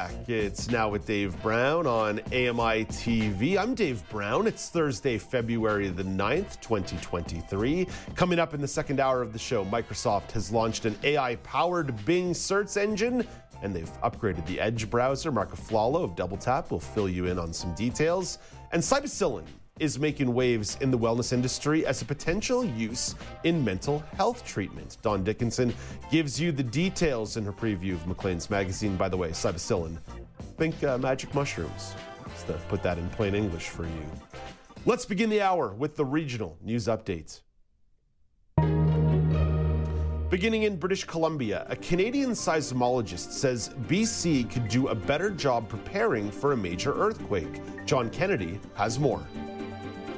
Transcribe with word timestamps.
Back. 0.00 0.30
It's 0.30 0.70
now 0.70 0.88
with 0.88 1.04
Dave 1.04 1.38
Brown 1.42 1.86
on 1.86 2.20
AMI 2.32 2.86
TV. 2.86 3.58
I'm 3.58 3.74
Dave 3.74 4.02
Brown. 4.08 4.46
It's 4.46 4.70
Thursday, 4.70 5.18
February 5.18 5.90
the 5.90 6.04
9th, 6.04 6.58
2023. 6.62 7.86
Coming 8.14 8.38
up 8.38 8.54
in 8.54 8.62
the 8.62 8.68
second 8.68 8.98
hour 8.98 9.20
of 9.20 9.34
the 9.34 9.38
show, 9.38 9.62
Microsoft 9.66 10.30
has 10.30 10.50
launched 10.50 10.86
an 10.86 10.96
AI 11.02 11.36
powered 11.36 12.02
Bing 12.06 12.32
search 12.32 12.78
engine 12.78 13.26
and 13.62 13.76
they've 13.76 13.92
upgraded 14.00 14.46
the 14.46 14.58
Edge 14.58 14.88
browser. 14.88 15.30
Mark 15.30 15.54
Aflalo 15.54 16.02
of 16.02 16.16
Double 16.16 16.38
Tap 16.38 16.70
will 16.70 16.80
fill 16.80 17.06
you 17.06 17.26
in 17.26 17.38
on 17.38 17.52
some 17.52 17.74
details. 17.74 18.38
And 18.72 18.82
Psilocybin 18.82 19.44
is 19.80 19.98
making 19.98 20.32
waves 20.32 20.76
in 20.80 20.90
the 20.90 20.98
wellness 20.98 21.32
industry 21.32 21.84
as 21.84 22.02
a 22.02 22.04
potential 22.04 22.64
use 22.64 23.16
in 23.42 23.64
mental 23.64 24.04
health 24.16 24.44
treatment. 24.44 24.98
Dawn 25.02 25.24
Dickinson 25.24 25.74
gives 26.10 26.38
you 26.40 26.52
the 26.52 26.62
details 26.62 27.36
in 27.36 27.44
her 27.44 27.52
preview 27.52 27.94
of 27.94 28.06
Maclean's 28.06 28.48
magazine. 28.50 28.96
By 28.96 29.08
the 29.08 29.16
way, 29.16 29.30
psilocybin, 29.30 29.98
think 30.56 30.84
uh, 30.84 30.98
magic 30.98 31.34
mushrooms. 31.34 31.94
To 32.46 32.52
put 32.68 32.82
that 32.82 32.98
in 32.98 33.08
plain 33.10 33.34
English 33.34 33.68
for 33.68 33.84
you. 33.84 34.06
Let's 34.86 35.04
begin 35.04 35.30
the 35.30 35.42
hour 35.42 35.72
with 35.72 35.96
the 35.96 36.04
regional 36.04 36.56
news 36.62 36.86
updates. 36.86 37.40
Beginning 40.30 40.62
in 40.62 40.76
British 40.76 41.04
Columbia, 41.04 41.66
a 41.68 41.74
Canadian 41.76 42.30
seismologist 42.30 43.32
says 43.32 43.70
BC 43.88 44.48
could 44.48 44.68
do 44.68 44.88
a 44.88 44.94
better 44.94 45.28
job 45.28 45.68
preparing 45.68 46.30
for 46.30 46.52
a 46.52 46.56
major 46.56 46.94
earthquake. 46.94 47.60
John 47.84 48.08
Kennedy 48.10 48.60
has 48.74 48.98
more. 48.98 49.26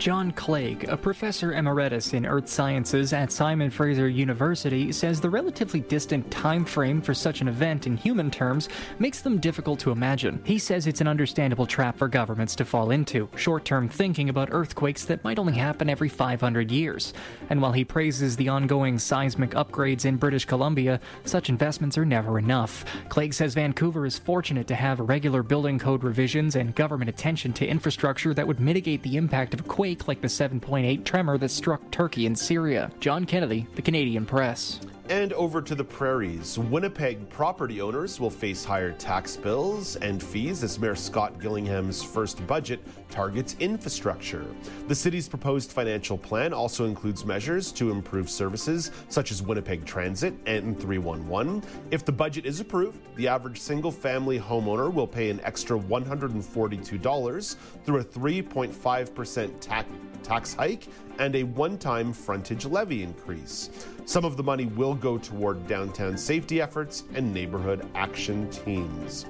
John 0.03 0.33
Clegg, 0.33 0.89
a 0.89 0.97
professor 0.97 1.53
emeritus 1.53 2.13
in 2.13 2.27
earth 2.27 2.49
sciences 2.49 3.13
at 3.13 3.31
Simon 3.31 3.71
Fraser 3.71 4.09
University, 4.09 4.91
says 4.91 5.21
the 5.21 5.31
relatively 5.31 5.79
distant 5.79 6.29
time 6.29 6.65
frame 6.65 7.01
for 7.01 7.15
such 7.15 7.41
an 7.41 7.47
event 7.47 7.87
in 7.87 7.97
human 7.97 8.29
terms 8.29 8.69
makes 8.99 9.23
them 9.23 9.39
difficult 9.39 9.79
to 9.79 9.93
imagine. 9.93 10.43
He 10.45 10.59
says 10.59 10.89
it's 10.89 11.01
an 11.01 11.07
understandable 11.07 11.67
trap 11.67 11.97
for 11.97 12.09
governments 12.09 12.57
to 12.57 12.65
fall 12.65 12.91
into, 12.91 13.29
short-term 13.37 13.89
thinking 13.89 14.29
about 14.29 14.49
earthquakes 14.51 15.05
that 15.05 15.23
might 15.23 15.39
only 15.39 15.53
happen 15.53 15.89
every 15.89 16.09
500 16.09 16.73
years. 16.73 17.15
And 17.49 17.63
while 17.63 17.71
he 17.71 17.85
praises 17.85 18.35
the 18.35 18.49
ongoing 18.49 18.99
seismic 18.99 19.51
upgrades 19.51 20.05
in 20.05 20.17
British 20.17 20.47
Columbia, 20.47 20.99
such 21.27 21.49
investments 21.49 21.97
are 21.97 22.05
never 22.05 22.41
enough. 22.41 22.85
Clegg 23.09 23.33
says 23.33 23.55
Vancouver 23.55 24.05
is 24.05 24.19
fortunate 24.19 24.67
to 24.67 24.75
have 24.75 24.99
regular 24.99 25.45
building 25.45 25.79
code 25.79 26.03
revisions 26.03 26.57
and 26.57 26.75
government 26.75 27.09
attention 27.09 27.53
to 27.53 27.65
infrastructure 27.65 28.35
that 28.35 28.49
would 28.49 28.59
mitigate 28.59 29.05
the 29.05 29.17
impact 29.17 29.55
of 29.55 29.61
a 29.61 29.63
quake 29.95 30.09
like 30.09 30.21
the 30.21 30.29
7.8 30.29 31.05
tremor 31.05 31.39
that 31.39 31.51
struck 31.51 31.91
Turkey 31.91 32.27
and 32.27 32.39
Syria. 32.39 32.91
John 33.01 33.25
Kennedy, 33.25 33.67
The 33.75 33.83
Canadian 33.83 34.27
Press. 34.27 34.81
And 35.09 35.33
over 35.33 35.61
to 35.61 35.75
the 35.75 35.85
prairies. 35.85 36.59
Winnipeg 36.59 37.29
property 37.29 37.81
owners 37.81 38.21
will 38.21 38.31
face 38.31 38.65
higher 38.65 38.93
tax 38.93 39.37
bills 39.37 39.97
and 39.97 40.23
fees 40.23 40.63
as 40.63 40.79
Mayor 40.79 40.95
Scott 40.95 41.41
Gillingham's 41.41 42.03
first 42.03 42.47
budget 42.47 42.81
targets 43.11 43.57
infrastructure. 43.59 44.47
The 44.87 44.95
city's 44.95 45.29
proposed 45.29 45.73
financial 45.73 46.17
plan 46.17 46.53
also 46.53 46.87
includes 46.87 47.25
measures 47.25 47.73
to 47.73 47.91
improve 47.91 48.31
services 48.31 48.93
such 49.09 49.33
as 49.33 49.43
Winnipeg 49.43 49.85
Transit 49.85 50.35
and 50.47 50.81
311. 50.81 51.63
If 51.91 52.05
the 52.05 52.13
budget 52.13 52.47
is 52.47 52.61
approved, 52.61 53.01
the 53.17 53.27
average 53.27 53.59
single 53.61 53.91
family 53.91 54.39
homeowner 54.39 54.93
will 54.93 55.09
pay 55.09 55.31
an 55.31 55.41
extra 55.43 55.79
$142 55.79 57.57
through 57.85 57.99
a 57.99 58.05
3.5% 58.05 59.61
tax 59.61 59.89
tax 60.23 60.55
hike 60.55 60.87
and 61.19 61.37
a 61.37 61.43
one 61.45 61.79
time 61.79 62.13
frontage 62.13 62.65
levy 62.65 63.03
increase. 63.03 63.71
Some 64.05 64.25
of 64.25 64.37
the 64.37 64.43
money 64.43 64.67
will 64.67 64.95
go 64.95 65.19
toward 65.19 65.67
downtown 65.67 66.17
safety 66.17 66.61
efforts 66.61 67.05
and 67.15 67.33
neighborhood 67.33 67.89
action 67.95 68.49
teams. 68.51 69.27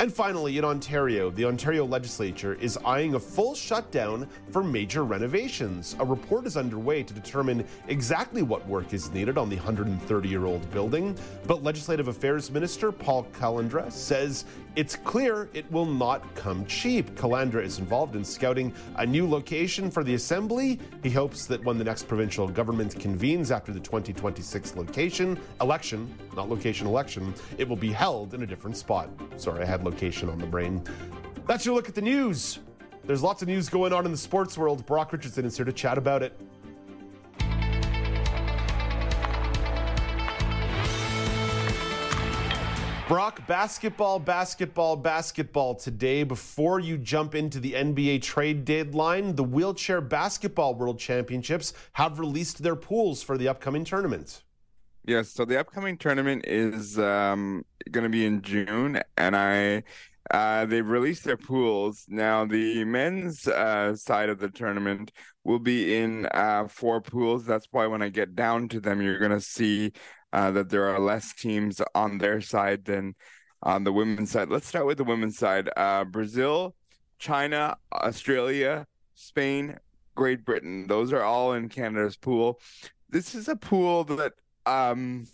And 0.00 0.10
finally, 0.10 0.56
in 0.56 0.64
Ontario, 0.64 1.28
the 1.30 1.44
Ontario 1.44 1.84
legislature 1.84 2.54
is 2.54 2.78
eyeing 2.86 3.16
a 3.16 3.20
full 3.20 3.54
shutdown 3.54 4.26
for 4.50 4.64
major 4.64 5.04
renovations. 5.04 5.94
A 5.98 6.04
report 6.06 6.46
is 6.46 6.56
underway 6.56 7.02
to 7.02 7.12
determine 7.12 7.66
exactly 7.86 8.40
what 8.40 8.66
work 8.66 8.94
is 8.94 9.10
needed 9.10 9.36
on 9.36 9.50
the 9.50 9.56
130 9.56 10.26
year 10.26 10.46
old 10.46 10.70
building. 10.70 11.14
But 11.46 11.62
Legislative 11.62 12.08
Affairs 12.08 12.50
Minister 12.50 12.92
Paul 12.92 13.24
Calandra 13.38 13.92
says 13.92 14.46
it's 14.76 14.96
clear 14.96 15.48
it 15.52 15.70
will 15.72 15.86
not 15.86 16.34
come 16.34 16.64
cheap. 16.66 17.14
Calandra 17.16 17.62
is 17.62 17.78
involved 17.78 18.14
in 18.14 18.24
scouting 18.24 18.72
a 18.96 19.06
new 19.06 19.28
location 19.28 19.90
for 19.90 20.04
the 20.04 20.14
assembly. 20.14 20.78
He 21.02 21.10
hopes 21.10 21.46
that 21.46 21.64
when 21.64 21.76
the 21.76 21.84
next 21.84 22.06
provincial 22.06 22.46
government 22.46 22.98
convenes 22.98 23.50
after 23.50 23.72
the 23.72 23.80
2026 23.80 24.76
location 24.76 25.38
election, 25.60 26.12
not 26.36 26.48
location 26.48 26.86
election, 26.86 27.34
it 27.58 27.68
will 27.68 27.76
be 27.76 27.92
held 27.92 28.34
in 28.34 28.42
a 28.42 28.46
different 28.46 28.76
spot. 28.76 29.10
Sorry, 29.36 29.62
I 29.62 29.66
had 29.66 29.84
location 29.84 30.28
on 30.28 30.38
the 30.38 30.46
brain. 30.46 30.82
That's 31.46 31.66
your 31.66 31.74
look 31.74 31.88
at 31.88 31.94
the 31.94 32.02
news. 32.02 32.60
There's 33.04 33.22
lots 33.22 33.42
of 33.42 33.48
news 33.48 33.68
going 33.68 33.92
on 33.92 34.04
in 34.04 34.12
the 34.12 34.18
sports 34.18 34.56
world. 34.56 34.86
Brock 34.86 35.12
Richardson 35.12 35.44
is 35.44 35.56
here 35.56 35.66
to 35.66 35.72
chat 35.72 35.98
about 35.98 36.22
it. 36.22 36.38
Brock, 43.10 43.44
basketball, 43.48 44.20
basketball, 44.20 44.94
basketball 44.94 45.74
today. 45.74 46.22
Before 46.22 46.78
you 46.78 46.96
jump 46.96 47.34
into 47.34 47.58
the 47.58 47.72
NBA 47.72 48.22
trade 48.22 48.64
deadline, 48.64 49.34
the 49.34 49.42
Wheelchair 49.42 50.00
Basketball 50.00 50.76
World 50.76 51.00
Championships 51.00 51.72
have 51.94 52.20
released 52.20 52.62
their 52.62 52.76
pools 52.76 53.20
for 53.20 53.36
the 53.36 53.48
upcoming 53.48 53.82
tournament. 53.82 54.44
Yes, 55.04 55.28
so 55.28 55.44
the 55.44 55.58
upcoming 55.58 55.98
tournament 55.98 56.44
is 56.46 57.00
um, 57.00 57.64
going 57.90 58.04
to 58.04 58.10
be 58.10 58.24
in 58.24 58.42
June, 58.42 59.00
and 59.16 59.34
I 59.36 59.82
uh, 60.30 60.66
they've 60.66 60.86
released 60.86 61.24
their 61.24 61.36
pools 61.36 62.04
now. 62.08 62.44
The 62.44 62.84
men's 62.84 63.48
uh, 63.48 63.96
side 63.96 64.28
of 64.28 64.38
the 64.38 64.50
tournament 64.50 65.10
will 65.42 65.58
be 65.58 65.96
in 65.96 66.26
uh, 66.26 66.68
four 66.68 67.00
pools. 67.00 67.44
That's 67.44 67.66
why 67.72 67.88
when 67.88 68.02
I 68.02 68.08
get 68.10 68.36
down 68.36 68.68
to 68.68 68.78
them, 68.78 69.02
you're 69.02 69.18
going 69.18 69.32
to 69.32 69.40
see 69.40 69.92
uh, 70.32 70.50
that 70.52 70.70
there 70.70 70.86
are 70.88 71.00
less 71.00 71.32
teams 71.34 71.80
on 71.94 72.18
their 72.18 72.40
side 72.40 72.84
than 72.84 73.14
on 73.62 73.84
the 73.84 73.92
women's 73.92 74.30
side. 74.30 74.48
Let's 74.48 74.66
start 74.66 74.86
with 74.86 74.98
the 74.98 75.04
women's 75.04 75.38
side. 75.38 75.68
Uh, 75.76 76.04
Brazil, 76.04 76.74
China, 77.18 77.76
Australia, 77.92 78.86
Spain, 79.14 79.76
Great 80.14 80.44
Britain. 80.44 80.86
Those 80.86 81.12
are 81.12 81.22
all 81.22 81.52
in 81.52 81.68
Canada's 81.68 82.16
pool. 82.16 82.60
This 83.08 83.34
is 83.34 83.48
a 83.48 83.56
pool 83.56 84.04
that 84.04 84.32
um, 84.66 85.26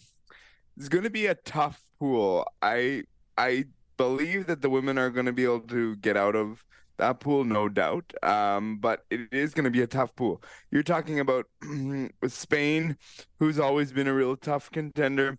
is 0.76 0.88
going 0.88 1.04
to 1.04 1.10
be 1.10 1.26
a 1.26 1.34
tough 1.34 1.80
pool. 1.98 2.46
I 2.62 3.04
I 3.38 3.66
believe 3.96 4.46
that 4.46 4.62
the 4.62 4.70
women 4.70 4.98
are 4.98 5.10
going 5.10 5.26
to 5.26 5.32
be 5.32 5.44
able 5.44 5.60
to 5.60 5.96
get 5.96 6.16
out 6.16 6.36
of 6.36 6.64
that 6.98 7.20
pool, 7.20 7.44
no 7.44 7.68
doubt. 7.68 8.12
Um, 8.22 8.78
but 8.78 9.04
it 9.10 9.32
is 9.32 9.54
going 9.54 9.64
to 9.64 9.70
be 9.70 9.82
a 9.82 9.86
tough 9.86 10.14
pool. 10.16 10.42
You're 10.70 10.82
talking 10.82 11.20
about 11.20 11.46
Spain, 12.28 12.96
who's 13.38 13.58
always 13.58 13.92
been 13.92 14.06
a 14.06 14.14
real 14.14 14.36
tough 14.36 14.70
contender, 14.70 15.38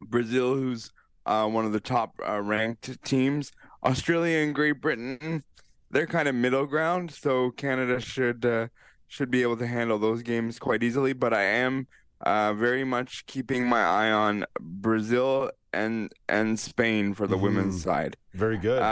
Brazil, 0.00 0.54
who's 0.54 0.92
uh, 1.26 1.46
one 1.46 1.64
of 1.64 1.72
the 1.72 1.80
top 1.80 2.14
uh, 2.26 2.40
ranked 2.40 3.02
teams, 3.04 3.52
Australia 3.84 4.38
and 4.38 4.54
Great 4.54 4.80
Britain, 4.80 5.44
they're 5.90 6.06
kind 6.06 6.28
of 6.28 6.34
middle 6.34 6.66
ground. 6.66 7.12
So 7.12 7.50
Canada 7.50 8.00
should 8.00 8.44
uh, 8.44 8.68
should 9.06 9.30
be 9.30 9.42
able 9.42 9.56
to 9.58 9.66
handle 9.66 9.98
those 9.98 10.22
games 10.22 10.58
quite 10.58 10.82
easily. 10.82 11.12
But 11.12 11.32
I 11.32 11.42
am 11.42 11.86
uh, 12.22 12.54
very 12.54 12.84
much 12.84 13.26
keeping 13.26 13.66
my 13.68 13.82
eye 13.82 14.10
on 14.10 14.46
Brazil 14.60 15.50
and 15.72 16.12
and 16.28 16.58
Spain 16.58 17.14
for 17.14 17.26
the 17.26 17.36
mm, 17.36 17.42
women's 17.42 17.82
side. 17.82 18.16
Very 18.34 18.58
good. 18.58 18.82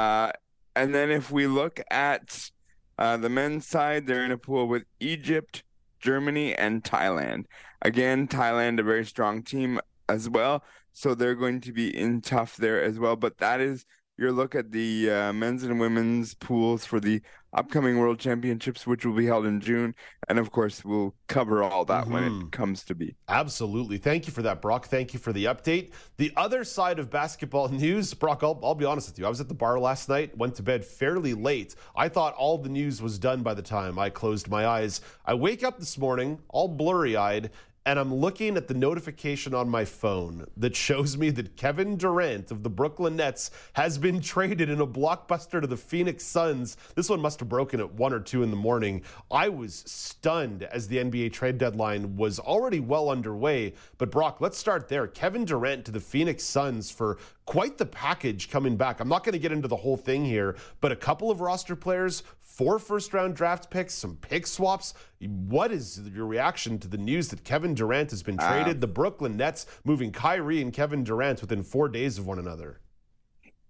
And 0.77 0.95
then 0.95 1.11
if 1.11 1.31
we 1.31 1.47
look 1.47 1.81
at 1.91 2.51
uh, 2.99 3.17
the 3.17 3.29
men's 3.29 3.67
side, 3.67 4.07
they're 4.07 4.25
in 4.25 4.31
a 4.31 4.39
pool 4.39 4.69
with 4.69 4.85
Egypt, 5.01 5.63
Germany, 6.01 6.55
and 6.55 6.83
Thailand. 6.83 7.45
Again, 7.83 8.29
Thailand, 8.29 8.79
a 8.79 8.83
very 8.83 9.05
strong 9.05 9.43
team 9.43 9.81
as 10.09 10.29
well. 10.29 10.63
So 10.93 11.15
they're 11.15 11.35
going 11.35 11.61
to 11.63 11.73
be 11.73 11.97
in 11.97 12.21
tough 12.21 12.57
there 12.57 12.83
as 12.83 12.99
well. 12.99 13.17
But 13.17 13.39
that 13.39 13.61
is 13.61 13.87
your 14.21 14.33
look 14.33 14.55
at 14.55 14.71
the 14.71 15.11
uh, 15.11 15.33
men's 15.33 15.65
and 15.65 15.81
women's 15.81 16.35
pools 16.35 16.85
for 16.85 17.01
the 17.01 17.23
upcoming 17.53 17.99
World 17.99 18.19
Championships, 18.19 18.87
which 18.87 19.05
will 19.05 19.15
be 19.15 19.27
held 19.27 19.47
in 19.47 19.61
June. 19.61 19.95
And 20.29 20.39
of 20.39 20.53
course, 20.53 20.85
we'll 20.85 21.15
cover 21.27 21.63
all 21.63 21.85
that 21.87 22.05
mm-hmm. 22.05 22.13
when 22.13 22.25
it 22.25 22.29
mm-hmm. 22.29 22.49
comes 22.51 22.85
to 22.85 22.95
be. 22.95 23.17
Absolutely. 23.29 23.99
Thank 23.99 24.27
you 24.27 24.33
for 24.33 24.43
that, 24.43 24.63
Brock. 24.63 24.87
Thank 24.87 25.15
you 25.15 25.19
for 25.19 25.33
the 25.33 25.47
update. 25.47 25.93
The 26.19 26.33
other 26.37 26.65
side 26.65 26.99
of 26.99 27.11
basketball 27.11 27.69
news, 27.71 28.15
Brock, 28.15 28.43
I'll, 28.43 28.61
I'll 28.63 28.75
be 28.75 28.85
honest 28.85 29.09
with 29.09 29.19
you. 29.19 29.27
I 29.27 29.29
was 29.29 29.41
at 29.41 29.49
the 29.49 29.55
bar 29.55 29.79
last 29.81 30.09
night, 30.09 30.37
went 30.37 30.55
to 30.57 30.63
bed 30.63 30.85
fairly 30.85 31.35
late. 31.35 31.75
I 31.97 32.09
thought 32.09 32.35
all 32.35 32.59
the 32.59 32.69
news 32.69 33.03
was 33.03 33.19
done 33.19 33.43
by 33.43 33.55
the 33.55 33.63
time 33.63 33.99
I 33.99 34.11
closed 34.11 34.49
my 34.49 34.67
eyes. 34.67 35.01
I 35.25 35.35
wake 35.35 35.65
up 35.65 35.79
this 35.79 35.99
morning, 35.99 36.39
all 36.49 36.69
blurry 36.69 37.17
eyed, 37.17 37.51
and 37.91 37.99
I'm 37.99 38.15
looking 38.15 38.57
at 38.57 38.69
the 38.69 38.75
notification 38.75 39.53
on 39.53 39.69
my 39.69 39.85
phone 39.85 40.47
that 40.57 40.77
shows 40.77 41.17
me 41.17 41.31
that 41.31 41.57
Kevin 41.57 41.97
Durant 41.97 42.53
of 42.53 42.63
the 42.63 42.71
Brooklyn 42.71 43.17
Nets 43.17 43.51
has 43.73 43.99
been 43.99 44.21
traded 44.21 44.71
in 44.71 44.81
a 44.81 44.87
blockbuster 44.87 45.61
to 45.61 45.67
the 45.67 45.77
Phoenix 45.77 46.23
Suns. 46.23 46.77
This 46.95 47.11
one 47.11 47.21
must 47.21 47.41
have 47.41 47.49
broken 47.49 47.81
at 47.81 47.93
1 47.93 48.13
or 48.13 48.21
2 48.21 48.45
in 48.45 48.51
the 48.53 48.57
morning. 48.57 49.03
I 49.29 49.49
was 49.49 49.83
stunned 49.89 50.63
as 50.63 50.87
the 50.87 50.99
NBA 50.99 51.33
trade 51.33 51.59
deadline 51.59 52.15
was 52.15 52.39
already 52.39 52.79
well 52.79 53.11
underway. 53.11 53.75
But 53.99 54.13
Brock, 54.13 54.41
let's 54.41 54.57
start 54.57 54.89
there. 54.89 55.09
Kevin 55.09 55.45
Durant 55.45 55.85
to 55.87 55.91
the 55.91 55.99
Phoenix 55.99 56.45
Suns 56.45 56.93
for 56.93 57.19
quite 57.45 57.77
the 57.77 57.87
package 57.87 58.49
coming 58.49 58.77
back. 58.77 59.01
I'm 59.01 59.09
not 59.09 59.25
going 59.25 59.33
to 59.33 59.39
get 59.41 59.51
into 59.51 59.67
the 59.67 59.75
whole 59.75 59.97
thing 59.97 60.25
here, 60.25 60.55
but 60.81 60.93
a 60.93 60.97
couple 60.97 61.33
of 61.33 61.41
roster 61.41 61.75
players, 61.75 62.23
four 62.61 62.79
first 62.79 63.15
round 63.15 63.35
draft 63.35 63.71
picks, 63.71 63.95
some 63.95 64.17
pick 64.17 64.47
swaps. 64.47 64.93
What 65.19 65.73
is 65.73 65.99
your 66.15 66.27
reaction 66.27 66.79
to 66.81 66.89
the 66.89 66.99
news 66.99 67.29
that 67.29 67.43
Kevin 67.43 67.73
Durant 67.73 68.11
has 68.11 68.23
been 68.23 68.37
ah. 68.39 68.47
traded? 68.47 68.77
Uh, 68.77 68.81
the 68.81 68.87
Brooklyn 68.87 69.39
Nets 69.39 69.65
moving 69.83 70.13
Kyrie 70.13 70.61
and 70.61 70.71
Kevin 70.71 71.03
Durant 71.03 71.41
within 71.41 71.63
four 71.63 71.89
days 71.89 72.19
of 72.19 72.27
one 72.27 72.39
another. 72.39 72.81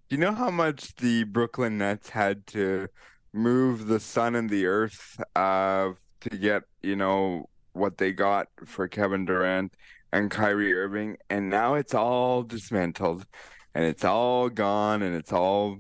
You 0.09 0.17
know 0.17 0.33
how 0.33 0.51
much 0.51 0.97
the 0.97 1.23
Brooklyn 1.23 1.79
Nets 1.79 2.11
had 2.11 2.49
to 2.49 2.89
move 3.33 3.87
the 3.87 4.01
sun 4.01 4.35
and 4.35 4.51
the 4.51 4.67
earth 4.67 5.21
uh, 5.37 5.91
to 6.23 6.31
get, 6.31 6.65
you 6.83 6.97
know, 6.97 7.49
what 7.75 7.99
they 7.99 8.11
got 8.11 8.49
for 8.65 8.89
Kevin 8.89 9.25
Durant 9.25 9.73
and 10.13 10.33
Kyrie 10.33 10.75
Irving, 10.75 11.17
and 11.31 11.49
now 11.49 11.75
it's 11.75 11.95
all 11.95 12.43
dismantled 12.43 13.25
and 13.73 13.85
it's 13.85 14.05
all 14.05 14.49
gone 14.49 15.01
and 15.03 15.15
it's 15.15 15.33
all 15.33 15.79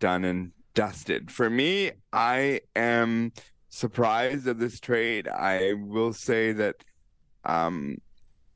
done 0.00 0.26
and 0.26 0.52
dusted. 0.76 1.32
For 1.32 1.50
me, 1.50 1.90
I 2.12 2.60
am 2.76 3.32
surprised 3.68 4.46
at 4.46 4.60
this 4.60 4.78
trade. 4.78 5.26
I 5.26 5.72
will 5.72 6.12
say 6.12 6.52
that 6.52 6.76
um, 7.44 7.96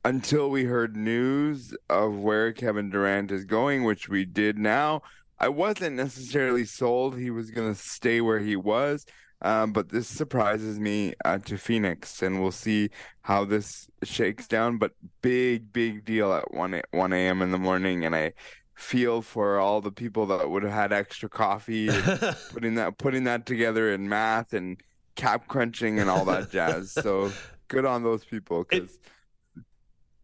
until 0.05 0.49
we 0.49 0.63
heard 0.63 0.95
news 0.95 1.75
of 1.89 2.15
where 2.15 2.53
Kevin 2.53 2.89
Durant 2.89 3.31
is 3.31 3.43
going, 3.43 3.83
which 3.83 4.07
we 4.07 4.23
did 4.23 4.57
now, 4.57 5.01
I 5.37 5.49
wasn't 5.49 5.97
necessarily 5.97 6.65
sold 6.65 7.17
he 7.17 7.31
was 7.31 7.51
going 7.51 7.73
to 7.73 7.79
stay 7.79 8.21
where 8.21 8.39
he 8.39 8.55
was. 8.55 9.05
Um, 9.43 9.73
but 9.73 9.89
this 9.89 10.07
surprises 10.07 10.79
me 10.79 11.15
uh, 11.25 11.39
to 11.39 11.57
Phoenix, 11.57 12.21
and 12.21 12.39
we'll 12.39 12.51
see 12.51 12.91
how 13.21 13.43
this 13.43 13.89
shakes 14.03 14.47
down. 14.47 14.77
But 14.77 14.91
big, 15.23 15.73
big 15.73 16.05
deal 16.05 16.31
at 16.31 16.53
one 16.53 16.79
one 16.91 17.11
a.m. 17.11 17.41
in 17.41 17.49
the 17.49 17.57
morning, 17.57 18.05
and 18.05 18.15
I 18.15 18.33
feel 18.81 19.21
for 19.21 19.59
all 19.59 19.79
the 19.79 19.91
people 19.91 20.25
that 20.25 20.49
would 20.49 20.63
have 20.63 20.71
had 20.71 20.91
extra 20.91 21.29
coffee 21.29 21.87
putting 22.51 22.73
that 22.75 22.97
putting 22.97 23.25
that 23.25 23.45
together 23.45 23.93
in 23.93 24.09
math 24.09 24.53
and 24.53 24.81
cap 25.15 25.47
crunching 25.47 25.99
and 25.99 26.09
all 26.09 26.25
that 26.25 26.49
jazz. 26.49 26.91
So 26.91 27.31
good 27.67 27.85
on 27.85 28.01
those 28.03 28.25
people 28.25 28.65
because 28.67 28.97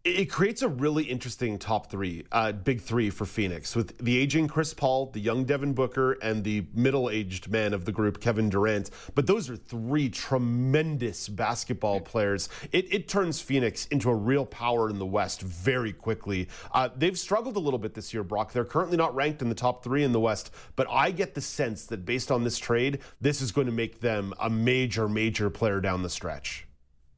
it 0.08 0.32
creates 0.32 0.62
a 0.62 0.68
really 0.68 1.04
interesting 1.04 1.60
top 1.60 1.92
three, 1.92 2.26
uh, 2.32 2.52
big 2.52 2.82
three 2.82 3.10
for 3.10 3.26
Phoenix 3.26 3.76
with 3.76 3.98
the 3.98 4.18
aging 4.18 4.48
Chris 4.48 4.74
Paul, 4.74 5.08
the 5.08 5.20
young 5.20 5.44
Devin 5.44 5.74
Booker, 5.74 6.14
and 6.14 6.44
the 6.44 6.66
middle 6.74 7.10
aged 7.10 7.52
man 7.52 7.74
of 7.74 7.86
the 7.86 7.92
group, 7.92 8.22
Kevin 8.22 8.50
Durant. 8.50 8.90
But 9.16 9.28
those 9.28 9.50
are 9.50 9.56
three 9.56 10.10
tremendous 10.10 11.28
basketball 11.28 12.00
players. 12.00 12.50
It, 12.72 12.94
it 12.94 13.08
turns 13.08 13.42
Phoenix 13.42 13.86
into 13.88 14.10
a 14.10 14.16
real 14.16 14.46
power 14.46 14.90
in 14.90 15.00
the 15.00 15.06
West 15.06 15.42
very 15.42 15.94
quickly. 15.94 16.48
Uh, 16.72 16.90
they've 16.96 17.18
struggled 17.18 17.58
a 17.58 17.60
little 17.60 17.80
bit 17.80 17.94
this 17.94 18.14
year, 18.14 18.24
Brock. 18.24 18.54
They're 18.54 18.66
currently 18.66 18.98
not 18.98 19.14
ranked 19.16 19.42
in 19.42 19.50
the 19.50 19.56
top 19.56 19.84
three 19.84 20.04
in 20.04 20.12
the 20.12 20.20
West, 20.20 20.52
but 20.76 20.88
I 20.90 21.12
get 21.12 21.36
the 21.36 21.42
sense 21.42 21.86
that 21.88 22.06
based 22.06 22.32
on 22.32 22.44
this 22.44 22.58
trade, 22.58 23.00
this 23.20 23.42
is 23.42 23.52
going 23.52 23.68
to 23.68 23.74
make 23.74 24.00
them 24.00 24.34
a 24.40 24.50
major, 24.50 25.10
major 25.10 25.50
player 25.50 25.82
down 25.82 26.04
the 26.04 26.10
stretch. 26.10 26.67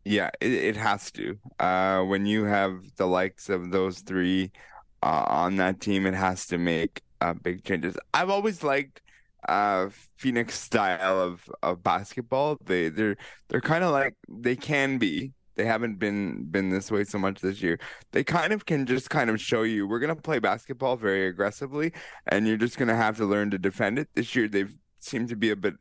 Yeah, 0.09 0.31
it, 0.41 0.51
it 0.51 0.75
has 0.75 1.11
to. 1.11 1.37
Uh, 1.59 2.01
when 2.01 2.25
you 2.25 2.45
have 2.45 2.81
the 2.97 3.05
likes 3.05 3.47
of 3.47 3.69
those 3.69 3.99
three 3.99 4.51
uh, 5.03 5.25
on 5.27 5.57
that 5.57 5.81
team, 5.81 6.07
it 6.07 6.15
has 6.15 6.47
to 6.47 6.57
make 6.57 7.03
uh, 7.21 7.35
big 7.35 7.63
changes. 7.63 7.95
I've 8.11 8.31
always 8.31 8.63
liked 8.63 9.01
uh, 9.47 9.89
Phoenix 10.17 10.59
style 10.59 11.21
of, 11.21 11.47
of 11.61 11.83
basketball. 11.83 12.57
They 12.65 12.89
they're 12.89 13.17
they're 13.49 13.61
kind 13.61 13.83
of 13.83 13.91
like 13.91 14.15
they 14.27 14.55
can 14.55 14.97
be. 14.97 15.31
They 15.55 15.65
haven't 15.65 15.99
been 15.99 16.45
been 16.45 16.69
this 16.69 16.89
way 16.89 17.03
so 17.03 17.19
much 17.19 17.39
this 17.41 17.61
year. 17.61 17.77
They 18.11 18.23
kind 18.23 18.51
of 18.51 18.65
can 18.65 18.87
just 18.87 19.11
kind 19.11 19.29
of 19.29 19.39
show 19.39 19.61
you 19.61 19.87
we're 19.87 19.99
gonna 19.99 20.15
play 20.15 20.39
basketball 20.39 20.95
very 20.95 21.27
aggressively, 21.27 21.93
and 22.25 22.47
you're 22.47 22.57
just 22.57 22.79
gonna 22.79 22.95
have 22.95 23.17
to 23.17 23.25
learn 23.25 23.51
to 23.51 23.59
defend 23.59 23.99
it. 23.99 24.09
This 24.15 24.33
year 24.35 24.47
they've 24.47 24.75
seemed 24.99 25.29
to 25.29 25.35
be 25.35 25.51
a 25.51 25.55
bit 25.55 25.75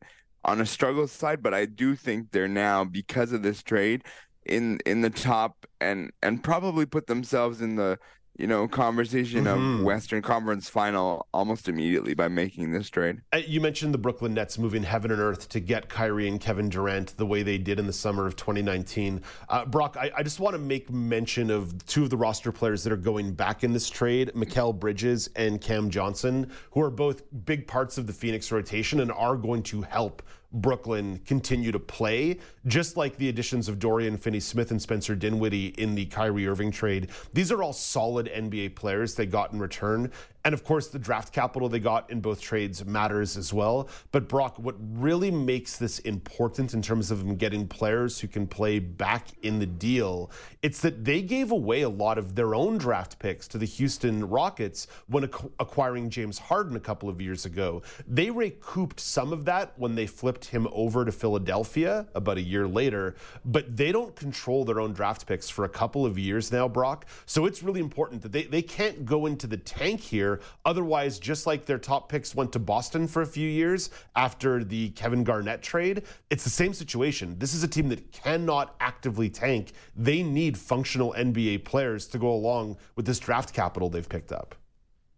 on 0.44 0.60
a 0.60 0.66
struggle 0.66 1.06
side, 1.08 1.42
but 1.42 1.54
I 1.54 1.66
do 1.66 1.94
think 1.96 2.30
they're 2.30 2.48
now 2.48 2.84
because 2.84 3.32
of 3.32 3.42
this 3.42 3.62
trade 3.62 4.04
in 4.46 4.78
in 4.86 5.02
the 5.02 5.10
top 5.10 5.66
and 5.80 6.10
and 6.22 6.42
probably 6.42 6.86
put 6.86 7.06
themselves 7.06 7.60
in 7.60 7.76
the 7.76 7.98
you 8.38 8.46
know, 8.46 8.68
conversation 8.68 9.44
mm-hmm. 9.44 9.80
of 9.80 9.84
Western 9.84 10.22
Conference 10.22 10.70
final 10.70 11.26
almost 11.34 11.68
immediately 11.68 12.14
by 12.14 12.28
making 12.28 12.70
this 12.70 12.88
trade. 12.88 13.20
Uh, 13.32 13.38
you 13.38 13.60
mentioned 13.60 13.92
the 13.92 13.98
Brooklyn 13.98 14.32
Nets 14.32 14.58
moving 14.58 14.84
heaven 14.84 15.10
and 15.10 15.20
earth 15.20 15.48
to 15.50 15.60
get 15.60 15.88
Kyrie 15.88 16.28
and 16.28 16.40
Kevin 16.40 16.68
Durant 16.68 17.16
the 17.16 17.26
way 17.26 17.42
they 17.42 17.58
did 17.58 17.80
in 17.80 17.86
the 17.88 17.92
summer 17.92 18.26
of 18.26 18.36
2019. 18.36 19.22
Uh, 19.48 19.64
Brock, 19.64 19.96
I, 20.00 20.12
I, 20.16 20.22
just 20.22 20.38
want 20.38 20.54
to 20.54 20.58
make 20.58 20.88
mention 20.88 21.50
of 21.50 21.84
two 21.86 22.04
of 22.04 22.10
the 22.10 22.16
roster 22.16 22.52
players 22.52 22.84
that 22.84 22.92
are 22.92 22.96
going 22.96 23.32
back 23.32 23.64
in 23.64 23.72
this 23.72 23.90
trade 23.90 24.30
Mikal 24.36 24.78
Bridges 24.78 25.28
and 25.34 25.60
Cam 25.60 25.90
Johnson, 25.90 26.50
who 26.70 26.80
are 26.80 26.90
both 26.90 27.22
big 27.44 27.66
parts 27.66 27.98
of 27.98 28.06
the 28.06 28.12
Phoenix 28.12 28.52
rotation 28.52 29.00
and 29.00 29.10
are 29.10 29.36
going 29.36 29.64
to 29.64 29.82
help 29.82 30.22
Brooklyn 30.52 31.20
continue 31.26 31.72
to 31.72 31.78
play, 31.78 32.38
just 32.66 32.96
like 32.96 33.16
the 33.16 33.28
additions 33.28 33.68
of 33.68 33.78
Dorian 33.78 34.16
Finney 34.16 34.40
Smith 34.40 34.70
and 34.70 34.80
Spencer 34.80 35.14
Dinwiddie 35.14 35.68
in 35.80 35.94
the 35.94 36.06
Kyrie 36.06 36.46
Irving 36.46 36.70
trade. 36.70 37.10
These 37.34 37.52
are 37.52 37.62
all 37.62 37.72
solid 37.72 38.30
NBA 38.34 38.74
players 38.74 39.14
they 39.14 39.26
got 39.26 39.52
in 39.52 39.58
return. 39.58 40.10
And 40.48 40.54
of 40.54 40.64
course, 40.64 40.86
the 40.86 40.98
draft 40.98 41.30
capital 41.34 41.68
they 41.68 41.78
got 41.78 42.10
in 42.10 42.22
both 42.22 42.40
trades 42.40 42.82
matters 42.82 43.36
as 43.36 43.52
well. 43.52 43.90
But 44.12 44.30
Brock, 44.30 44.58
what 44.58 44.76
really 44.78 45.30
makes 45.30 45.76
this 45.76 45.98
important 45.98 46.72
in 46.72 46.80
terms 46.80 47.10
of 47.10 47.18
them 47.18 47.36
getting 47.36 47.68
players 47.68 48.18
who 48.18 48.28
can 48.28 48.46
play 48.46 48.78
back 48.78 49.26
in 49.42 49.58
the 49.58 49.66
deal, 49.66 50.30
it's 50.62 50.80
that 50.80 51.04
they 51.04 51.20
gave 51.20 51.50
away 51.50 51.82
a 51.82 51.88
lot 51.90 52.16
of 52.16 52.34
their 52.34 52.54
own 52.54 52.78
draft 52.78 53.18
picks 53.18 53.46
to 53.48 53.58
the 53.58 53.66
Houston 53.66 54.26
Rockets 54.26 54.86
when 55.08 55.24
acquiring 55.24 56.08
James 56.08 56.38
Harden 56.38 56.76
a 56.76 56.80
couple 56.80 57.10
of 57.10 57.20
years 57.20 57.44
ago. 57.44 57.82
They 58.06 58.30
recouped 58.30 59.00
some 59.00 59.34
of 59.34 59.44
that 59.44 59.74
when 59.76 59.94
they 59.94 60.06
flipped 60.06 60.46
him 60.46 60.66
over 60.72 61.04
to 61.04 61.12
Philadelphia 61.12 62.06
about 62.14 62.38
a 62.38 62.42
year 62.42 62.66
later, 62.66 63.16
but 63.44 63.76
they 63.76 63.92
don't 63.92 64.16
control 64.16 64.64
their 64.64 64.80
own 64.80 64.94
draft 64.94 65.26
picks 65.26 65.50
for 65.50 65.66
a 65.66 65.68
couple 65.68 66.06
of 66.06 66.18
years 66.18 66.50
now, 66.50 66.66
Brock. 66.66 67.04
So 67.26 67.44
it's 67.44 67.62
really 67.62 67.80
important 67.80 68.22
that 68.22 68.32
they, 68.32 68.44
they 68.44 68.62
can't 68.62 69.04
go 69.04 69.26
into 69.26 69.46
the 69.46 69.58
tank 69.58 70.00
here 70.00 70.37
Otherwise, 70.64 71.18
just 71.18 71.46
like 71.46 71.64
their 71.64 71.78
top 71.78 72.08
picks 72.08 72.34
went 72.34 72.52
to 72.52 72.58
Boston 72.58 73.06
for 73.06 73.22
a 73.22 73.26
few 73.26 73.48
years 73.48 73.90
after 74.16 74.64
the 74.64 74.90
Kevin 74.90 75.24
Garnett 75.24 75.62
trade, 75.62 76.02
it's 76.30 76.44
the 76.44 76.50
same 76.50 76.72
situation. 76.72 77.38
This 77.38 77.54
is 77.54 77.62
a 77.62 77.68
team 77.68 77.88
that 77.88 78.12
cannot 78.12 78.74
actively 78.80 79.30
tank. 79.30 79.72
They 79.96 80.22
need 80.22 80.56
functional 80.56 81.14
NBA 81.16 81.64
players 81.64 82.06
to 82.08 82.18
go 82.18 82.30
along 82.30 82.76
with 82.96 83.06
this 83.06 83.18
draft 83.18 83.52
capital 83.52 83.90
they've 83.90 84.08
picked 84.08 84.32
up. 84.32 84.54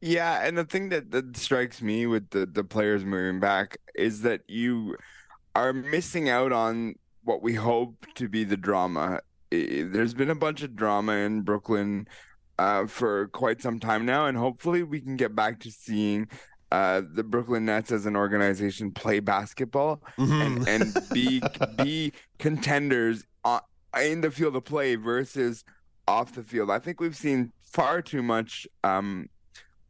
Yeah, 0.00 0.46
and 0.46 0.56
the 0.56 0.64
thing 0.64 0.88
that, 0.90 1.10
that 1.10 1.36
strikes 1.36 1.82
me 1.82 2.06
with 2.06 2.30
the, 2.30 2.46
the 2.46 2.64
players 2.64 3.04
moving 3.04 3.38
back 3.38 3.76
is 3.94 4.22
that 4.22 4.40
you 4.48 4.96
are 5.54 5.72
missing 5.72 6.28
out 6.28 6.52
on 6.52 6.94
what 7.24 7.42
we 7.42 7.54
hope 7.54 8.06
to 8.14 8.28
be 8.28 8.44
the 8.44 8.56
drama. 8.56 9.20
There's 9.50 10.14
been 10.14 10.30
a 10.30 10.34
bunch 10.34 10.62
of 10.62 10.74
drama 10.74 11.12
in 11.12 11.42
Brooklyn 11.42 12.08
uh, 12.60 12.86
for 12.86 13.28
quite 13.28 13.62
some 13.62 13.80
time 13.80 14.04
now, 14.04 14.26
and 14.26 14.36
hopefully 14.36 14.82
we 14.82 15.00
can 15.00 15.16
get 15.16 15.34
back 15.34 15.58
to 15.60 15.70
seeing 15.70 16.28
uh, 16.70 17.00
the 17.14 17.24
Brooklyn 17.24 17.64
Nets 17.64 17.90
as 17.90 18.04
an 18.04 18.14
organization 18.14 18.92
play 18.92 19.18
basketball 19.18 20.02
mm-hmm. 20.18 20.42
and, 20.42 20.68
and 20.68 20.96
be 21.10 21.42
be 21.82 22.12
contenders 22.38 23.24
on, 23.46 23.60
in 24.02 24.20
the 24.20 24.30
field 24.30 24.56
of 24.56 24.64
play 24.66 24.94
versus 24.96 25.64
off 26.06 26.34
the 26.34 26.42
field. 26.42 26.70
I 26.70 26.78
think 26.78 27.00
we've 27.00 27.16
seen 27.16 27.50
far 27.64 28.02
too 28.02 28.22
much 28.22 28.68
um, 28.84 29.30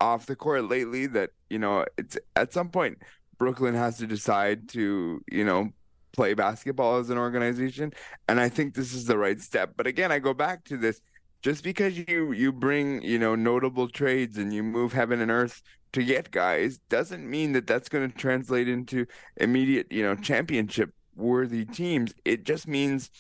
off 0.01 0.27
the 0.27 0.37
court 0.37 0.71
lately 0.71 1.07
that 1.09 1.31
you 1.51 1.59
know 1.59 1.85
it's 1.99 2.17
at 2.37 2.53
some 2.53 2.69
point 2.69 2.99
Brooklyn 3.37 3.75
has 3.75 3.99
to 3.99 4.07
decide 4.07 4.69
to 4.71 5.21
you 5.29 5.45
know 5.45 5.71
play 6.13 6.35
basketball 6.35 6.99
as 6.99 7.11
an 7.11 7.19
organization, 7.19 7.93
and 8.29 8.39
I 8.39 8.49
think 8.49 8.75
this 8.75 8.95
is 8.95 9.07
the 9.07 9.19
right 9.19 9.41
step. 9.41 9.73
But 9.77 9.89
again, 9.89 10.13
I 10.13 10.21
go 10.21 10.35
back 10.35 10.63
to 10.67 10.77
this 10.77 11.01
just 11.43 11.65
because 11.65 11.97
you 11.97 12.33
you 12.33 12.53
bring 12.53 13.03
you 13.03 13.19
know 13.19 13.35
notable 13.35 13.89
trades 13.89 14.37
and 14.37 14.53
you 14.53 14.63
move 14.63 14.93
heaven 14.93 15.21
and 15.21 15.31
earth 15.31 15.63
to 15.93 16.05
get 16.05 16.31
guys 16.31 16.79
doesn't 16.89 17.29
mean 17.29 17.53
that 17.53 17.67
that's 17.67 17.89
going 17.89 18.11
to 18.11 18.17
translate 18.17 18.69
into 18.69 19.07
immediate, 19.37 19.91
you 19.91 20.03
know, 20.03 20.15
championship 20.15 20.95
worthy 21.17 21.65
teams. 21.65 22.15
It 22.25 22.45
just 22.45 22.69
means 22.69 23.11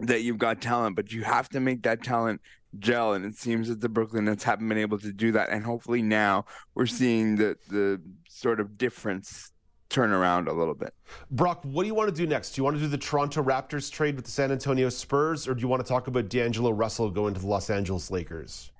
that 0.00 0.22
you've 0.22 0.38
got 0.38 0.60
talent, 0.60 0.96
but 0.96 1.10
you 1.12 1.22
have 1.22 1.48
to 1.50 1.60
make 1.60 1.82
that 1.82 2.02
talent 2.02 2.40
gel. 2.78 3.14
And 3.14 3.24
it 3.24 3.36
seems 3.36 3.68
that 3.68 3.80
the 3.80 3.88
Brooklyn 3.88 4.26
Nets 4.26 4.44
haven't 4.44 4.68
been 4.68 4.78
able 4.78 4.98
to 4.98 5.12
do 5.12 5.32
that. 5.32 5.48
And 5.48 5.64
hopefully 5.64 6.02
now 6.02 6.44
we're 6.74 6.86
seeing 6.86 7.36
the 7.36 7.56
the 7.68 8.00
sort 8.28 8.60
of 8.60 8.76
difference 8.76 9.52
turn 9.88 10.12
around 10.12 10.48
a 10.48 10.52
little 10.52 10.74
bit. 10.74 10.94
Brock, 11.30 11.60
what 11.64 11.82
do 11.82 11.86
you 11.86 11.94
want 11.94 12.08
to 12.08 12.14
do 12.14 12.26
next? 12.26 12.52
Do 12.52 12.60
you 12.60 12.64
want 12.64 12.76
to 12.76 12.82
do 12.82 12.88
the 12.88 12.98
Toronto 12.98 13.42
Raptors 13.42 13.90
trade 13.90 14.16
with 14.16 14.24
the 14.24 14.30
San 14.30 14.52
Antonio 14.52 14.88
Spurs, 14.88 15.48
or 15.48 15.54
do 15.54 15.60
you 15.60 15.68
want 15.68 15.84
to 15.84 15.88
talk 15.88 16.06
about 16.06 16.28
D'Angelo 16.28 16.70
Russell 16.70 17.10
going 17.10 17.34
to 17.34 17.40
the 17.40 17.46
Los 17.46 17.70
Angeles 17.70 18.10
Lakers? 18.10 18.70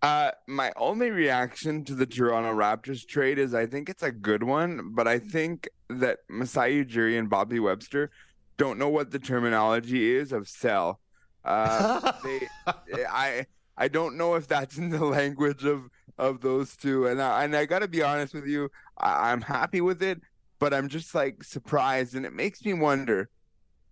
Uh, 0.00 0.30
my 0.46 0.72
only 0.76 1.10
reaction 1.10 1.84
to 1.84 1.94
the 1.94 2.06
Toronto 2.06 2.54
Raptors 2.54 3.06
trade 3.06 3.38
is 3.38 3.52
I 3.52 3.66
think 3.66 3.88
it's 3.88 4.02
a 4.02 4.12
good 4.12 4.42
one, 4.42 4.92
but 4.94 5.08
I 5.08 5.18
think 5.18 5.68
that 5.88 6.18
Masai 6.28 6.84
Ujiri 6.84 7.18
and 7.18 7.28
Bobby 7.28 7.58
Webster 7.58 8.10
don't 8.58 8.78
know 8.78 8.88
what 8.88 9.10
the 9.10 9.18
terminology 9.18 10.14
is 10.14 10.32
of 10.32 10.48
sell. 10.48 11.00
Uh, 11.44 12.12
they, 12.24 13.04
I, 13.08 13.46
I 13.76 13.88
don't 13.88 14.16
know 14.16 14.34
if 14.34 14.46
that's 14.46 14.78
in 14.78 14.90
the 14.90 15.04
language 15.04 15.64
of 15.64 15.88
of 16.16 16.40
those 16.40 16.76
two, 16.76 17.06
and 17.06 17.22
I, 17.22 17.44
and 17.44 17.54
I 17.54 17.64
got 17.64 17.78
to 17.78 17.88
be 17.88 18.02
honest 18.02 18.34
with 18.34 18.46
you, 18.46 18.70
I, 18.98 19.30
I'm 19.30 19.40
happy 19.40 19.80
with 19.80 20.02
it, 20.02 20.20
but 20.58 20.74
I'm 20.74 20.88
just 20.88 21.14
like 21.14 21.42
surprised, 21.42 22.14
and 22.14 22.26
it 22.26 22.32
makes 22.32 22.64
me 22.64 22.74
wonder, 22.74 23.30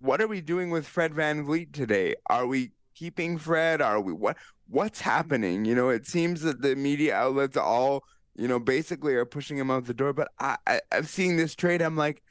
what 0.00 0.20
are 0.20 0.26
we 0.26 0.40
doing 0.40 0.70
with 0.70 0.86
Fred 0.86 1.12
VanVleet 1.12 1.72
today? 1.72 2.14
Are 2.26 2.46
we 2.46 2.72
keeping 2.94 3.38
Fred? 3.38 3.80
Are 3.80 4.00
we 4.00 4.12
what? 4.12 4.36
What's 4.68 5.00
happening? 5.00 5.64
You 5.64 5.74
know, 5.74 5.88
it 5.90 6.06
seems 6.06 6.42
that 6.42 6.60
the 6.60 6.74
media 6.74 7.14
outlets 7.14 7.56
all, 7.56 8.04
you 8.34 8.48
know, 8.48 8.58
basically 8.58 9.14
are 9.14 9.24
pushing 9.24 9.56
him 9.56 9.70
out 9.70 9.86
the 9.86 9.94
door. 9.94 10.12
But 10.12 10.32
I, 10.38 10.56
I 10.66 10.80
I'm 10.92 11.04
seeing 11.04 11.36
this 11.36 11.54
trade. 11.54 11.82
I'm 11.82 11.96
like, 11.96 12.22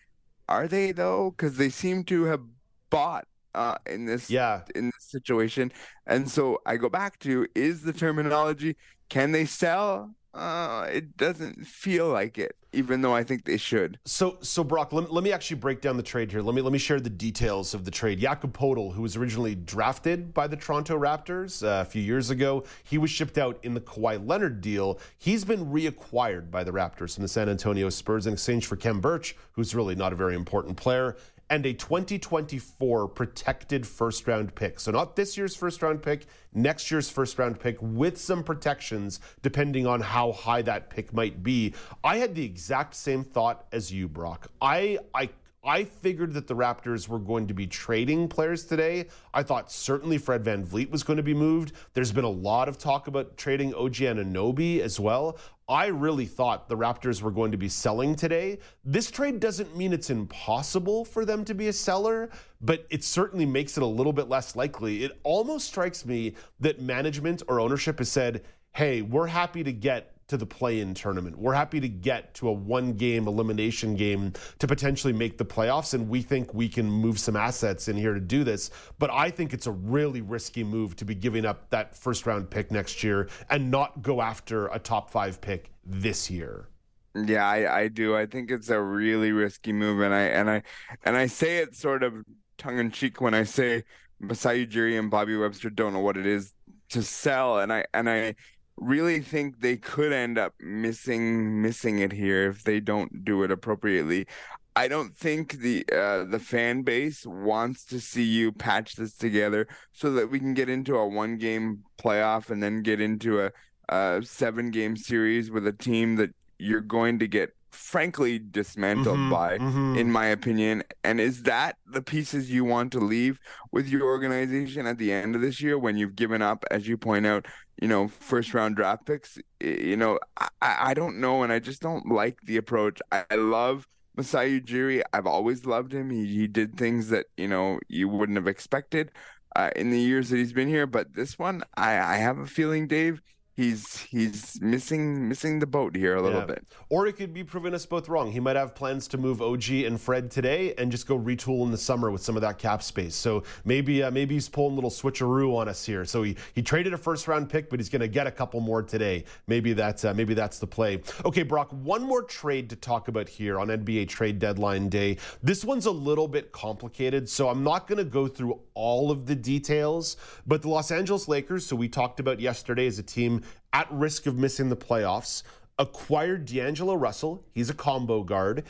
are 0.49 0.67
they 0.67 0.91
though? 0.91 1.31
Because 1.31 1.57
they 1.57 1.69
seem 1.69 2.03
to 2.05 2.25
have 2.25 2.41
bought 2.89 3.27
uh, 3.53 3.75
in 3.85 4.05
this 4.05 4.29
yeah. 4.29 4.61
in 4.75 4.85
this 4.87 5.09
situation. 5.09 5.71
And 6.05 6.29
so 6.29 6.59
I 6.65 6.77
go 6.77 6.89
back 6.89 7.19
to 7.19 7.47
is 7.55 7.81
the 7.81 7.93
terminology 7.93 8.75
can 9.09 9.31
they 9.31 9.45
sell? 9.45 10.13
Uh, 10.35 10.85
it 10.91 11.15
doesn't 11.15 11.65
feel 11.65 12.09
like 12.09 12.37
it, 12.37 12.57
even 12.73 13.01
though 13.01 13.15
I 13.15 13.23
think 13.23 13.45
they 13.45 13.55
should. 13.55 13.97
So, 14.03 14.37
so 14.41 14.65
Brock, 14.65 14.91
let, 14.91 15.09
let 15.09 15.23
me 15.23 15.31
actually 15.31 15.61
break 15.61 15.79
down 15.79 15.95
the 15.95 16.03
trade 16.03 16.29
here. 16.29 16.41
Let 16.41 16.53
me 16.53 16.61
let 16.61 16.73
me 16.73 16.77
share 16.77 16.99
the 16.99 17.09
details 17.09 17.73
of 17.73 17.85
the 17.85 17.91
trade. 17.91 18.19
Jakob 18.19 18.51
Poeltl, 18.51 18.93
who 18.93 19.01
was 19.01 19.15
originally 19.15 19.55
drafted 19.55 20.33
by 20.33 20.47
the 20.47 20.57
Toronto 20.57 20.99
Raptors 20.99 21.65
uh, 21.65 21.81
a 21.81 21.85
few 21.85 22.01
years 22.01 22.31
ago, 22.31 22.65
he 22.83 22.97
was 22.97 23.09
shipped 23.09 23.37
out 23.37 23.57
in 23.63 23.73
the 23.73 23.79
Kawhi 23.79 24.27
Leonard 24.27 24.59
deal. 24.59 24.99
He's 25.17 25.45
been 25.45 25.67
reacquired 25.67 26.51
by 26.51 26.65
the 26.65 26.71
Raptors 26.71 27.15
from 27.15 27.21
the 27.21 27.29
San 27.29 27.47
Antonio 27.47 27.89
Spurs 27.89 28.27
in 28.27 28.33
exchange 28.33 28.65
for 28.65 28.75
Khem 28.75 28.99
Birch, 28.99 29.37
who's 29.53 29.73
really 29.73 29.95
not 29.95 30.11
a 30.11 30.17
very 30.17 30.35
important 30.35 30.75
player 30.75 31.15
and 31.49 31.65
a 31.65 31.73
2024 31.73 33.07
protected 33.09 33.85
first 33.85 34.27
round 34.27 34.55
pick. 34.55 34.79
So, 34.79 34.91
not 34.91 35.15
this 35.15 35.37
year's 35.37 35.55
first 35.55 35.81
round 35.81 36.01
pick, 36.01 36.25
next 36.53 36.89
year's 36.89 37.09
first 37.09 37.37
round 37.37 37.59
pick 37.59 37.77
with 37.81 38.17
some 38.17 38.43
protections 38.43 39.19
depending 39.41 39.85
on 39.85 40.01
how 40.01 40.31
high 40.31 40.61
that 40.63 40.89
pick 40.89 41.13
might 41.13 41.43
be. 41.43 41.73
I 42.03 42.17
had 42.17 42.35
the 42.35 42.43
exact 42.43 42.95
same 42.95 43.23
thought 43.23 43.65
as 43.71 43.91
you, 43.91 44.07
Brock. 44.07 44.47
I, 44.61 44.99
I 45.13 45.29
I 45.65 45.83
figured 45.83 46.33
that 46.35 46.45
the 46.45 46.55
Raptors 46.55 47.07
were 47.07 47.17
going 47.17 47.47
to 47.47 47.55
be 47.55 47.65
trading 47.65 48.27
players 48.27 48.65
today. 48.65 49.07
I 49.33 49.41
thought 49.41 49.71
certainly 49.71 50.19
Fred 50.19 50.43
Van 50.43 50.63
VanVleet 50.63 50.91
was 50.91 51.01
going 51.01 51.17
to 51.17 51.23
be 51.23 51.33
moved. 51.33 51.71
There's 51.95 52.11
been 52.11 52.23
a 52.23 52.29
lot 52.29 52.69
of 52.69 52.77
talk 52.77 53.07
about 53.07 53.35
trading 53.35 53.73
OG 53.73 53.95
Anunoby 53.95 54.81
as 54.81 54.99
well. 54.99 55.39
I 55.67 55.87
really 55.87 56.27
thought 56.27 56.69
the 56.69 56.77
Raptors 56.77 57.23
were 57.23 57.31
going 57.31 57.51
to 57.51 57.57
be 57.57 57.67
selling 57.67 58.15
today. 58.15 58.59
This 58.83 59.09
trade 59.09 59.39
doesn't 59.39 59.75
mean 59.75 59.91
it's 59.91 60.11
impossible 60.11 61.03
for 61.03 61.25
them 61.25 61.43
to 61.45 61.55
be 61.55 61.69
a 61.69 61.73
seller, 61.73 62.29
but 62.61 62.85
it 62.91 63.03
certainly 63.03 63.47
makes 63.47 63.75
it 63.75 63.81
a 63.81 63.87
little 63.87 64.13
bit 64.13 64.29
less 64.29 64.55
likely. 64.55 65.03
It 65.03 65.19
almost 65.23 65.65
strikes 65.65 66.05
me 66.05 66.35
that 66.59 66.79
management 66.79 67.41
or 67.47 67.59
ownership 67.59 67.97
has 67.97 68.11
said, 68.11 68.43
hey, 68.73 69.01
we're 69.01 69.25
happy 69.25 69.63
to 69.63 69.73
get 69.73 70.14
to 70.27 70.37
the 70.37 70.45
play 70.45 70.79
in 70.79 70.93
tournament. 70.93 71.37
We're 71.37 71.53
happy 71.53 71.79
to 71.79 71.89
get 71.89 72.33
to 72.35 72.49
a 72.49 72.51
one 72.51 72.93
game 72.93 73.27
elimination 73.27 73.95
game 73.95 74.33
to 74.59 74.67
potentially 74.67 75.13
make 75.13 75.37
the 75.37 75.45
playoffs. 75.45 75.93
And 75.93 76.09
we 76.09 76.21
think 76.21 76.53
we 76.53 76.67
can 76.67 76.89
move 76.89 77.19
some 77.19 77.35
assets 77.35 77.87
in 77.87 77.95
here 77.95 78.13
to 78.13 78.19
do 78.19 78.43
this. 78.43 78.71
But 78.97 79.11
I 79.11 79.29
think 79.29 79.53
it's 79.53 79.67
a 79.67 79.71
really 79.71 80.21
risky 80.21 80.63
move 80.63 80.95
to 80.97 81.05
be 81.05 81.15
giving 81.15 81.45
up 81.45 81.69
that 81.69 81.95
first 81.95 82.25
round 82.25 82.49
pick 82.49 82.71
next 82.71 83.03
year 83.03 83.29
and 83.49 83.69
not 83.69 84.01
go 84.01 84.21
after 84.21 84.67
a 84.67 84.79
top 84.79 85.09
five 85.09 85.41
pick 85.41 85.71
this 85.85 86.29
year. 86.29 86.69
Yeah, 87.15 87.47
I, 87.47 87.81
I 87.81 87.87
do. 87.87 88.15
I 88.15 88.25
think 88.25 88.51
it's 88.51 88.69
a 88.69 88.81
really 88.81 89.31
risky 89.31 89.71
move, 89.71 90.01
and 90.01 90.13
I 90.13 90.23
and 90.23 90.49
I 90.49 90.63
and 91.05 91.15
I 91.15 91.27
say 91.27 91.59
it 91.59 91.73
sort 91.73 92.03
of 92.03 92.13
tongue 92.57 92.77
in 92.77 92.91
cheek 92.91 93.21
when 93.21 93.33
I 93.33 93.43
say 93.43 93.83
Masai 94.19 94.67
Ujiri 94.67 94.99
and 94.99 95.09
Bobby 95.09 95.37
Webster 95.37 95.69
don't 95.69 95.93
know 95.93 95.99
what 95.99 96.17
it 96.17 96.25
is 96.25 96.53
to 96.89 97.01
sell, 97.01 97.59
and 97.59 97.71
I 97.71 97.85
and 97.93 98.09
I 98.09 98.35
really 98.77 99.21
think 99.21 99.59
they 99.59 99.77
could 99.77 100.11
end 100.11 100.37
up 100.37 100.53
missing 100.59 101.61
missing 101.61 101.99
it 101.99 102.11
here 102.11 102.49
if 102.49 102.63
they 102.63 102.79
don't 102.79 103.23
do 103.23 103.43
it 103.43 103.51
appropriately. 103.51 104.27
I 104.75 104.89
don't 104.89 105.15
think 105.15 105.59
the 105.59 105.85
uh, 105.91 106.25
the 106.25 106.39
fan 106.39 106.81
base 106.81 107.25
wants 107.25 107.85
to 107.85 107.99
see 108.01 108.23
you 108.23 108.51
patch 108.51 108.95
this 108.95 109.15
together 109.15 109.67
so 109.93 110.11
that 110.13 110.29
we 110.29 110.39
can 110.39 110.53
get 110.53 110.67
into 110.67 110.97
a 110.97 111.07
one 111.07 111.37
game 111.37 111.83
playoff 111.97 112.49
and 112.49 112.61
then 112.61 112.81
get 112.81 112.99
into 112.99 113.41
a, 113.41 113.51
a 113.87 114.21
seven 114.23 114.71
game 114.71 114.97
series 114.97 115.49
with 115.49 115.65
a 115.65 115.71
team 115.71 116.17
that 116.17 116.31
you're 116.59 116.81
going 116.81 117.19
to 117.19 117.27
get 117.27 117.51
frankly 117.75 118.39
dismantled 118.39 119.17
mm-hmm, 119.17 119.29
by, 119.29 119.57
mm-hmm. 119.57 119.97
in 119.97 120.11
my 120.11 120.27
opinion. 120.27 120.83
And 121.03 121.19
is 121.19 121.43
that 121.43 121.77
the 121.85 122.01
pieces 122.01 122.49
you 122.49 122.63
want 122.63 122.91
to 122.93 122.99
leave 122.99 123.39
with 123.71 123.87
your 123.87 124.03
organization 124.03 124.87
at 124.87 124.97
the 124.97 125.11
end 125.11 125.35
of 125.35 125.41
this 125.41 125.61
year 125.61 125.77
when 125.77 125.97
you've 125.97 126.15
given 126.15 126.41
up, 126.41 126.65
as 126.71 126.87
you 126.87 126.97
point 126.97 127.25
out, 127.25 127.45
you 127.81 127.87
know, 127.87 128.07
first 128.07 128.53
round 128.53 128.75
draft 128.75 129.05
picks? 129.05 129.37
You 129.59 129.97
know, 129.97 130.19
I, 130.37 130.49
I 130.61 130.93
don't 130.93 131.19
know. 131.19 131.43
And 131.43 131.51
I 131.51 131.59
just 131.59 131.81
don't 131.81 132.07
like 132.07 132.39
the 132.43 132.57
approach. 132.57 133.01
I, 133.11 133.25
I 133.29 133.35
love 133.35 133.87
Masai 134.15 134.59
Ujiri. 134.61 135.03
I've 135.13 135.27
always 135.27 135.65
loved 135.65 135.93
him. 135.93 136.09
He, 136.09 136.25
he 136.25 136.47
did 136.47 136.77
things 136.77 137.09
that, 137.09 137.25
you 137.37 137.47
know, 137.47 137.79
you 137.87 138.07
wouldn't 138.07 138.37
have 138.37 138.47
expected. 138.47 139.11
Uh, 139.57 139.69
in 139.77 139.89
the 139.89 139.99
years 139.99 140.29
that 140.29 140.35
he's 140.35 140.51
been 140.51 140.67
here, 140.67 140.85
but 140.85 141.13
this 141.13 141.39
one, 141.39 141.63
I, 141.77 141.97
I 141.97 142.17
have 142.17 142.39
a 142.39 142.45
feeling, 142.45 142.87
Dave, 142.87 143.21
he's 143.55 144.01
he's 144.01 144.59
missing 144.61 145.27
missing 145.27 145.59
the 145.59 145.65
boat 145.65 145.95
here 145.95 146.15
a 146.15 146.21
little 146.21 146.41
yeah. 146.41 146.45
bit. 146.45 146.67
Or 146.89 147.07
it 147.07 147.13
could 147.13 147.33
be 147.33 147.43
proving 147.43 147.73
us 147.73 147.85
both 147.85 148.09
wrong. 148.09 148.31
He 148.31 148.39
might 148.39 148.55
have 148.55 148.75
plans 148.75 149.07
to 149.09 149.17
move 149.17 149.41
OG 149.41 149.69
and 149.69 149.99
Fred 149.99 150.29
today 150.29 150.73
and 150.77 150.91
just 150.91 151.07
go 151.07 151.17
retool 151.17 151.63
in 151.63 151.71
the 151.71 151.77
summer 151.77 152.11
with 152.11 152.21
some 152.21 152.35
of 152.35 152.41
that 152.41 152.57
cap 152.59 152.83
space. 152.83 153.15
So 153.15 153.43
maybe 153.63 154.03
uh, 154.03 154.11
maybe 154.11 154.35
he's 154.35 154.49
pulling 154.49 154.73
a 154.73 154.75
little 154.75 154.89
switcheroo 154.89 155.55
on 155.55 155.67
us 155.67 155.85
here. 155.85 156.05
So 156.05 156.23
he 156.23 156.35
he 156.53 156.61
traded 156.61 156.93
a 156.93 156.97
first 156.97 157.27
round 157.27 157.49
pick, 157.49 157.69
but 157.69 157.79
he's 157.79 157.89
going 157.89 158.01
to 158.01 158.07
get 158.07 158.27
a 158.27 158.31
couple 158.31 158.59
more 158.59 158.83
today. 158.83 159.23
Maybe 159.47 159.73
that's 159.73 160.05
uh, 160.05 160.13
maybe 160.13 160.33
that's 160.33 160.59
the 160.59 160.67
play. 160.67 161.01
Okay, 161.23 161.43
Brock, 161.43 161.69
one 161.71 162.03
more 162.03 162.23
trade 162.23 162.69
to 162.69 162.75
talk 162.75 163.07
about 163.07 163.29
here 163.29 163.59
on 163.59 163.67
NBA 163.67 164.09
trade 164.09 164.39
deadline 164.39 164.89
day. 164.89 165.17
This 165.41 165.63
one's 165.63 165.85
a 165.85 165.91
little 165.91 166.27
bit 166.27 166.51
complicated, 166.51 167.29
so 167.29 167.49
I'm 167.49 167.63
not 167.63 167.87
going 167.87 167.97
to 167.97 168.03
go 168.03 168.27
through 168.27 168.59
all 168.73 169.09
of 169.09 169.25
the 169.25 169.35
details, 169.35 170.17
but 170.45 170.61
the 170.61 170.69
Los 170.69 170.91
Angeles 170.91 171.27
Lakers, 171.27 171.65
so 171.65 171.75
we 171.75 171.87
talked 171.87 172.19
about 172.19 172.39
yesterday 172.39 172.87
as 172.87 172.99
a 172.99 173.03
team 173.03 173.41
at 173.73 173.91
risk 173.91 174.25
of 174.25 174.37
missing 174.37 174.69
the 174.69 174.75
playoffs, 174.75 175.43
acquired 175.77 176.45
D'Angelo 176.45 176.95
Russell. 176.95 177.43
He's 177.51 177.69
a 177.69 177.73
combo 177.73 178.23
guard. 178.23 178.63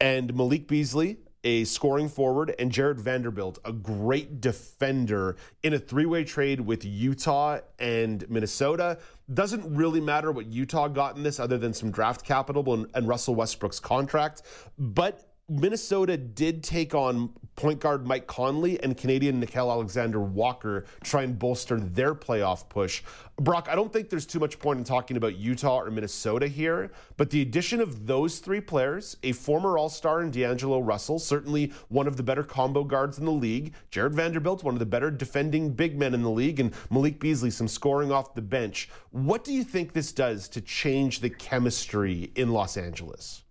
And 0.00 0.34
Malik 0.34 0.68
Beasley, 0.68 1.18
a 1.44 1.64
scoring 1.64 2.08
forward, 2.08 2.54
and 2.58 2.70
Jared 2.70 3.00
Vanderbilt, 3.00 3.58
a 3.64 3.72
great 3.72 4.40
defender, 4.40 5.36
in 5.62 5.74
a 5.74 5.78
three 5.78 6.06
way 6.06 6.24
trade 6.24 6.60
with 6.60 6.84
Utah 6.84 7.60
and 7.78 8.28
Minnesota. 8.28 8.98
Doesn't 9.32 9.74
really 9.74 10.00
matter 10.00 10.30
what 10.30 10.46
Utah 10.46 10.88
got 10.88 11.16
in 11.16 11.22
this 11.22 11.40
other 11.40 11.58
than 11.58 11.72
some 11.72 11.90
draft 11.90 12.24
capital 12.24 12.74
and, 12.74 12.86
and 12.94 13.08
Russell 13.08 13.34
Westbrook's 13.34 13.80
contract. 13.80 14.42
But 14.78 15.31
Minnesota 15.60 16.16
did 16.16 16.62
take 16.62 16.94
on 16.94 17.30
point 17.56 17.80
guard 17.80 18.06
Mike 18.06 18.26
Conley 18.26 18.82
and 18.82 18.96
Canadian 18.96 19.44
Nickeil 19.44 19.70
Alexander 19.70 20.20
Walker 20.20 20.86
try 21.04 21.22
and 21.22 21.38
bolster 21.38 21.78
their 21.78 22.14
playoff 22.14 22.66
push. 22.70 23.02
Brock, 23.36 23.68
I 23.70 23.74
don't 23.74 23.92
think 23.92 24.08
there's 24.08 24.24
too 24.24 24.40
much 24.40 24.58
point 24.58 24.78
in 24.78 24.84
talking 24.84 25.18
about 25.18 25.36
Utah 25.36 25.80
or 25.80 25.90
Minnesota 25.90 26.48
here, 26.48 26.90
but 27.18 27.28
the 27.28 27.42
addition 27.42 27.80
of 27.80 28.06
those 28.06 28.38
three 28.38 28.60
players, 28.60 29.16
a 29.22 29.32
former 29.32 29.76
All 29.76 29.90
Star 29.90 30.22
in 30.22 30.30
D'Angelo 30.30 30.80
Russell, 30.80 31.18
certainly 31.18 31.72
one 31.88 32.06
of 32.06 32.16
the 32.16 32.22
better 32.22 32.42
combo 32.42 32.84
guards 32.84 33.18
in 33.18 33.26
the 33.26 33.30
league, 33.30 33.74
Jared 33.90 34.14
Vanderbilt, 34.14 34.64
one 34.64 34.74
of 34.74 34.80
the 34.80 34.86
better 34.86 35.10
defending 35.10 35.70
big 35.72 35.98
men 35.98 36.14
in 36.14 36.22
the 36.22 36.30
league, 36.30 36.60
and 36.60 36.72
Malik 36.90 37.20
Beasley, 37.20 37.50
some 37.50 37.68
scoring 37.68 38.10
off 38.10 38.34
the 38.34 38.42
bench. 38.42 38.88
What 39.10 39.44
do 39.44 39.52
you 39.52 39.64
think 39.64 39.92
this 39.92 40.12
does 40.12 40.48
to 40.50 40.62
change 40.62 41.20
the 41.20 41.30
chemistry 41.30 42.32
in 42.34 42.50
Los 42.50 42.78
Angeles? 42.78 43.44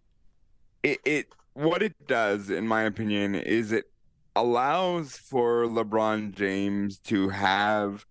It, 0.83 0.99
it 1.05 1.27
what 1.53 1.83
it 1.83 2.07
does, 2.07 2.49
in 2.49 2.67
my 2.67 2.83
opinion, 2.83 3.35
is 3.35 3.71
it 3.71 3.85
allows 4.35 5.17
for 5.17 5.65
LeBron 5.65 6.33
James 6.33 6.99
to 6.99 7.29
have 7.29 8.05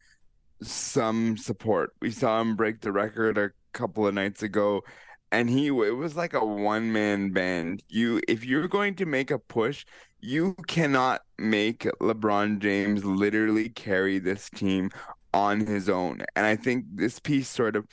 some 0.62 1.36
support. 1.36 1.94
We 2.00 2.10
saw 2.10 2.40
him 2.40 2.56
break 2.56 2.80
the 2.80 2.92
record 2.92 3.38
a 3.38 3.50
couple 3.72 4.06
of 4.06 4.14
nights 4.14 4.42
ago, 4.42 4.82
and 5.32 5.48
he 5.48 5.68
it 5.68 5.96
was 5.96 6.16
like 6.16 6.34
a 6.34 6.44
one 6.44 6.92
man 6.92 7.30
band. 7.30 7.82
You 7.88 8.20
if 8.28 8.44
you're 8.44 8.68
going 8.68 8.96
to 8.96 9.06
make 9.06 9.30
a 9.30 9.38
push, 9.38 9.84
you 10.20 10.54
cannot 10.66 11.22
make 11.38 11.80
LeBron 12.00 12.58
James 12.58 13.04
literally 13.04 13.70
carry 13.70 14.18
this 14.18 14.50
team 14.50 14.90
on 15.32 15.60
his 15.60 15.88
own. 15.88 16.22
And 16.36 16.44
I 16.44 16.56
think 16.56 16.84
this 16.92 17.20
piece 17.20 17.48
sort 17.48 17.76
of 17.76 17.86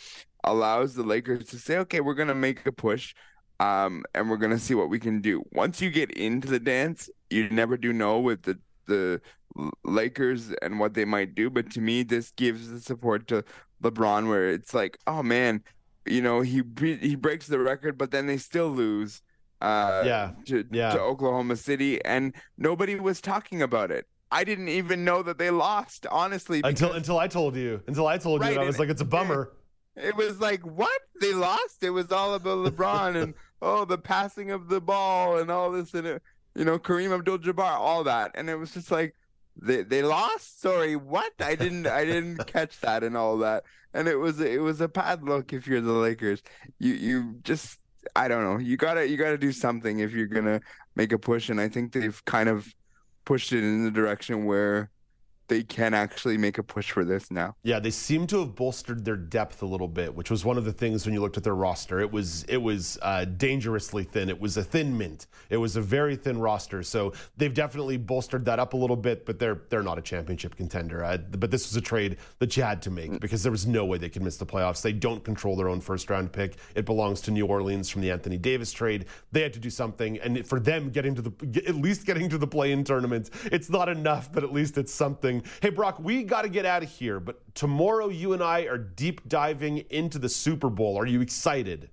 allows 0.44 0.96
the 0.96 1.04
Lakers 1.04 1.46
to 1.48 1.60
say, 1.60 1.77
okay, 1.80 2.01
we're 2.01 2.16
going 2.16 2.27
to 2.30 2.36
make 2.36 2.66
a 2.66 2.72
push 2.72 3.13
um, 3.60 4.04
and 4.14 4.30
we're 4.30 4.38
going 4.38 4.52
to 4.52 4.60
see 4.60 4.76
what 4.76 4.90
we 4.90 5.00
can 5.00 5.22
do. 5.22 5.44
Once 5.52 5.82
you 5.82 5.90
get 5.90 6.12
into 6.12 6.48
the 6.48 6.60
dance, 6.60 7.10
you 7.30 7.50
never 7.50 7.78
do 7.78 7.94
know 7.94 8.20
with 8.20 8.44
the, 8.44 8.60
the 8.88 9.22
Lakers 9.84 10.52
and 10.62 10.80
what 10.80 10.94
they 10.94 11.06
might 11.06 11.36
do. 11.36 11.50
But 11.50 11.72
to 11.72 11.82
me, 11.82 12.04
this 12.04 12.32
gives 12.32 12.70
the 12.70 12.80
support 12.80 13.28
to 13.28 13.44
LeBron 13.82 14.28
where 14.28 14.50
it's 14.50 14.74
like, 14.74 14.98
oh 15.08 15.24
man, 15.24 15.64
you 16.06 16.22
know, 16.22 16.42
he 16.42 16.62
he 16.80 17.16
breaks 17.16 17.48
the 17.48 17.60
record, 17.60 17.98
but 17.98 18.12
then 18.12 18.28
they 18.28 18.38
still 18.38 18.70
lose 18.70 19.22
uh, 19.62 20.04
yeah. 20.06 20.32
To, 20.46 20.66
yeah. 20.72 20.92
to 20.92 21.00
Oklahoma 21.02 21.56
City, 21.56 22.04
and 22.06 22.34
nobody 22.58 22.96
was 22.96 23.22
talking 23.22 23.62
about 23.62 23.92
it. 23.92 24.06
I 24.32 24.44
didn't 24.44 24.70
even 24.70 25.04
know 25.06 25.24
that 25.24 25.38
they 25.38 25.50
lost, 25.52 26.06
honestly. 26.08 26.62
Because... 26.62 26.82
Until 26.82 26.96
until 26.96 27.20
I 27.20 27.28
told 27.28 27.56
you. 27.56 27.82
Until 27.88 28.08
I 28.08 28.18
told 28.18 28.42
right, 28.42 28.54
you, 28.54 28.62
I 28.62 28.66
was 28.66 28.80
like, 28.80 28.90
it's 28.90 29.02
a 29.02 29.06
bummer. 29.06 29.54
It, 29.96 30.10
it 30.10 30.16
was 30.16 30.40
like, 30.40 30.62
what? 30.62 31.02
They 31.22 31.34
lost? 31.34 31.82
It 31.82 31.90
was 31.90 32.12
all 32.12 32.36
about 32.36 32.60
LeBron 32.60 33.22
and 33.22 33.34
oh, 33.62 33.86
the 33.86 33.98
passing 33.98 34.52
of 34.52 34.70
the 34.70 34.82
ball 34.82 35.38
and 35.38 35.50
all 35.50 35.72
this 35.72 35.94
and 35.94 36.08
it, 36.08 36.22
you 36.56 36.66
know, 36.66 36.80
Kareem 36.80 37.14
Abdul-Jabbar, 37.14 37.78
all 37.78 38.04
that, 38.06 38.32
and 38.36 38.50
it 38.50 38.56
was 38.56 38.74
just 38.74 38.92
like 38.92 39.14
they 39.56 39.84
they 39.84 40.02
lost. 40.02 40.62
Sorry, 40.62 40.96
what? 40.96 41.34
I 41.40 41.56
didn't 41.56 41.88
I 41.88 42.06
didn't 42.06 42.38
catch 42.48 42.80
that 42.82 43.04
and 43.04 43.16
all 43.16 43.38
that, 43.40 43.64
and 43.94 44.08
it 44.08 44.16
was 44.16 44.40
it 44.40 44.62
was 44.62 44.82
a 44.82 44.88
bad 44.88 45.24
look 45.24 45.54
if 45.54 45.68
you're 45.68 45.82
the 45.82 45.92
Lakers. 45.92 46.42
You 46.80 46.94
you 46.94 47.36
just 47.44 47.80
I 48.16 48.28
don't 48.28 48.44
know. 48.44 48.58
You 48.58 48.78
gotta 48.78 49.08
you 49.08 49.18
gotta 49.18 49.38
do 49.38 49.52
something 49.52 50.00
if 50.00 50.14
you're 50.14 50.28
gonna 50.28 50.62
make 50.96 51.12
a 51.12 51.20
push, 51.20 51.50
and 51.50 51.62
I 51.62 51.70
think 51.70 51.94
they've 51.94 52.24
kind 52.26 52.50
of 52.50 52.74
pushed 53.26 53.52
it 53.52 53.64
in 53.64 53.84
the 53.84 53.92
direction 53.92 54.46
where 54.46 54.90
they 55.48 55.63
can 55.63 55.94
actually 55.94 56.38
make 56.38 56.58
a 56.58 56.63
push 56.63 56.92
for 56.92 57.06
this 57.06 57.32
now. 57.32 57.56
Yeah, 57.63 57.80
they 57.80 57.92
seem 57.92 58.27
to 58.27 58.39
have 58.39 58.56
bolstered 58.56 59.06
their 59.06 59.16
depth 59.16 59.62
a 59.62 59.66
little 59.66 59.88
bit, 59.88 60.13
which 60.13 60.30
was 60.30 60.44
one 60.44 60.58
of 60.58 60.66
the 60.66 60.74
things 60.74 61.06
when 61.06 61.13
you 61.13 61.22
looked 61.22 61.38
at 61.38 61.44
their 61.44 61.56
roster. 61.56 62.00
It 62.00 62.12
was 62.12 62.44
it 62.44 62.58
was 62.58 62.98
uh, 63.01 63.25
dangerously 63.25 64.04
thin. 64.04 64.30
It 64.30 64.39
was 64.39 64.58
a 64.58 64.63
thin 64.63 64.98
mint. 64.98 65.27
It 65.50 65.58
was 65.58 65.75
a 65.75 65.82
very 65.82 66.16
thin 66.16 66.39
roster. 66.39 66.84
So 66.84 67.13
they've 67.38 67.54
definitely 67.54 67.98
bolstered 67.98 68.46
that 68.46 68.60
up 68.60 68.74
a 68.74 68.77
little 68.77 68.96
bit, 68.96 69.25
but 69.25 69.39
they're 69.39 69.62
they're 69.70 69.84
not 69.84 69.98
a 69.98 70.01
championship 70.01 70.56
contender. 70.56 71.04
Uh, 71.04 71.18
but 71.18 71.51
this 71.51 71.68
was 71.70 71.75
a 71.75 71.82
trade 71.82 72.18
that 72.39 72.56
you 72.58 72.63
had 72.63 72.82
to 72.82 72.92
make 72.92 73.12
mm. 73.12 73.20
because 73.20 73.44
there 73.44 73.51
was 73.51 73.66
no 73.66 73.86
way 73.86 73.98
they 73.98 74.10
could 74.10 74.24
miss 74.24 74.38
the 74.38 74.46
playoffs. 74.46 74.82
They 74.82 74.94
don't 74.94 75.24
control 75.24 75.56
their 75.56 75.70
own 75.70 75.80
first 75.80 76.10
round 76.10 76.32
pick. 76.32 76.56
It 76.75 76.86
belongs 76.86 77.22
to 77.22 77.32
New 77.32 77.46
Orleans 77.46 77.89
from 77.89 78.01
the 78.01 78.12
Anthony 78.12 78.38
Davis 78.38 78.72
trade. 78.72 79.06
They 79.32 79.42
had 79.42 79.54
to 79.54 79.60
do 79.60 79.70
something, 79.70 80.20
and 80.20 80.46
for 80.46 80.60
them 80.60 80.89
getting 80.89 81.16
to 81.16 81.22
the 81.22 81.63
at 81.68 81.75
least 81.75 82.06
getting 82.06 82.30
to 82.30 82.38
the 82.38 82.48
play-in 82.48 82.84
tournament, 82.84 83.30
it's 83.46 83.70
not 83.70 83.89
enough, 83.89 84.32
but 84.32 84.44
at 84.44 84.51
least 84.51 84.77
it's 84.77 84.94
something 84.94 85.37
Hey, 85.62 85.70
Brock, 85.70 86.00
we 86.00 86.24
got 86.24 86.44
to 86.44 86.50
get 86.50 86.65
out 86.65 86.84
of 86.84 86.89
here, 86.89 87.20
but 87.20 87.41
tomorrow 87.56 88.10
you 88.10 88.34
and 88.34 88.44
I 88.44 88.62
are 88.62 88.77
deep 88.77 89.27
diving 89.27 89.79
into 89.89 90.20
the 90.20 90.29
Super 90.29 90.70
Bowl. 90.70 90.98
Are 90.98 91.06
you 91.06 91.22
excited? 91.22 91.89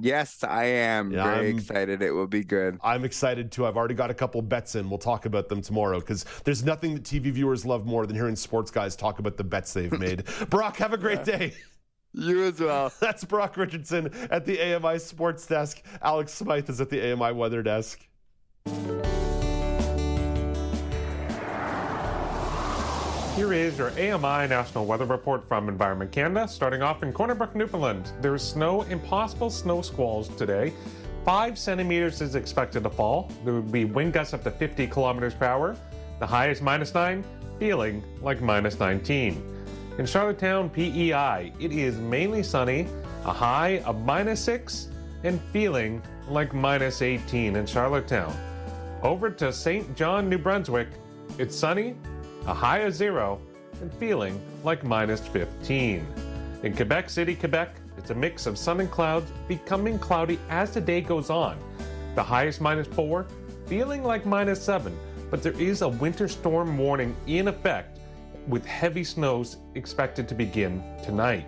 Yes, 0.00 0.44
I 0.44 0.64
am 0.64 1.10
yeah, 1.10 1.24
very 1.24 1.50
I'm, 1.50 1.58
excited. 1.58 2.02
It 2.02 2.10
will 2.10 2.26
be 2.26 2.44
good. 2.44 2.78
I'm 2.82 3.04
excited 3.04 3.50
too. 3.50 3.66
I've 3.66 3.76
already 3.76 3.94
got 3.94 4.10
a 4.10 4.14
couple 4.14 4.40
bets 4.42 4.74
in. 4.74 4.88
We'll 4.88 4.98
talk 4.98 5.26
about 5.26 5.48
them 5.48 5.62
tomorrow 5.62 5.98
because 5.98 6.24
there's 6.44 6.62
nothing 6.62 6.94
that 6.94 7.04
TV 7.04 7.32
viewers 7.32 7.64
love 7.64 7.86
more 7.86 8.06
than 8.06 8.14
hearing 8.14 8.36
sports 8.36 8.70
guys 8.70 8.94
talk 8.96 9.18
about 9.18 9.36
the 9.36 9.44
bets 9.44 9.72
they've 9.72 9.92
made. 9.98 10.24
Brock, 10.50 10.76
have 10.76 10.92
a 10.92 10.98
great 10.98 11.24
day. 11.24 11.54
You 12.12 12.44
as 12.44 12.60
well. 12.60 12.92
That's 13.00 13.24
Brock 13.24 13.56
Richardson 13.56 14.12
at 14.30 14.44
the 14.44 14.60
AMI 14.60 14.98
Sports 14.98 15.46
Desk. 15.46 15.82
Alex 16.02 16.32
Smythe 16.32 16.68
is 16.68 16.80
at 16.80 16.90
the 16.90 17.12
AMI 17.12 17.32
Weather 17.32 17.62
Desk. 17.62 18.00
Here 23.38 23.52
is 23.52 23.78
your 23.78 23.90
AMI 23.90 24.48
National 24.48 24.84
Weather 24.84 25.04
Report 25.04 25.46
from 25.46 25.68
Environment 25.68 26.10
Canada. 26.10 26.48
Starting 26.48 26.82
off 26.82 27.04
in 27.04 27.12
Corner 27.12 27.36
Brook, 27.36 27.54
Newfoundland. 27.54 28.10
There 28.20 28.34
is 28.34 28.42
snow 28.42 28.82
and 28.82 29.00
possible 29.04 29.48
snow 29.48 29.80
squalls 29.80 30.26
today. 30.30 30.72
Five 31.24 31.56
centimeters 31.56 32.20
is 32.20 32.34
expected 32.34 32.82
to 32.82 32.90
fall. 32.90 33.30
There 33.44 33.54
will 33.54 33.62
be 33.62 33.84
wind 33.84 34.12
gusts 34.12 34.34
up 34.34 34.42
to 34.42 34.50
50 34.50 34.88
kilometers 34.88 35.34
per 35.34 35.44
hour. 35.44 35.76
The 36.18 36.26
high 36.26 36.48
is 36.50 36.60
minus 36.60 36.92
9, 36.92 37.22
feeling 37.60 38.02
like 38.22 38.40
minus 38.40 38.80
19. 38.80 39.40
In 39.98 40.04
Charlottetown, 40.04 40.68
PEI, 40.68 41.52
it 41.60 41.70
is 41.70 41.96
mainly 41.98 42.42
sunny, 42.42 42.88
a 43.24 43.32
high 43.32 43.78
of 43.86 44.00
minus 44.04 44.40
6, 44.40 44.88
and 45.22 45.40
feeling 45.52 46.02
like 46.26 46.54
minus 46.54 47.02
18 47.02 47.54
in 47.54 47.66
Charlottetown. 47.66 48.36
Over 49.04 49.30
to 49.30 49.52
St. 49.52 49.96
John, 49.96 50.28
New 50.28 50.38
Brunswick, 50.38 50.88
it's 51.38 51.54
sunny, 51.54 51.94
a 52.48 52.54
high 52.54 52.78
of 52.78 52.94
zero, 52.94 53.38
and 53.82 53.92
feeling 53.92 54.40
like 54.64 54.82
minus 54.82 55.20
15. 55.28 56.06
In 56.62 56.74
Quebec 56.74 57.10
City, 57.10 57.34
Quebec, 57.34 57.74
it's 57.98 58.08
a 58.08 58.14
mix 58.14 58.46
of 58.46 58.56
sun 58.56 58.80
and 58.80 58.90
clouds, 58.90 59.30
becoming 59.46 59.98
cloudy 59.98 60.40
as 60.48 60.70
the 60.70 60.80
day 60.80 61.02
goes 61.02 61.28
on. 61.28 61.58
The 62.14 62.22
highest 62.22 62.62
minus 62.62 62.86
4, 62.86 63.26
feeling 63.66 64.02
like 64.02 64.24
minus 64.24 64.62
7, 64.62 64.98
but 65.30 65.42
there 65.42 65.60
is 65.60 65.82
a 65.82 65.88
winter 65.88 66.26
storm 66.26 66.78
warning 66.78 67.14
in 67.26 67.48
effect 67.48 67.98
with 68.46 68.64
heavy 68.64 69.04
snows 69.04 69.58
expected 69.74 70.26
to 70.28 70.34
begin 70.34 70.82
tonight. 71.04 71.46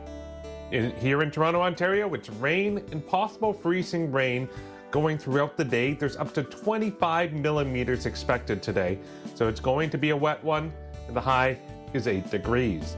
In, 0.70 0.94
here 0.96 1.22
in 1.22 1.30
Toronto, 1.30 1.62
Ontario, 1.62 2.12
it's 2.12 2.28
rain 2.28 2.84
and 2.92 3.04
possible 3.08 3.54
freezing 3.54 4.12
rain 4.12 4.50
going 4.90 5.16
throughout 5.16 5.56
the 5.56 5.64
day. 5.64 5.94
There's 5.94 6.18
up 6.18 6.34
to 6.34 6.42
25 6.42 7.32
millimeters 7.32 8.04
expected 8.04 8.62
today, 8.62 8.98
so 9.34 9.48
it's 9.48 9.60
going 9.60 9.88
to 9.88 9.96
be 9.96 10.10
a 10.10 10.16
wet 10.16 10.44
one 10.44 10.70
and 11.10 11.16
the 11.16 11.20
high 11.20 11.58
is 11.92 12.06
8 12.06 12.30
degrees. 12.30 12.96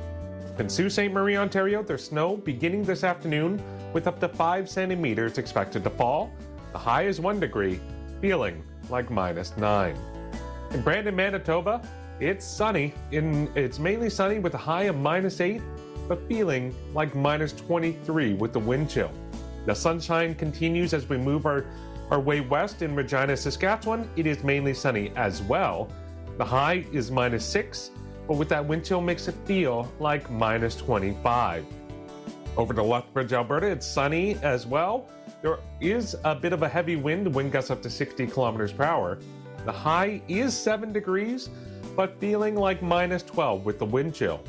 In 0.58 0.68
Sault 0.68 0.92
Ste. 0.92 1.10
Marie, 1.10 1.38
Ontario, 1.38 1.82
there's 1.82 2.04
snow 2.04 2.36
beginning 2.36 2.82
this 2.82 3.04
afternoon 3.04 3.58
with 3.94 4.06
up 4.06 4.20
to 4.20 4.28
5 4.28 4.68
centimeters 4.68 5.38
expected 5.38 5.82
to 5.84 5.88
fall. 5.88 6.30
The 6.72 6.78
high 6.78 7.04
is 7.04 7.20
1 7.20 7.40
degree, 7.40 7.80
feeling 8.20 8.62
like 8.90 9.10
minus 9.10 9.56
9. 9.56 9.96
In 10.72 10.82
Brandon, 10.82 11.16
Manitoba, 11.16 11.80
it's 12.20 12.44
sunny. 12.44 12.92
In, 13.12 13.50
it's 13.54 13.78
mainly 13.78 14.10
sunny 14.10 14.38
with 14.38 14.52
a 14.52 14.58
high 14.58 14.84
of 14.84 14.96
minus 14.96 15.40
8, 15.40 15.62
but 16.06 16.28
feeling 16.28 16.74
like 16.92 17.14
minus 17.14 17.54
23 17.54 18.34
with 18.34 18.52
the 18.52 18.60
wind 18.60 18.90
chill. 18.90 19.10
The 19.64 19.74
sunshine 19.74 20.34
continues 20.34 20.92
as 20.92 21.08
we 21.08 21.16
move 21.16 21.46
our, 21.46 21.64
our 22.10 22.20
way 22.20 22.40
west 22.42 22.82
in 22.82 22.94
Regina, 22.94 23.38
Saskatchewan. 23.38 24.10
It 24.16 24.26
is 24.26 24.44
mainly 24.44 24.74
sunny 24.74 25.12
as 25.16 25.40
well. 25.40 25.90
The 26.38 26.44
high 26.46 26.86
is 26.92 27.10
minus 27.10 27.44
6, 27.44 27.90
but 28.32 28.38
with 28.38 28.48
that 28.48 28.66
wind 28.66 28.82
chill 28.82 29.02
makes 29.02 29.28
it 29.28 29.34
feel 29.44 29.92
like 29.98 30.30
minus 30.30 30.74
25. 30.74 31.66
Over 32.56 32.72
to 32.72 32.82
Lethbridge, 32.82 33.34
Alberta, 33.34 33.66
it's 33.66 33.86
sunny 33.86 34.36
as 34.36 34.66
well. 34.66 35.06
There 35.42 35.58
is 35.82 36.16
a 36.24 36.34
bit 36.34 36.54
of 36.54 36.62
a 36.62 36.68
heavy 36.68 36.96
wind, 36.96 37.34
wind 37.34 37.52
gusts 37.52 37.70
up 37.70 37.82
to 37.82 37.90
60 37.90 38.26
kilometers 38.28 38.72
per 38.72 38.84
hour. 38.84 39.18
The 39.66 39.72
high 39.72 40.22
is 40.28 40.56
7 40.56 40.94
degrees, 40.94 41.50
but 41.94 42.18
feeling 42.18 42.54
like 42.54 42.80
minus 42.80 43.22
12 43.22 43.66
with 43.66 43.78
the 43.78 43.84
wind 43.84 44.14
chill. 44.14 44.40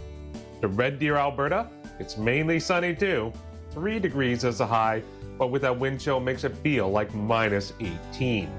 To 0.61 0.69
Red 0.69 0.97
Deer, 0.97 1.17
Alberta, 1.17 1.67
it's 1.99 2.17
mainly 2.17 2.61
sunny 2.61 2.95
too. 2.95 3.33
3 3.71 3.99
degrees 3.99 4.45
as 4.45 4.61
a 4.61 4.65
high, 4.65 5.03
but 5.37 5.47
with 5.47 5.63
that 5.63 5.77
wind 5.77 5.99
chill 5.99 6.21
makes 6.21 6.45
it 6.45 6.55
feel 6.59 6.89
like 6.89 7.13
minus 7.13 7.73
18. 7.81 8.49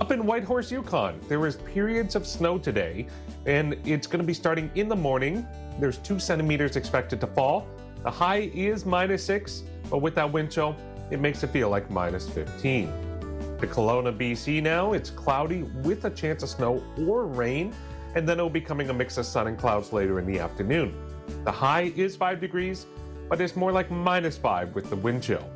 Up 0.00 0.10
in 0.10 0.26
Whitehorse, 0.26 0.72
Yukon, 0.72 1.20
there 1.28 1.46
is 1.46 1.56
periods 1.56 2.16
of 2.16 2.26
snow 2.26 2.58
today, 2.58 3.06
and 3.48 3.74
it's 3.86 4.06
going 4.06 4.20
to 4.20 4.26
be 4.26 4.34
starting 4.34 4.70
in 4.74 4.88
the 4.88 4.96
morning. 4.96 5.46
There's 5.80 5.96
two 5.96 6.18
centimeters 6.18 6.76
expected 6.76 7.18
to 7.22 7.26
fall. 7.26 7.66
The 8.02 8.10
high 8.10 8.50
is 8.52 8.84
minus 8.84 9.24
six, 9.24 9.62
but 9.88 10.02
with 10.02 10.14
that 10.16 10.30
wind 10.30 10.52
chill, 10.52 10.76
it 11.10 11.18
makes 11.18 11.42
it 11.42 11.48
feel 11.48 11.70
like 11.70 11.90
minus 11.90 12.28
15. 12.28 12.92
The 13.58 13.66
Kelowna, 13.66 14.16
BC 14.16 14.62
now, 14.62 14.92
it's 14.92 15.08
cloudy 15.08 15.62
with 15.62 16.04
a 16.04 16.10
chance 16.10 16.42
of 16.42 16.50
snow 16.50 16.84
or 16.98 17.24
rain, 17.24 17.74
and 18.14 18.28
then 18.28 18.36
it'll 18.36 18.50
be 18.50 18.60
coming 18.60 18.90
a 18.90 18.92
mix 18.92 19.16
of 19.16 19.24
sun 19.24 19.46
and 19.46 19.58
clouds 19.58 19.94
later 19.94 20.18
in 20.18 20.26
the 20.26 20.38
afternoon. 20.38 20.94
The 21.44 21.52
high 21.52 21.92
is 21.96 22.16
5 22.16 22.40
degrees, 22.40 22.84
but 23.30 23.40
it's 23.40 23.56
more 23.56 23.72
like 23.72 23.90
minus 23.90 24.36
5 24.36 24.74
with 24.74 24.90
the 24.90 24.96
wind 24.96 25.22
chill. 25.22 25.48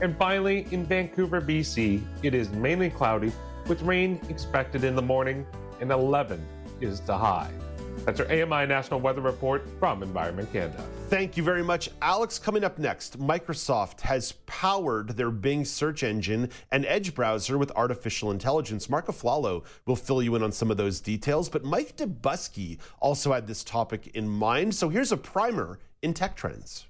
And 0.00 0.16
finally, 0.16 0.68
in 0.70 0.86
Vancouver, 0.86 1.40
BC, 1.40 2.02
it 2.22 2.34
is 2.34 2.50
mainly 2.50 2.88
cloudy 2.88 3.32
with 3.66 3.82
rain 3.82 4.20
expected 4.28 4.84
in 4.84 4.94
the 4.94 5.02
morning, 5.02 5.44
and 5.80 5.90
11 5.90 6.40
is 6.82 7.00
the 7.00 7.16
high. 7.16 7.50
That's 8.04 8.18
our 8.18 8.26
AMI 8.26 8.66
National 8.66 8.98
Weather 8.98 9.20
Report 9.20 9.64
from 9.78 10.02
Environment 10.02 10.52
Canada. 10.52 10.84
Thank 11.08 11.36
you 11.36 11.42
very 11.44 11.62
much, 11.62 11.88
Alex. 12.00 12.38
Coming 12.38 12.64
up 12.64 12.78
next, 12.78 13.20
Microsoft 13.20 14.00
has 14.00 14.32
powered 14.46 15.10
their 15.10 15.30
Bing 15.30 15.64
search 15.64 16.02
engine 16.02 16.48
and 16.72 16.84
Edge 16.86 17.14
browser 17.14 17.58
with 17.58 17.70
artificial 17.76 18.32
intelligence. 18.32 18.90
Mark 18.90 19.06
Aflalo 19.06 19.64
will 19.86 19.94
fill 19.94 20.22
you 20.22 20.34
in 20.34 20.42
on 20.42 20.50
some 20.50 20.70
of 20.70 20.76
those 20.76 21.00
details, 21.00 21.48
but 21.48 21.64
Mike 21.64 21.96
Dobuski 21.96 22.78
also 22.98 23.32
had 23.32 23.46
this 23.46 23.62
topic 23.62 24.10
in 24.14 24.28
mind. 24.28 24.74
So 24.74 24.88
here's 24.88 25.12
a 25.12 25.16
primer 25.16 25.78
in 26.00 26.14
Tech 26.14 26.34
Trends. 26.34 26.86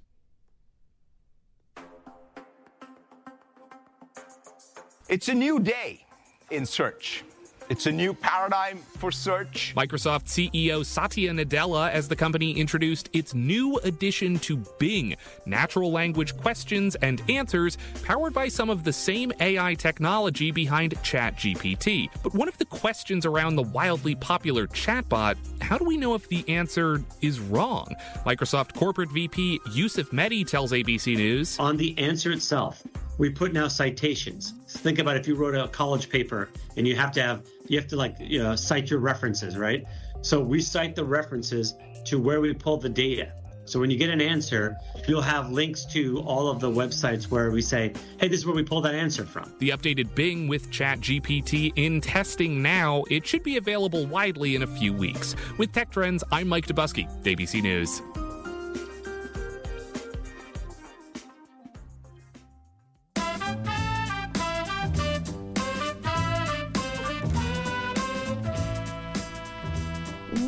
It's 5.08 5.28
a 5.28 5.34
new 5.34 5.60
day 5.60 6.06
in 6.50 6.64
search. 6.64 7.24
It's 7.72 7.86
a 7.86 7.90
new 7.90 8.12
paradigm 8.12 8.80
for 8.98 9.10
search. 9.10 9.72
Microsoft 9.74 10.26
CEO 10.26 10.84
Satya 10.84 11.30
Nadella 11.32 11.90
as 11.90 12.06
the 12.06 12.14
company 12.14 12.52
introduced 12.52 13.08
its 13.14 13.32
new 13.32 13.78
addition 13.78 14.38
to 14.40 14.58
Bing, 14.78 15.16
natural 15.46 15.90
language 15.90 16.36
questions 16.36 16.96
and 16.96 17.22
answers 17.30 17.78
powered 18.02 18.34
by 18.34 18.48
some 18.48 18.68
of 18.68 18.84
the 18.84 18.92
same 18.92 19.32
AI 19.40 19.72
technology 19.72 20.50
behind 20.50 20.96
ChatGPT. 20.96 22.10
But 22.22 22.34
one 22.34 22.46
of 22.46 22.58
the 22.58 22.66
questions 22.66 23.24
around 23.24 23.56
the 23.56 23.62
wildly 23.62 24.16
popular 24.16 24.66
chatbot, 24.66 25.38
how 25.62 25.78
do 25.78 25.86
we 25.86 25.96
know 25.96 26.14
if 26.14 26.28
the 26.28 26.46
answer 26.50 27.02
is 27.22 27.40
wrong? 27.40 27.86
Microsoft 28.26 28.74
corporate 28.74 29.10
VP 29.10 29.60
Yusuf 29.72 30.10
Mehdi 30.10 30.46
tells 30.46 30.72
ABC 30.72 31.16
News. 31.16 31.58
On 31.58 31.78
the 31.78 31.96
answer 31.96 32.32
itself, 32.32 32.82
we 33.18 33.30
put 33.30 33.52
now 33.52 33.68
citations. 33.68 34.54
Think 34.68 34.98
about 34.98 35.16
if 35.16 35.26
you 35.28 35.34
wrote 35.34 35.54
a 35.54 35.68
college 35.68 36.08
paper 36.08 36.48
and 36.76 36.86
you 36.86 36.96
have 36.96 37.12
to 37.12 37.22
have 37.22 37.46
you 37.68 37.78
have 37.78 37.88
to 37.88 37.96
like 37.96 38.16
you 38.18 38.42
know 38.42 38.56
cite 38.56 38.90
your 38.90 39.00
references, 39.00 39.56
right? 39.56 39.84
So 40.22 40.40
we 40.40 40.60
cite 40.60 40.94
the 40.94 41.04
references 41.04 41.74
to 42.06 42.18
where 42.18 42.40
we 42.40 42.54
pull 42.54 42.76
the 42.76 42.88
data. 42.88 43.32
So 43.64 43.78
when 43.78 43.90
you 43.90 43.96
get 43.96 44.10
an 44.10 44.20
answer, 44.20 44.76
you'll 45.06 45.22
have 45.22 45.50
links 45.50 45.84
to 45.86 46.18
all 46.20 46.48
of 46.48 46.60
the 46.60 46.68
websites 46.68 47.30
where 47.30 47.50
we 47.50 47.62
say, 47.62 47.92
hey, 48.18 48.28
this 48.28 48.40
is 48.40 48.46
where 48.46 48.56
we 48.56 48.64
pull 48.64 48.80
that 48.82 48.94
answer 48.94 49.24
from. 49.24 49.52
The 49.60 49.70
updated 49.70 50.14
Bing 50.14 50.48
with 50.48 50.70
ChatGPT 50.70 51.72
in 51.76 52.00
testing 52.00 52.60
now. 52.60 53.04
It 53.08 53.24
should 53.26 53.44
be 53.44 53.56
available 53.56 54.06
widely 54.06 54.56
in 54.56 54.62
a 54.62 54.66
few 54.66 54.92
weeks. 54.92 55.36
With 55.58 55.72
Tech 55.72 55.90
Trends, 55.90 56.24
I'm 56.32 56.48
Mike 56.48 56.66
Dobuski, 56.66 57.08
ABC 57.22 57.62
News. 57.62 58.02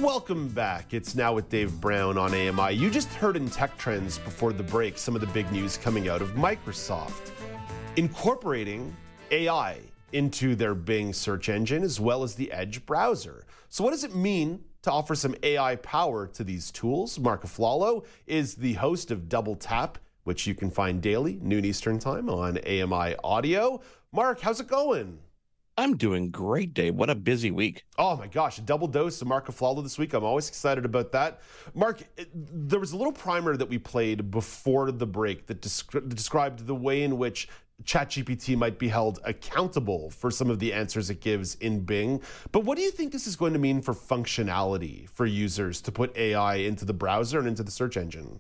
Welcome 0.05 0.49
back. 0.49 0.93
It's 0.93 1.14
now 1.14 1.33
with 1.33 1.49
Dave 1.49 1.81
Brown 1.81 2.19
on 2.19 2.35
AMI. 2.35 2.75
You 2.75 2.90
just 2.90 3.09
heard 3.09 3.37
in 3.37 3.49
Tech 3.49 3.75
Trends 3.79 4.19
before 4.19 4.53
the 4.53 4.62
break 4.62 4.99
some 4.99 5.14
of 5.14 5.23
the 5.23 5.27
big 5.29 5.51
news 5.51 5.79
coming 5.79 6.11
out 6.11 6.21
of 6.21 6.33
Microsoft, 6.33 7.31
incorporating 7.97 8.95
AI 9.31 9.79
into 10.12 10.57
their 10.57 10.75
Bing 10.75 11.14
search 11.14 11.49
engine 11.49 11.83
as 11.83 12.01
well 12.01 12.23
as 12.23 12.35
the 12.35 12.53
Edge 12.53 12.85
browser. 12.85 13.47
So, 13.71 13.83
what 13.83 13.93
does 13.93 14.05
it 14.05 14.14
mean 14.14 14.62
to 14.83 14.93
offer 14.93 15.14
some 15.14 15.35
AI 15.43 15.77
power 15.77 16.27
to 16.27 16.45
these 16.45 16.71
tools? 16.71 17.19
Mark 17.19 17.43
Aflalo 17.43 18.05
is 18.27 18.57
the 18.57 18.75
host 18.75 19.11
of 19.11 19.31
Double 19.31 19.57
Tap, 19.57 19.97
which 20.25 20.47
you 20.47 20.55
can 20.55 20.71
find 20.71 21.01
daily, 21.01 21.38
noon 21.40 21.64
Eastern 21.64 21.99
Time 21.99 22.29
on 22.29 22.59
AMI 22.59 23.17
Audio. 23.25 23.81
Mark, 24.12 24.40
how's 24.40 24.61
it 24.61 24.69
going? 24.69 25.19
I'm 25.77 25.97
doing 25.97 26.31
great, 26.31 26.73
Dave. 26.73 26.95
What 26.95 27.11
a 27.11 27.15
busy 27.17 27.51
week. 27.51 27.85
Oh 27.99 28.17
my 28.17 28.29
gosh, 28.29 28.59
a 28.59 28.61
double 28.61 28.87
dose 28.87 29.21
of 29.21 29.27
Mark 29.27 29.49
Aflalo 29.49 29.83
this 29.83 29.99
week. 29.99 30.15
I'm 30.15 30.23
always 30.23 30.49
excited 30.49 30.85
about 30.85 31.11
that. 31.13 31.41
Mark, 31.75 32.03
eh, 32.17 32.25
there 32.33 32.79
was 32.79 32.93
a 32.93 32.97
little 32.97 33.13
primer 33.13 33.57
that 33.57 33.69
we 33.69 33.79
played 33.79 34.31
before 34.31 34.93
the 34.93 35.07
break 35.07 35.47
that 35.47 35.61
descri- 35.61 36.09
described 36.09 36.67
the 36.67 36.75
way 36.75 37.03
in 37.03 37.19
which 37.19 37.49
ChatGPT 37.83 38.57
might 38.57 38.79
be 38.79 38.87
held 38.87 39.19
accountable 39.25 40.11
for 40.11 40.31
some 40.31 40.49
of 40.49 40.61
the 40.61 40.73
answers 40.73 41.11
it 41.11 41.21
gives 41.21 41.57
in 41.57 41.81
Bing. 41.81 42.23
But 42.53 42.61
what 42.61 42.77
do 42.77 42.85
you 42.85 42.93
think 42.93 43.11
this 43.11 43.27
is 43.27 43.35
going 43.35 43.53
to 43.53 43.59
mean 43.59 43.83
for 43.83 43.95
functionality 43.95 45.09
for 45.09 45.27
users 45.27 45.81
to 45.83 45.93
put 45.93 46.17
AI 46.17 46.57
into 46.57 46.85
the 46.85 46.95
browser 46.95 47.41
and 47.41 47.49
into 47.49 47.65
the 47.65 47.73
search 47.73 47.97
engine? 47.97 48.39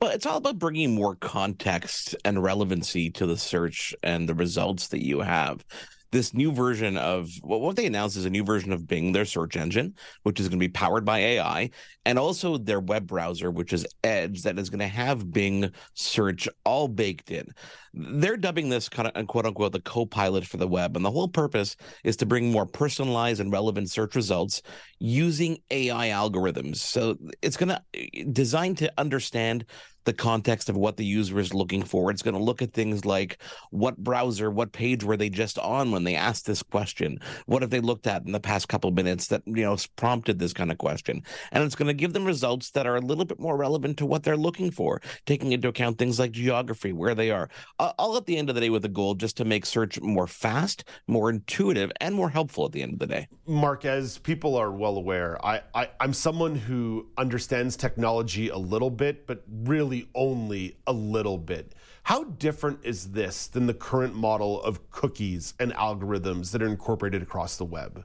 Well, 0.00 0.12
it's 0.12 0.24
all 0.24 0.38
about 0.38 0.60
bringing 0.60 0.94
more 0.94 1.16
context 1.16 2.14
and 2.24 2.42
relevancy 2.42 3.10
to 3.10 3.26
the 3.26 3.36
search 3.36 3.94
and 4.04 4.28
the 4.28 4.34
results 4.34 4.88
that 4.88 5.04
you 5.04 5.20
have 5.20 5.64
this 6.12 6.34
new 6.34 6.52
version 6.52 6.96
of 6.96 7.30
well, 7.42 7.60
what 7.60 7.76
they 7.76 7.86
announced 7.86 8.16
is 8.16 8.24
a 8.24 8.30
new 8.30 8.44
version 8.44 8.72
of 8.72 8.86
Bing, 8.86 9.12
their 9.12 9.24
search 9.24 9.56
engine, 9.56 9.94
which 10.22 10.40
is 10.40 10.48
going 10.48 10.58
to 10.58 10.66
be 10.66 10.72
powered 10.72 11.04
by 11.04 11.18
AI, 11.18 11.70
and 12.04 12.18
also 12.18 12.56
their 12.56 12.80
web 12.80 13.06
browser, 13.06 13.50
which 13.50 13.72
is 13.72 13.86
Edge, 14.02 14.42
that 14.42 14.58
is 14.58 14.70
going 14.70 14.80
to 14.80 14.88
have 14.88 15.32
Bing 15.32 15.70
search 15.94 16.48
all 16.64 16.88
baked 16.88 17.30
in. 17.30 17.46
They're 17.92 18.36
dubbing 18.36 18.68
this 18.68 18.88
kind 18.88 19.10
of 19.12 19.26
quote 19.26 19.46
unquote 19.46 19.72
the 19.72 19.80
co-pilot 19.80 20.46
for 20.46 20.56
the 20.56 20.68
web, 20.68 20.96
and 20.96 21.04
the 21.04 21.10
whole 21.10 21.28
purpose 21.28 21.76
is 22.04 22.16
to 22.18 22.26
bring 22.26 22.50
more 22.50 22.66
personalized 22.66 23.40
and 23.40 23.52
relevant 23.52 23.90
search 23.90 24.14
results 24.14 24.62
using 24.98 25.58
AI 25.70 26.08
algorithms. 26.08 26.76
So 26.76 27.16
it's 27.42 27.56
going 27.56 27.70
to 27.70 28.24
designed 28.32 28.78
to 28.78 28.92
understand 28.98 29.64
the 30.04 30.12
context 30.12 30.68
of 30.68 30.76
what 30.76 30.96
the 30.96 31.04
user 31.04 31.38
is 31.38 31.52
looking 31.52 31.82
for. 31.82 32.10
It's 32.10 32.22
going 32.22 32.36
to 32.36 32.42
look 32.42 32.62
at 32.62 32.72
things 32.72 33.04
like 33.04 33.40
what 33.70 33.98
browser, 33.98 34.50
what 34.50 34.72
page 34.72 35.04
were 35.04 35.16
they 35.16 35.28
just 35.28 35.58
on 35.58 35.90
when 35.90 36.04
they 36.04 36.14
asked 36.14 36.46
this 36.46 36.62
question? 36.62 37.18
What 37.46 37.62
have 37.62 37.70
they 37.70 37.80
looked 37.80 38.06
at 38.06 38.24
in 38.24 38.32
the 38.32 38.40
past 38.40 38.68
couple 38.68 38.90
minutes 38.90 39.28
that 39.28 39.42
you 39.46 39.62
know 39.62 39.76
prompted 39.96 40.38
this 40.38 40.52
kind 40.52 40.70
of 40.70 40.78
question? 40.78 41.22
And 41.52 41.64
it's 41.64 41.74
going 41.74 41.88
to 41.88 41.94
give 41.94 42.12
them 42.12 42.24
results 42.24 42.70
that 42.70 42.86
are 42.86 42.96
a 42.96 43.00
little 43.00 43.24
bit 43.24 43.40
more 43.40 43.56
relevant 43.56 43.98
to 43.98 44.06
what 44.06 44.22
they're 44.22 44.36
looking 44.36 44.70
for, 44.70 45.02
taking 45.26 45.52
into 45.52 45.68
account 45.68 45.98
things 45.98 46.18
like 46.18 46.32
geography, 46.32 46.92
where 46.92 47.14
they 47.14 47.30
are. 47.30 47.50
All 47.80 48.16
at 48.18 48.26
the 48.26 48.36
end 48.36 48.50
of 48.50 48.54
the 48.54 48.60
day 48.60 48.68
with 48.68 48.82
the 48.82 48.88
goal 48.88 49.14
just 49.14 49.38
to 49.38 49.44
make 49.44 49.64
search 49.64 49.98
more 50.00 50.26
fast, 50.26 50.84
more 51.06 51.30
intuitive, 51.30 51.90
and 51.98 52.14
more 52.14 52.28
helpful 52.28 52.66
at 52.66 52.72
the 52.72 52.82
end 52.82 52.92
of 52.92 52.98
the 52.98 53.06
day. 53.06 53.28
Mark, 53.46 53.86
as 53.86 54.18
people 54.18 54.54
are 54.54 54.70
well 54.70 54.96
aware, 54.96 55.42
I, 55.44 55.62
I 55.74 55.88
I'm 55.98 56.12
someone 56.12 56.56
who 56.56 57.06
understands 57.16 57.76
technology 57.76 58.50
a 58.50 58.58
little 58.58 58.90
bit, 58.90 59.26
but 59.26 59.44
really 59.48 60.08
only 60.14 60.76
a 60.86 60.92
little 60.92 61.38
bit. 61.38 61.74
How 62.02 62.24
different 62.24 62.80
is 62.82 63.12
this 63.12 63.46
than 63.46 63.66
the 63.66 63.74
current 63.74 64.14
model 64.14 64.62
of 64.62 64.90
cookies 64.90 65.54
and 65.58 65.72
algorithms 65.72 66.50
that 66.50 66.62
are 66.62 66.68
incorporated 66.68 67.22
across 67.22 67.56
the 67.56 67.64
web? 67.64 68.04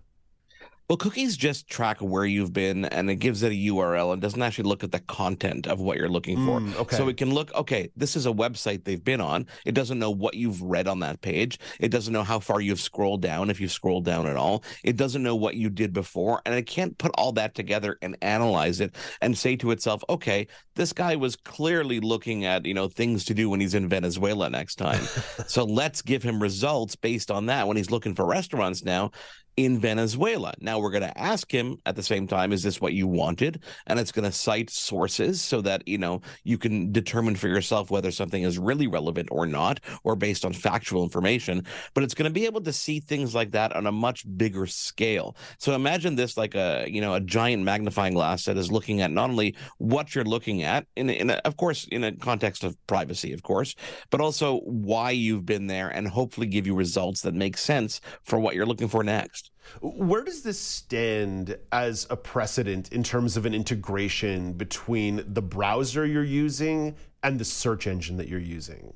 Well, 0.87 0.97
cookies 0.97 1.35
just 1.35 1.67
track 1.67 1.97
where 1.99 2.25
you've 2.25 2.53
been 2.53 2.85
and 2.85 3.09
it 3.09 3.15
gives 3.15 3.41
it 3.41 3.51
a 3.51 3.55
URL 3.55 4.13
and 4.13 4.21
doesn't 4.21 4.41
actually 4.41 4.69
look 4.69 4.83
at 4.83 4.91
the 4.91 4.99
content 4.99 5.65
of 5.65 5.79
what 5.79 5.97
you're 5.97 6.09
looking 6.09 6.45
for. 6.45 6.59
Mm, 6.59 6.75
okay. 6.75 6.95
So 6.95 7.07
it 7.07 7.17
can 7.17 7.33
look, 7.33 7.51
okay, 7.55 7.89
this 7.95 8.15
is 8.15 8.27
a 8.27 8.31
website 8.31 8.83
they've 8.83 9.03
been 9.03 9.19
on. 9.19 9.47
It 9.65 9.73
doesn't 9.73 9.97
know 9.97 10.11
what 10.11 10.35
you've 10.35 10.61
read 10.61 10.87
on 10.87 10.99
that 10.99 11.21
page. 11.21 11.59
It 11.79 11.89
doesn't 11.89 12.13
know 12.13 12.23
how 12.23 12.39
far 12.39 12.61
you've 12.61 12.79
scrolled 12.79 13.23
down, 13.23 13.49
if 13.49 13.59
you've 13.59 13.71
scrolled 13.71 14.05
down 14.05 14.27
at 14.27 14.35
all. 14.35 14.63
It 14.83 14.95
doesn't 14.95 15.23
know 15.23 15.35
what 15.35 15.55
you 15.55 15.71
did 15.71 15.91
before. 15.91 16.43
And 16.45 16.53
it 16.53 16.67
can't 16.67 16.95
put 16.99 17.11
all 17.15 17.31
that 17.31 17.55
together 17.55 17.97
and 18.03 18.15
analyze 18.21 18.79
it 18.79 18.95
and 19.21 19.35
say 19.35 19.55
to 19.57 19.71
itself, 19.71 20.03
okay, 20.07 20.45
this 20.75 20.93
guy 20.93 21.15
was 21.15 21.35
clearly 21.35 21.99
looking 21.99 22.45
at, 22.45 22.63
you 22.63 22.75
know, 22.75 22.87
things 22.87 23.25
to 23.25 23.33
do 23.33 23.49
when 23.49 23.59
he's 23.59 23.73
in 23.73 23.89
Venezuela 23.89 24.51
next 24.51 24.75
time. 24.75 25.03
so 25.47 25.63
let's 25.63 26.03
give 26.03 26.21
him 26.21 26.39
results 26.39 26.95
based 26.95 27.31
on 27.31 27.47
that 27.47 27.67
when 27.67 27.75
he's 27.75 27.89
looking 27.89 28.13
for 28.13 28.25
restaurants 28.25 28.83
now 28.83 29.09
in 29.57 29.79
Venezuela. 29.79 30.53
Now 30.59 30.79
we're 30.79 30.91
going 30.91 31.03
to 31.03 31.17
ask 31.17 31.51
him 31.51 31.77
at 31.85 31.95
the 31.95 32.03
same 32.03 32.27
time, 32.27 32.51
is 32.51 32.63
this 32.63 32.81
what 32.81 32.93
you 32.93 33.07
wanted? 33.07 33.63
And 33.87 33.99
it's 33.99 34.11
going 34.11 34.25
to 34.25 34.31
cite 34.31 34.69
sources 34.69 35.41
so 35.41 35.61
that, 35.61 35.87
you 35.87 35.97
know, 35.97 36.21
you 36.43 36.57
can 36.57 36.91
determine 36.91 37.35
for 37.35 37.47
yourself 37.47 37.89
whether 37.89 38.11
something 38.11 38.43
is 38.43 38.57
really 38.57 38.87
relevant 38.87 39.29
or 39.31 39.45
not, 39.45 39.79
or 40.03 40.15
based 40.15 40.43
on 40.43 40.53
factual 40.53 41.03
information. 41.03 41.65
But 41.93 42.03
it's 42.03 42.13
going 42.13 42.29
to 42.29 42.33
be 42.33 42.45
able 42.45 42.61
to 42.61 42.73
see 42.73 42.99
things 42.99 43.33
like 43.33 43.51
that 43.51 43.73
on 43.75 43.87
a 43.87 43.91
much 43.91 44.25
bigger 44.37 44.65
scale. 44.65 45.37
So 45.57 45.73
imagine 45.73 46.15
this 46.15 46.37
like 46.37 46.55
a, 46.55 46.85
you 46.87 47.01
know, 47.01 47.13
a 47.13 47.21
giant 47.21 47.63
magnifying 47.63 48.13
glass 48.13 48.45
that 48.45 48.57
is 48.57 48.71
looking 48.71 49.01
at 49.01 49.11
not 49.11 49.29
only 49.29 49.55
what 49.77 50.15
you're 50.15 50.25
looking 50.25 50.63
at, 50.63 50.85
in, 50.95 51.09
in 51.09 51.29
a, 51.29 51.35
of 51.45 51.57
course, 51.57 51.87
in 51.91 52.03
a 52.03 52.11
context 52.11 52.63
of 52.63 52.75
privacy, 52.87 53.31
of 53.31 53.43
course, 53.43 53.75
but 54.09 54.19
also 54.19 54.59
why 54.59 55.11
you've 55.11 55.45
been 55.45 55.67
there 55.67 55.89
and 55.89 56.07
hopefully 56.07 56.47
give 56.47 56.67
you 56.67 56.75
results 56.75 57.21
that 57.21 57.33
make 57.33 57.57
sense 57.57 58.01
for 58.23 58.39
what 58.39 58.55
you're 58.55 58.65
looking 58.65 58.87
for 58.87 59.03
next. 59.03 59.44
Where 59.81 60.23
does 60.23 60.43
this 60.43 60.59
stand 60.59 61.57
as 61.71 62.07
a 62.09 62.15
precedent 62.15 62.91
in 62.91 63.03
terms 63.03 63.37
of 63.37 63.45
an 63.45 63.53
integration 63.53 64.53
between 64.53 65.23
the 65.33 65.41
browser 65.41 66.05
you're 66.05 66.23
using 66.23 66.95
and 67.23 67.39
the 67.39 67.45
search 67.45 67.87
engine 67.87 68.17
that 68.17 68.27
you're 68.27 68.39
using? 68.39 68.93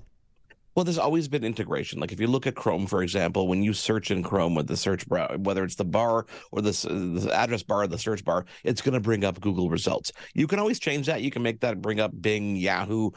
Well, 0.75 0.85
there's 0.85 0.97
always 0.97 1.27
been 1.27 1.43
integration. 1.43 1.99
Like 1.99 2.11
if 2.11 2.19
you 2.19 2.27
look 2.27 2.47
at 2.47 2.55
Chrome, 2.55 2.85
for 2.85 3.01
example, 3.01 3.47
when 3.47 3.63
you 3.63 3.73
search 3.73 4.11
in 4.11 4.23
Chrome 4.23 4.55
with 4.55 4.67
the 4.67 4.77
search 4.77 5.07
bar, 5.07 5.35
whether 5.37 5.63
it's 5.63 5.75
the 5.75 5.85
bar 5.85 6.25
or 6.51 6.61
the, 6.61 6.69
uh, 6.69 7.19
the 7.19 7.33
address 7.33 7.63
bar 7.63 7.83
or 7.83 7.87
the 7.87 7.97
search 7.97 8.23
bar, 8.23 8.45
it's 8.63 8.81
going 8.81 8.93
to 8.93 8.99
bring 8.99 9.25
up 9.25 9.41
Google 9.41 9.69
results. 9.69 10.11
You 10.35 10.47
can 10.47 10.59
always 10.59 10.79
change 10.79 11.07
that. 11.07 11.21
You 11.21 11.31
can 11.31 11.41
make 11.41 11.59
that 11.61 11.81
bring 11.81 11.99
up 11.99 12.11
Bing, 12.21 12.55
Yahoo, 12.55 13.09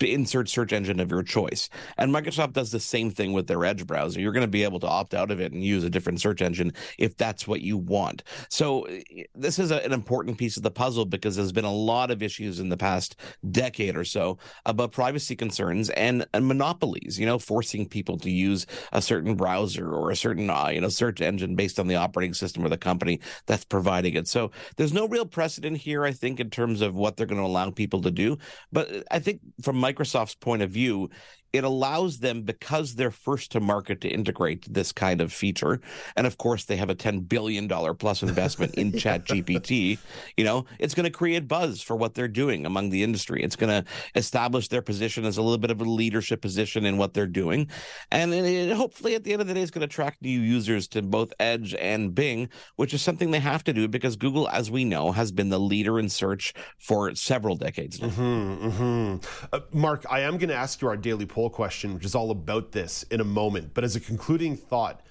insert 0.00 0.48
search 0.48 0.72
engine 0.72 1.00
of 1.00 1.10
your 1.10 1.22
choice. 1.22 1.68
And 1.96 2.12
Microsoft 2.12 2.52
does 2.52 2.70
the 2.70 2.80
same 2.80 3.10
thing 3.10 3.32
with 3.32 3.46
their 3.46 3.64
Edge 3.64 3.86
browser. 3.86 4.20
You're 4.20 4.32
going 4.32 4.42
to 4.42 4.48
be 4.48 4.64
able 4.64 4.80
to 4.80 4.88
opt 4.88 5.14
out 5.14 5.30
of 5.30 5.40
it 5.40 5.52
and 5.52 5.64
use 5.64 5.84
a 5.84 5.90
different 5.90 6.20
search 6.20 6.42
engine 6.42 6.72
if 6.98 7.16
that's 7.16 7.46
what 7.46 7.60
you 7.60 7.78
want. 7.78 8.24
So 8.50 8.86
uh, 8.88 8.98
this 9.34 9.58
is 9.58 9.70
a, 9.70 9.84
an 9.84 9.92
important 9.92 10.38
piece 10.38 10.56
of 10.56 10.62
the 10.62 10.70
puzzle 10.70 11.04
because 11.04 11.36
there's 11.36 11.52
been 11.52 11.64
a 11.64 11.72
lot 11.72 12.10
of 12.10 12.22
issues 12.22 12.60
in 12.60 12.68
the 12.68 12.76
past 12.76 13.16
decade 13.50 13.96
or 13.96 14.04
so 14.04 14.38
about 14.66 14.92
privacy 14.92 15.36
concerns 15.36 15.90
and, 15.90 16.26
and 16.34 16.46
monopoly 16.46 16.95
you 17.02 17.26
know, 17.26 17.38
forcing 17.38 17.88
people 17.88 18.18
to 18.18 18.30
use 18.30 18.66
a 18.92 19.02
certain 19.02 19.34
browser 19.34 19.92
or 19.92 20.10
a 20.10 20.16
certain, 20.16 20.48
uh, 20.50 20.68
you 20.68 20.80
know, 20.80 20.88
search 20.88 21.20
engine 21.20 21.54
based 21.54 21.78
on 21.78 21.86
the 21.86 21.96
operating 21.96 22.34
system 22.34 22.64
or 22.64 22.68
the 22.68 22.76
company 22.76 23.20
that's 23.46 23.64
providing 23.64 24.14
it. 24.14 24.28
So 24.28 24.50
there's 24.76 24.92
no 24.92 25.08
real 25.08 25.26
precedent 25.26 25.76
here, 25.76 26.04
I 26.04 26.12
think, 26.12 26.40
in 26.40 26.50
terms 26.50 26.80
of 26.80 26.94
what 26.94 27.16
they're 27.16 27.26
going 27.26 27.40
to 27.40 27.46
allow 27.46 27.70
people 27.70 28.02
to 28.02 28.10
do. 28.10 28.38
But 28.72 29.04
I 29.10 29.18
think 29.18 29.40
from 29.62 29.76
Microsoft's 29.76 30.34
point 30.34 30.62
of 30.62 30.70
view, 30.70 31.10
it 31.56 31.64
allows 31.64 32.18
them 32.18 32.42
because 32.42 32.94
they're 32.94 33.10
first 33.10 33.52
to 33.52 33.60
market 33.60 34.00
to 34.02 34.08
integrate 34.08 34.72
this 34.72 34.92
kind 34.92 35.20
of 35.20 35.32
feature 35.32 35.80
and 36.16 36.26
of 36.26 36.38
course 36.38 36.64
they 36.64 36.76
have 36.76 36.90
a 36.90 36.94
10 36.94 37.20
billion 37.20 37.66
dollar 37.66 37.94
plus 37.94 38.22
investment 38.22 38.74
in 38.74 38.92
chat 38.98 39.24
gpt 39.24 39.98
you 40.36 40.44
know 40.44 40.64
it's 40.78 40.94
going 40.94 41.04
to 41.04 41.10
create 41.10 41.48
buzz 41.48 41.80
for 41.80 41.96
what 41.96 42.14
they're 42.14 42.28
doing 42.28 42.66
among 42.66 42.90
the 42.90 43.02
industry 43.02 43.42
it's 43.42 43.56
going 43.56 43.70
to 43.70 43.88
establish 44.14 44.68
their 44.68 44.82
position 44.82 45.24
as 45.24 45.38
a 45.38 45.42
little 45.42 45.58
bit 45.58 45.70
of 45.70 45.80
a 45.80 45.84
leadership 45.84 46.40
position 46.40 46.84
in 46.84 46.96
what 46.96 47.14
they're 47.14 47.26
doing 47.26 47.68
and 48.10 48.32
it, 48.34 48.72
hopefully 48.72 49.14
at 49.14 49.24
the 49.24 49.32
end 49.32 49.40
of 49.40 49.48
the 49.48 49.54
day 49.54 49.62
it's 49.62 49.70
going 49.70 49.80
to 49.80 49.86
attract 49.86 50.22
new 50.22 50.40
users 50.40 50.86
to 50.86 51.02
both 51.02 51.32
edge 51.40 51.74
and 51.74 52.14
bing 52.14 52.48
which 52.76 52.92
is 52.92 53.02
something 53.02 53.30
they 53.30 53.40
have 53.40 53.64
to 53.64 53.72
do 53.72 53.88
because 53.88 54.16
google 54.16 54.48
as 54.50 54.70
we 54.70 54.84
know 54.84 55.12
has 55.12 55.32
been 55.32 55.48
the 55.48 55.60
leader 55.60 55.98
in 55.98 56.08
search 56.08 56.52
for 56.78 57.14
several 57.14 57.56
decades 57.56 58.00
now. 58.00 58.08
Mm-hmm, 58.08 58.68
mm-hmm. 58.68 59.46
Uh, 59.52 59.60
mark 59.72 60.04
i 60.10 60.20
am 60.20 60.36
going 60.38 60.48
to 60.48 60.54
ask 60.54 60.80
you 60.82 60.88
our 60.88 60.96
daily 60.96 61.26
poll 61.26 61.45
question 61.50 61.94
which 61.94 62.04
is 62.04 62.14
all 62.14 62.30
about 62.30 62.72
this 62.72 63.02
in 63.04 63.20
a 63.20 63.24
moment 63.24 63.72
but 63.74 63.84
as 63.84 63.96
a 63.96 64.00
concluding 64.00 64.56
thought 64.56 65.02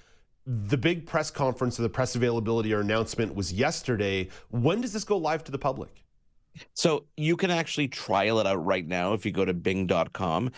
the 0.46 0.76
big 0.76 1.06
press 1.06 1.30
conference 1.30 1.78
or 1.78 1.82
the 1.82 1.88
press 1.88 2.14
availability 2.14 2.72
or 2.72 2.80
announcement 2.80 3.34
was 3.34 3.52
yesterday. 3.52 4.28
When 4.50 4.80
does 4.80 4.92
this 4.92 5.04
go 5.04 5.18
live 5.18 5.42
to 5.44 5.52
the 5.52 5.58
public? 5.58 6.04
So 6.72 7.04
you 7.16 7.36
can 7.36 7.50
actually 7.50 7.88
trial 7.88 8.38
it 8.38 8.46
out 8.46 8.64
right 8.64 8.86
now 8.86 9.12
if 9.12 9.26
you 9.26 9.32
go 9.32 9.44
to 9.44 9.52
bing.com. 9.52 10.52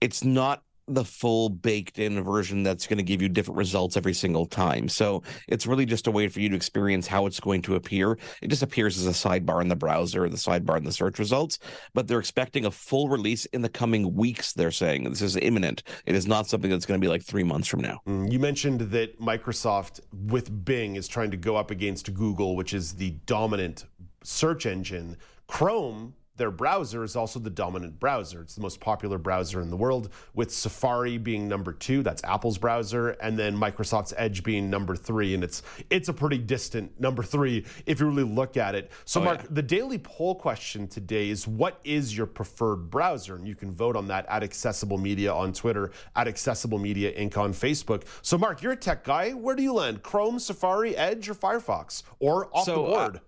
It's 0.00 0.24
not 0.24 0.62
the 0.88 1.04
full 1.04 1.48
baked 1.48 1.98
in 1.98 2.22
version 2.22 2.62
that's 2.62 2.86
going 2.86 2.98
to 2.98 3.02
give 3.02 3.22
you 3.22 3.28
different 3.28 3.58
results 3.58 3.96
every 3.96 4.14
single 4.14 4.46
time. 4.46 4.88
So 4.88 5.22
it's 5.46 5.66
really 5.66 5.86
just 5.86 6.06
a 6.06 6.10
way 6.10 6.28
for 6.28 6.40
you 6.40 6.48
to 6.48 6.56
experience 6.56 7.06
how 7.06 7.26
it's 7.26 7.40
going 7.40 7.62
to 7.62 7.74
appear. 7.74 8.18
It 8.42 8.48
just 8.48 8.62
appears 8.62 8.98
as 8.98 9.06
a 9.06 9.28
sidebar 9.28 9.60
in 9.60 9.68
the 9.68 9.76
browser, 9.76 10.28
the 10.28 10.36
sidebar 10.36 10.76
in 10.76 10.84
the 10.84 10.92
search 10.92 11.18
results, 11.18 11.58
but 11.94 12.08
they're 12.08 12.18
expecting 12.18 12.64
a 12.66 12.70
full 12.70 13.08
release 13.08 13.44
in 13.46 13.62
the 13.62 13.68
coming 13.68 14.14
weeks. 14.14 14.52
They're 14.52 14.70
saying 14.70 15.04
this 15.04 15.22
is 15.22 15.36
imminent. 15.36 15.82
It 16.06 16.14
is 16.14 16.26
not 16.26 16.46
something 16.46 16.70
that's 16.70 16.86
going 16.86 17.00
to 17.00 17.04
be 17.04 17.10
like 17.10 17.22
three 17.22 17.44
months 17.44 17.68
from 17.68 17.80
now. 17.80 18.00
Mm, 18.06 18.30
you 18.32 18.38
mentioned 18.38 18.80
that 18.80 19.20
Microsoft 19.20 20.00
with 20.12 20.64
Bing 20.64 20.96
is 20.96 21.08
trying 21.08 21.30
to 21.30 21.36
go 21.36 21.56
up 21.56 21.70
against 21.70 22.12
Google, 22.14 22.56
which 22.56 22.74
is 22.74 22.94
the 22.94 23.10
dominant 23.26 23.84
search 24.22 24.66
engine. 24.66 25.16
Chrome 25.46 26.14
their 26.38 26.50
browser 26.50 27.04
is 27.04 27.16
also 27.16 27.38
the 27.38 27.50
dominant 27.50 28.00
browser. 28.00 28.40
It's 28.40 28.54
the 28.54 28.62
most 28.62 28.80
popular 28.80 29.18
browser 29.18 29.60
in 29.60 29.70
the 29.70 29.76
world, 29.76 30.10
with 30.34 30.52
Safari 30.52 31.18
being 31.18 31.48
number 31.48 31.72
two. 31.72 32.02
That's 32.02 32.22
Apple's 32.24 32.56
browser, 32.56 33.10
and 33.10 33.38
then 33.38 33.56
Microsoft's 33.56 34.14
Edge 34.16 34.42
being 34.42 34.70
number 34.70 34.96
three. 34.96 35.34
And 35.34 35.44
it's 35.44 35.62
it's 35.90 36.08
a 36.08 36.12
pretty 36.12 36.38
distant 36.38 36.98
number 37.00 37.22
three 37.22 37.66
if 37.86 38.00
you 38.00 38.06
really 38.06 38.22
look 38.22 38.56
at 38.56 38.74
it. 38.74 38.90
So, 39.04 39.20
oh, 39.20 39.24
Mark, 39.24 39.40
yeah. 39.42 39.48
the 39.50 39.62
daily 39.62 39.98
poll 39.98 40.34
question 40.34 40.88
today 40.88 41.28
is: 41.28 41.46
What 41.46 41.80
is 41.84 42.16
your 42.16 42.26
preferred 42.26 42.90
browser? 42.90 43.36
And 43.36 43.46
you 43.46 43.54
can 43.54 43.74
vote 43.74 43.96
on 43.96 44.08
that 44.08 44.24
at 44.28 44.42
Accessible 44.42 44.98
Media 44.98 45.32
on 45.32 45.52
Twitter, 45.52 45.90
at 46.16 46.28
Accessible 46.28 46.78
Media 46.78 47.12
Inc. 47.18 47.36
on 47.36 47.52
Facebook. 47.52 48.04
So, 48.22 48.38
Mark, 48.38 48.62
you're 48.62 48.72
a 48.72 48.76
tech 48.76 49.04
guy. 49.04 49.32
Where 49.32 49.56
do 49.56 49.62
you 49.62 49.72
land? 49.72 50.02
Chrome, 50.02 50.38
Safari, 50.38 50.96
Edge, 50.96 51.28
or 51.28 51.34
Firefox, 51.34 52.04
or 52.20 52.48
off 52.54 52.64
so, 52.64 52.74
the 52.74 52.80
board? 52.80 53.16
Uh, 53.16 53.20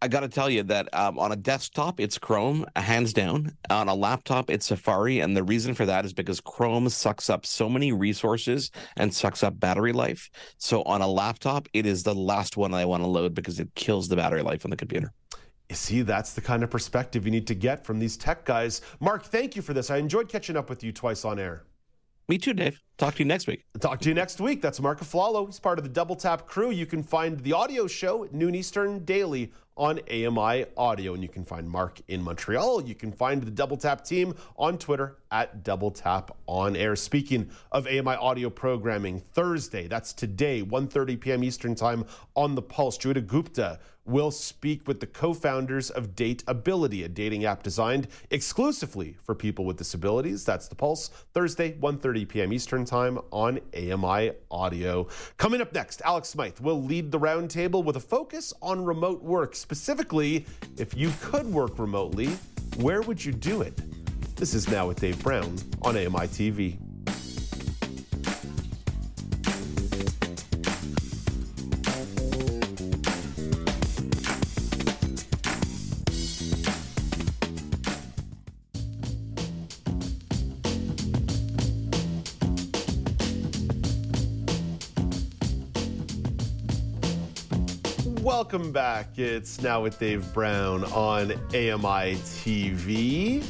I 0.00 0.06
got 0.06 0.20
to 0.20 0.28
tell 0.28 0.48
you 0.48 0.62
that 0.64 0.88
um, 0.94 1.18
on 1.18 1.32
a 1.32 1.36
desktop, 1.36 1.98
it's 1.98 2.18
Chrome, 2.18 2.64
hands 2.76 3.12
down. 3.12 3.56
On 3.68 3.88
a 3.88 3.94
laptop, 3.94 4.48
it's 4.48 4.66
Safari. 4.66 5.18
And 5.20 5.36
the 5.36 5.42
reason 5.42 5.74
for 5.74 5.86
that 5.86 6.04
is 6.04 6.12
because 6.12 6.40
Chrome 6.40 6.88
sucks 6.88 7.28
up 7.28 7.44
so 7.44 7.68
many 7.68 7.92
resources 7.92 8.70
and 8.96 9.12
sucks 9.12 9.42
up 9.42 9.58
battery 9.58 9.92
life. 9.92 10.30
So 10.58 10.82
on 10.84 11.02
a 11.02 11.08
laptop, 11.08 11.68
it 11.72 11.84
is 11.84 12.04
the 12.04 12.14
last 12.14 12.56
one 12.56 12.74
I 12.74 12.84
want 12.84 13.02
to 13.02 13.08
load 13.08 13.34
because 13.34 13.58
it 13.58 13.74
kills 13.74 14.06
the 14.06 14.14
battery 14.14 14.42
life 14.42 14.64
on 14.64 14.70
the 14.70 14.76
computer. 14.76 15.12
You 15.68 15.74
see, 15.74 16.02
that's 16.02 16.32
the 16.32 16.40
kind 16.40 16.62
of 16.62 16.70
perspective 16.70 17.24
you 17.24 17.32
need 17.32 17.48
to 17.48 17.54
get 17.54 17.84
from 17.84 17.98
these 17.98 18.16
tech 18.16 18.44
guys. 18.44 18.80
Mark, 19.00 19.24
thank 19.24 19.56
you 19.56 19.62
for 19.62 19.74
this. 19.74 19.90
I 19.90 19.96
enjoyed 19.96 20.28
catching 20.28 20.56
up 20.56 20.70
with 20.70 20.84
you 20.84 20.92
twice 20.92 21.24
on 21.24 21.40
air. 21.40 21.64
Me 22.28 22.36
too, 22.36 22.52
Dave. 22.52 22.78
Talk 22.98 23.14
to 23.14 23.20
you 23.20 23.24
next 23.24 23.46
week. 23.46 23.64
Talk 23.80 24.00
to 24.00 24.08
you 24.10 24.14
next 24.14 24.38
week. 24.38 24.60
That's 24.60 24.80
Mark 24.80 25.00
Aflalo. 25.00 25.46
He's 25.46 25.58
part 25.58 25.78
of 25.78 25.84
the 25.84 25.88
Double 25.90 26.14
Tap 26.14 26.46
crew. 26.46 26.70
You 26.70 26.84
can 26.84 27.02
find 27.02 27.40
the 27.40 27.54
audio 27.54 27.86
show 27.86 28.22
at 28.24 28.34
noon 28.34 28.54
Eastern 28.54 29.02
daily 29.06 29.50
on 29.78 30.00
AMI 30.10 30.66
Audio. 30.76 31.14
And 31.14 31.22
you 31.22 31.28
can 31.28 31.44
find 31.44 31.68
Mark 31.70 32.00
in 32.08 32.22
Montreal. 32.22 32.82
You 32.82 32.94
can 32.94 33.12
find 33.12 33.42
the 33.42 33.50
Double 33.50 33.76
Tap 33.76 34.04
team 34.04 34.34
on 34.56 34.76
Twitter 34.76 35.16
at 35.30 35.62
Double 35.62 35.90
Tap 35.90 36.36
On 36.46 36.76
Air. 36.76 36.96
Speaking 36.96 37.50
of 37.72 37.86
AMI 37.86 38.16
Audio 38.16 38.50
programming, 38.50 39.20
Thursday, 39.32 39.86
that's 39.86 40.12
today, 40.12 40.62
1.30 40.62 41.20
p.m. 41.20 41.44
Eastern 41.44 41.74
Time 41.74 42.04
on 42.34 42.54
The 42.54 42.62
Pulse. 42.62 42.98
Joyita 42.98 43.26
Gupta 43.26 43.78
will 44.08 44.30
speak 44.30 44.88
with 44.88 45.00
the 45.00 45.06
co-founders 45.06 45.90
of 45.90 46.14
Dateability, 46.14 47.04
a 47.04 47.08
dating 47.08 47.44
app 47.44 47.62
designed 47.62 48.08
exclusively 48.30 49.16
for 49.22 49.34
people 49.34 49.64
with 49.64 49.76
disabilities. 49.76 50.44
That's 50.44 50.66
The 50.68 50.74
Pulse, 50.74 51.08
Thursday, 51.34 51.72
1.30 51.72 52.28
p.m. 52.28 52.52
Eastern 52.52 52.84
Time 52.84 53.18
on 53.30 53.60
AMI 53.76 54.32
Audio. 54.50 55.06
Coming 55.36 55.60
up 55.60 55.72
next, 55.72 56.00
Alex 56.04 56.30
Smythe 56.30 56.58
will 56.60 56.82
lead 56.82 57.12
the 57.12 57.20
roundtable 57.20 57.84
with 57.84 57.96
a 57.96 58.00
focus 58.00 58.54
on 58.62 58.84
remote 58.84 59.22
work. 59.22 59.54
Specifically, 59.54 60.46
if 60.76 60.96
you 60.96 61.12
could 61.20 61.46
work 61.46 61.78
remotely, 61.78 62.28
where 62.78 63.02
would 63.02 63.22
you 63.22 63.32
do 63.32 63.62
it? 63.62 63.80
This 64.36 64.54
is 64.54 64.68
Now 64.68 64.88
with 64.88 65.00
Dave 65.00 65.22
Brown 65.22 65.56
on 65.82 65.96
AMI 65.96 66.28
TV. 66.28 66.78
Welcome 88.50 88.72
back. 88.72 89.18
It's 89.18 89.60
now 89.60 89.82
with 89.82 89.98
Dave 89.98 90.32
Brown 90.32 90.82
on 90.84 91.32
AMI 91.32 92.16
TV. 92.16 93.42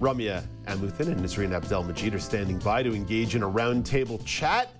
Ramya 0.00 0.42
Amuthan 0.64 1.08
and 1.08 1.20
Nazreen 1.20 1.52
Abdel 1.52 1.82
Majid 1.82 2.14
are 2.14 2.18
standing 2.18 2.58
by 2.60 2.82
to 2.82 2.94
engage 2.94 3.34
in 3.34 3.42
a 3.42 3.46
roundtable 3.46 4.24
chat. 4.24 4.70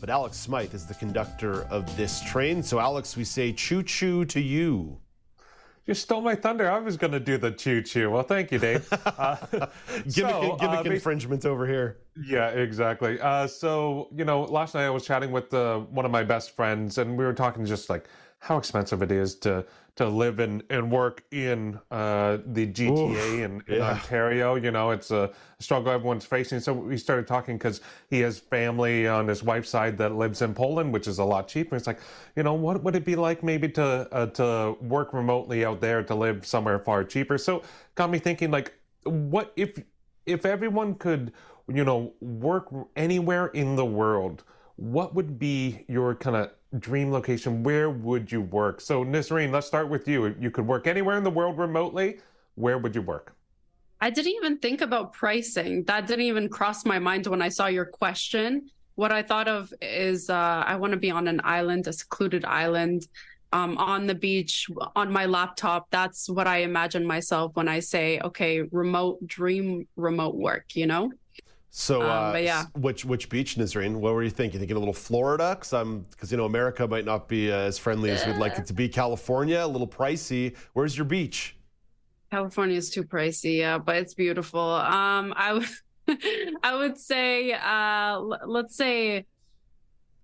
But 0.00 0.08
Alex 0.08 0.38
Smythe 0.38 0.72
is 0.72 0.86
the 0.86 0.94
conductor 0.94 1.64
of 1.64 1.94
this 1.94 2.22
train. 2.22 2.62
So, 2.62 2.80
Alex, 2.80 3.18
we 3.18 3.24
say 3.24 3.52
choo 3.52 3.82
choo 3.82 4.24
to 4.24 4.40
you. 4.40 4.98
You 5.84 5.92
stole 5.92 6.22
my 6.22 6.34
thunder. 6.34 6.70
I 6.70 6.78
was 6.78 6.96
going 6.96 7.12
to 7.12 7.20
do 7.20 7.36
the 7.36 7.50
choo 7.50 7.82
choo. 7.82 8.10
Well, 8.10 8.22
thank 8.22 8.50
you, 8.50 8.58
Dave. 8.58 8.88
Uh, 9.18 9.36
gimmick, 10.08 10.12
so, 10.12 10.56
gimmick 10.58 10.86
uh, 10.86 10.90
infringement 10.90 11.44
over 11.44 11.66
here. 11.66 11.98
Yeah, 12.24 12.48
exactly. 12.48 13.20
Uh, 13.20 13.46
so, 13.46 14.08
you 14.14 14.24
know, 14.24 14.44
last 14.44 14.74
night 14.74 14.84
I 14.84 14.90
was 14.90 15.04
chatting 15.04 15.32
with 15.32 15.52
uh, 15.52 15.80
one 15.80 16.06
of 16.06 16.10
my 16.10 16.22
best 16.22 16.56
friends, 16.56 16.96
and 16.96 17.18
we 17.18 17.24
were 17.24 17.34
talking 17.34 17.66
just 17.66 17.90
like 17.90 18.08
how 18.40 18.56
expensive 18.56 19.02
it 19.02 19.10
is 19.10 19.34
to 19.36 19.64
to 19.98 20.08
live 20.08 20.38
and, 20.38 20.62
and 20.70 20.88
work 20.92 21.24
in 21.32 21.76
uh, 21.90 22.38
the 22.46 22.68
GTA 22.68 23.42
in 23.44 23.60
yeah. 23.68 23.94
Ontario. 23.94 24.54
You 24.54 24.70
know, 24.70 24.92
it's 24.92 25.10
a 25.10 25.32
struggle 25.58 25.90
everyone's 25.90 26.24
facing. 26.24 26.60
So 26.60 26.72
we 26.72 26.96
started 26.96 27.26
talking 27.26 27.58
because 27.58 27.80
he 28.08 28.20
has 28.20 28.38
family 28.38 29.08
on 29.08 29.26
his 29.26 29.42
wife's 29.42 29.68
side 29.68 29.98
that 29.98 30.14
lives 30.14 30.40
in 30.40 30.54
Poland, 30.54 30.92
which 30.92 31.08
is 31.08 31.18
a 31.18 31.24
lot 31.24 31.48
cheaper. 31.48 31.74
It's 31.74 31.88
like, 31.88 31.98
you 32.36 32.44
know, 32.44 32.54
what 32.54 32.80
would 32.84 32.94
it 32.94 33.04
be 33.04 33.16
like 33.16 33.42
maybe 33.42 33.68
to 33.70 34.08
uh, 34.12 34.26
to 34.26 34.76
work 34.80 35.12
remotely 35.12 35.64
out 35.64 35.80
there 35.80 36.04
to 36.04 36.14
live 36.14 36.46
somewhere 36.46 36.78
far 36.78 37.02
cheaper? 37.02 37.36
So 37.36 37.64
got 37.96 38.08
me 38.08 38.20
thinking, 38.20 38.52
like, 38.52 38.74
what 39.02 39.52
if 39.56 39.82
if 40.26 40.46
everyone 40.46 40.94
could, 40.94 41.32
you 41.66 41.84
know, 41.84 42.12
work 42.20 42.68
anywhere 42.94 43.48
in 43.48 43.74
the 43.74 43.86
world? 43.86 44.44
What 44.76 45.12
would 45.16 45.40
be 45.40 45.84
your 45.88 46.14
kind 46.14 46.36
of 46.36 46.52
dream 46.78 47.10
location, 47.10 47.62
where 47.62 47.90
would 47.90 48.30
you 48.30 48.42
work? 48.42 48.80
So, 48.80 49.04
Nisreen, 49.04 49.50
let's 49.50 49.66
start 49.66 49.88
with 49.88 50.06
you. 50.06 50.34
You 50.38 50.50
could 50.50 50.66
work 50.66 50.86
anywhere 50.86 51.16
in 51.16 51.24
the 51.24 51.30
world 51.30 51.58
remotely. 51.58 52.18
Where 52.56 52.78
would 52.78 52.94
you 52.94 53.02
work? 53.02 53.34
I 54.00 54.10
didn't 54.10 54.32
even 54.32 54.58
think 54.58 54.80
about 54.80 55.12
pricing. 55.12 55.84
That 55.84 56.06
didn't 56.06 56.26
even 56.26 56.48
cross 56.48 56.84
my 56.84 56.98
mind 56.98 57.26
when 57.26 57.42
I 57.42 57.48
saw 57.48 57.66
your 57.66 57.84
question. 57.84 58.70
What 58.94 59.12
I 59.12 59.22
thought 59.22 59.48
of 59.48 59.72
is 59.80 60.28
uh, 60.28 60.64
I 60.66 60.76
want 60.76 60.92
to 60.92 60.98
be 60.98 61.10
on 61.10 61.26
an 61.26 61.40
island, 61.42 61.86
a 61.86 61.92
secluded 61.92 62.44
island, 62.44 63.08
um, 63.52 63.78
on 63.78 64.06
the 64.06 64.14
beach, 64.14 64.66
on 64.94 65.10
my 65.10 65.26
laptop. 65.26 65.88
That's 65.90 66.28
what 66.28 66.46
I 66.46 66.58
imagine 66.58 67.06
myself 67.06 67.52
when 67.54 67.68
I 67.68 67.80
say, 67.80 68.20
okay, 68.20 68.62
remote 68.62 69.26
dream, 69.26 69.88
remote 69.96 70.34
work, 70.34 70.76
you 70.76 70.86
know? 70.86 71.12
So, 71.70 72.02
um, 72.02 72.34
uh, 72.34 72.38
yeah. 72.38 72.64
which 72.76 73.04
which 73.04 73.28
beach, 73.28 73.56
Nazreen? 73.56 73.96
What 73.96 74.14
were 74.14 74.22
you 74.22 74.30
thinking? 74.30 74.58
Thinking 74.58 74.76
a 74.76 74.80
little 74.80 74.94
Florida, 74.94 75.54
because 75.54 75.72
I'm 75.72 76.00
because 76.10 76.30
you 76.30 76.38
know 76.38 76.46
America 76.46 76.86
might 76.88 77.04
not 77.04 77.28
be 77.28 77.52
uh, 77.52 77.56
as 77.56 77.78
friendly 77.78 78.10
as 78.10 78.26
we'd 78.26 78.36
like 78.36 78.58
it 78.58 78.66
to 78.66 78.72
be. 78.72 78.88
California, 78.88 79.60
a 79.62 79.66
little 79.66 79.86
pricey. 79.86 80.56
Where's 80.72 80.96
your 80.96 81.04
beach? 81.04 81.56
California 82.30 82.76
is 82.76 82.90
too 82.90 83.04
pricey, 83.04 83.58
yeah, 83.58 83.78
but 83.78 83.96
it's 83.96 84.14
beautiful. 84.14 84.60
Um, 84.60 85.34
I 85.36 85.52
would 85.54 85.68
I 86.62 86.74
would 86.74 86.98
say, 86.98 87.52
uh, 87.52 88.18
let's 88.18 88.76
say, 88.76 89.26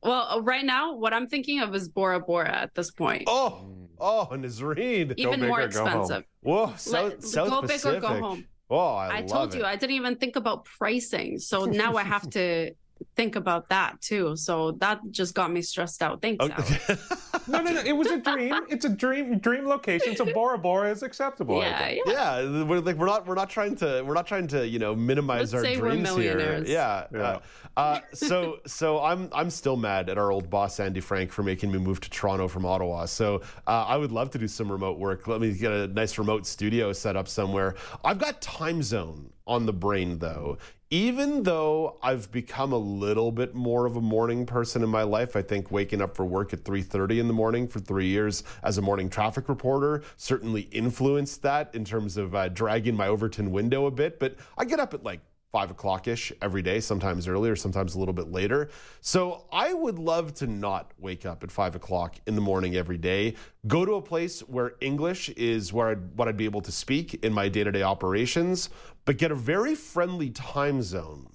well, 0.02 0.42
right 0.42 0.64
now, 0.64 0.94
what 0.94 1.12
I'm 1.12 1.28
thinking 1.28 1.60
of 1.60 1.74
is 1.74 1.88
Bora 1.88 2.20
Bora 2.20 2.54
at 2.54 2.74
this 2.74 2.90
point. 2.90 3.24
Oh, 3.26 3.66
oh, 3.98 4.28
Nazreen, 4.32 5.14
even 5.16 5.40
more 5.40 5.60
expensive. 5.60 6.24
Whoa, 6.40 6.74
South, 6.76 7.12
Let, 7.12 7.24
South 7.24 7.50
go 7.50 7.60
Pacific. 7.62 8.00
big 8.00 8.10
or 8.10 8.14
go 8.14 8.20
home. 8.20 8.46
Oh, 8.74 8.94
I, 8.94 9.18
I 9.18 9.22
told 9.22 9.54
it. 9.54 9.58
you 9.58 9.64
I 9.64 9.76
didn't 9.76 9.96
even 9.96 10.16
think 10.16 10.36
about 10.36 10.64
pricing. 10.64 11.38
So 11.38 11.64
now 11.64 11.94
I 11.96 12.02
have 12.02 12.28
to 12.30 12.72
think 13.16 13.36
about 13.36 13.68
that 13.68 14.00
too. 14.00 14.36
So 14.36 14.72
that 14.72 15.00
just 15.10 15.34
got 15.34 15.50
me 15.50 15.62
stressed 15.62 16.02
out. 16.02 16.20
Thanks. 16.22 16.44
Okay. 16.44 16.96
no, 17.48 17.60
no, 17.62 17.72
no. 17.72 17.80
It 17.80 17.92
was 17.92 18.08
a 18.08 18.18
dream. 18.18 18.54
It's 18.68 18.84
a 18.84 18.88
dream 18.88 19.38
dream 19.38 19.66
location. 19.66 20.16
So 20.16 20.24
Bora 20.34 20.58
Bora 20.58 20.90
is 20.90 21.02
acceptable. 21.02 21.60
Yeah, 21.60 21.88
yeah. 21.90 22.02
yeah. 22.06 22.64
We're 22.64 22.80
like 22.80 22.96
we're 22.96 23.06
not 23.06 23.26
we're 23.26 23.34
not 23.34 23.50
trying 23.50 23.76
to 23.76 24.02
we're 24.02 24.14
not 24.14 24.26
trying 24.26 24.46
to 24.48 24.66
you 24.66 24.78
know 24.78 24.94
minimize 24.94 25.52
Let's 25.52 25.54
our 25.54 25.64
say 25.64 25.76
dreams 25.76 26.10
we're 26.12 26.20
here. 26.20 26.64
Yeah. 26.66 27.06
Yeah. 27.12 27.20
Uh, 27.20 27.40
uh, 27.76 28.00
so 28.12 28.58
so 28.66 29.00
I'm 29.02 29.28
I'm 29.32 29.50
still 29.50 29.76
mad 29.76 30.08
at 30.08 30.18
our 30.18 30.30
old 30.30 30.50
boss 30.50 30.80
Andy 30.80 31.00
Frank 31.00 31.32
for 31.32 31.42
making 31.42 31.72
me 31.72 31.78
move 31.78 32.00
to 32.00 32.10
Toronto 32.10 32.48
from 32.48 32.64
Ottawa. 32.64 33.06
So 33.06 33.42
uh, 33.66 33.84
I 33.86 33.96
would 33.96 34.12
love 34.12 34.30
to 34.30 34.38
do 34.38 34.48
some 34.48 34.70
remote 34.70 34.98
work. 34.98 35.26
Let 35.26 35.40
me 35.40 35.52
get 35.52 35.72
a 35.72 35.88
nice 35.88 36.18
remote 36.18 36.46
studio 36.46 36.92
set 36.92 37.16
up 37.16 37.28
somewhere. 37.28 37.74
I've 38.04 38.18
got 38.18 38.40
time 38.40 38.82
zone 38.82 39.30
on 39.46 39.66
the 39.66 39.72
brain 39.72 40.18
though 40.18 40.56
even 40.94 41.42
though 41.42 41.98
I've 42.04 42.30
become 42.30 42.72
a 42.72 42.78
little 42.78 43.32
bit 43.32 43.52
more 43.52 43.84
of 43.84 43.96
a 43.96 44.00
morning 44.00 44.46
person 44.46 44.84
in 44.84 44.88
my 44.88 45.02
life, 45.02 45.34
I 45.34 45.42
think 45.42 45.72
waking 45.72 46.00
up 46.00 46.14
for 46.14 46.24
work 46.24 46.52
at 46.52 46.62
3:30 46.62 47.18
in 47.18 47.26
the 47.26 47.32
morning 47.32 47.66
for 47.66 47.80
three 47.80 48.06
years 48.06 48.44
as 48.62 48.78
a 48.78 48.82
morning 48.82 49.10
traffic 49.10 49.48
reporter 49.48 50.04
certainly 50.16 50.68
influenced 50.70 51.42
that 51.42 51.74
in 51.74 51.84
terms 51.84 52.16
of 52.16 52.36
uh, 52.36 52.48
dragging 52.48 52.94
my 52.94 53.08
Overton 53.08 53.50
window 53.50 53.86
a 53.86 53.90
bit. 53.90 54.20
But 54.20 54.36
I 54.56 54.64
get 54.66 54.78
up 54.78 54.94
at 54.94 55.02
like 55.02 55.18
five 55.54 55.70
o'clock 55.70 56.08
ish 56.08 56.32
every 56.42 56.62
day, 56.62 56.80
sometimes 56.80 57.28
earlier, 57.28 57.54
sometimes 57.54 57.94
a 57.94 57.98
little 58.00 58.12
bit 58.12 58.26
later. 58.26 58.70
So 59.02 59.44
I 59.52 59.72
would 59.72 60.00
love 60.00 60.34
to 60.34 60.48
not 60.48 60.90
wake 60.98 61.24
up 61.24 61.44
at 61.44 61.52
five 61.52 61.76
o'clock 61.76 62.16
in 62.26 62.34
the 62.34 62.40
morning 62.40 62.74
every 62.74 62.98
day. 62.98 63.36
Go 63.68 63.84
to 63.84 63.92
a 63.92 64.02
place 64.02 64.40
where 64.40 64.72
English 64.80 65.28
is 65.28 65.72
where 65.72 65.90
I'd, 65.90 66.16
what 66.16 66.26
I'd 66.26 66.36
be 66.36 66.44
able 66.44 66.62
to 66.62 66.72
speak 66.72 67.22
in 67.22 67.32
my 67.32 67.48
day 67.48 67.62
to 67.62 67.70
day 67.70 67.84
operations, 67.84 68.68
but 69.04 69.16
get 69.16 69.30
a 69.30 69.36
very 69.36 69.76
friendly 69.76 70.30
time 70.30 70.82
zone. 70.82 71.30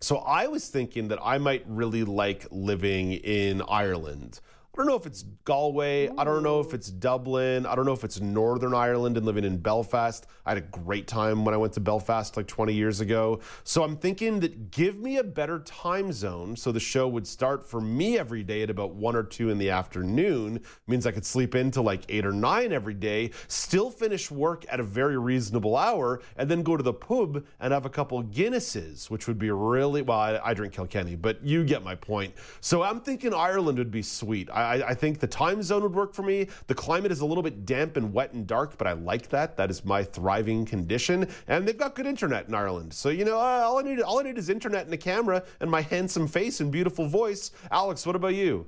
So 0.00 0.16
I 0.16 0.48
was 0.48 0.66
thinking 0.66 1.06
that 1.08 1.20
I 1.22 1.38
might 1.38 1.62
really 1.68 2.02
like 2.02 2.48
living 2.50 3.12
in 3.12 3.62
Ireland. 3.68 4.40
I 4.74 4.76
don't 4.78 4.86
know 4.86 4.96
if 4.96 5.06
it's 5.06 5.22
Galway. 5.44 6.08
I 6.18 6.24
don't 6.24 6.42
know 6.42 6.58
if 6.58 6.74
it's 6.74 6.88
Dublin. 6.88 7.64
I 7.64 7.76
don't 7.76 7.86
know 7.86 7.92
if 7.92 8.02
it's 8.02 8.20
Northern 8.20 8.74
Ireland 8.74 9.16
and 9.16 9.24
living 9.24 9.44
in 9.44 9.56
Belfast. 9.58 10.26
I 10.44 10.50
had 10.50 10.58
a 10.58 10.62
great 10.62 11.06
time 11.06 11.44
when 11.44 11.54
I 11.54 11.56
went 11.56 11.74
to 11.74 11.80
Belfast 11.80 12.36
like 12.36 12.48
20 12.48 12.74
years 12.74 13.00
ago. 13.00 13.40
So 13.62 13.84
I'm 13.84 13.96
thinking 13.96 14.40
that 14.40 14.72
give 14.72 14.98
me 14.98 15.18
a 15.18 15.24
better 15.24 15.60
time 15.60 16.12
zone 16.12 16.56
so 16.56 16.72
the 16.72 16.80
show 16.80 17.06
would 17.06 17.26
start 17.26 17.64
for 17.64 17.80
me 17.80 18.18
every 18.18 18.42
day 18.42 18.62
at 18.62 18.70
about 18.70 18.94
1 18.94 19.14
or 19.14 19.22
2 19.22 19.50
in 19.50 19.58
the 19.58 19.70
afternoon. 19.70 20.60
means 20.88 21.06
I 21.06 21.12
could 21.12 21.24
sleep 21.24 21.54
in 21.54 21.64
into 21.64 21.80
like 21.80 22.02
8 22.08 22.26
or 22.26 22.32
9 22.32 22.72
every 22.72 22.94
day, 22.94 23.30
still 23.48 23.90
finish 23.90 24.30
work 24.30 24.64
at 24.68 24.80
a 24.80 24.82
very 24.82 25.18
reasonable 25.18 25.76
hour, 25.76 26.20
and 26.36 26.50
then 26.50 26.62
go 26.62 26.76
to 26.76 26.82
the 26.82 26.92
pub 26.92 27.44
and 27.60 27.72
have 27.72 27.86
a 27.86 27.90
couple 27.90 28.22
Guinnesses, 28.22 29.10
which 29.10 29.26
would 29.26 29.38
be 29.38 29.50
really, 29.50 30.02
well, 30.02 30.18
I, 30.18 30.40
I 30.44 30.54
drink 30.54 30.74
Kilkenny, 30.74 31.16
but 31.16 31.44
you 31.44 31.64
get 31.64 31.82
my 31.82 31.94
point. 31.94 32.34
So 32.60 32.82
I'm 32.82 33.00
thinking 33.00 33.32
Ireland 33.34 33.78
would 33.78 33.90
be 33.90 34.02
sweet. 34.02 34.48
I, 34.50 34.63
I, 34.64 34.88
I, 34.88 34.94
think 34.94 35.20
the 35.20 35.26
time 35.26 35.62
zone 35.62 35.82
would 35.82 35.94
work 35.94 36.14
for 36.14 36.22
me. 36.22 36.48
The 36.66 36.74
climate 36.74 37.12
is 37.12 37.20
a 37.20 37.26
little 37.26 37.42
bit 37.42 37.66
damp 37.66 37.96
and 37.96 38.12
wet 38.12 38.32
and 38.32 38.46
dark, 38.46 38.76
but 38.78 38.86
I 38.86 38.92
like 38.92 39.28
that. 39.30 39.56
That 39.56 39.70
is 39.70 39.84
my 39.84 40.02
thriving 40.02 40.64
condition. 40.64 41.28
And 41.48 41.66
they've 41.66 41.78
got 41.78 41.94
good 41.94 42.06
internet 42.06 42.48
in 42.48 42.54
Ireland. 42.54 42.92
So, 42.92 43.08
you 43.08 43.24
know, 43.24 43.38
uh, 43.38 43.64
all, 43.64 43.78
I 43.78 43.82
need, 43.82 44.00
all 44.00 44.20
I 44.20 44.22
need 44.22 44.38
is 44.38 44.48
internet 44.48 44.84
and 44.84 44.94
a 44.94 44.98
camera 44.98 45.42
and 45.60 45.70
my 45.70 45.82
handsome 45.82 46.26
face 46.26 46.60
and 46.60 46.72
beautiful 46.72 47.06
voice. 47.06 47.50
Alex, 47.70 48.06
what 48.06 48.16
about 48.16 48.34
you? 48.34 48.66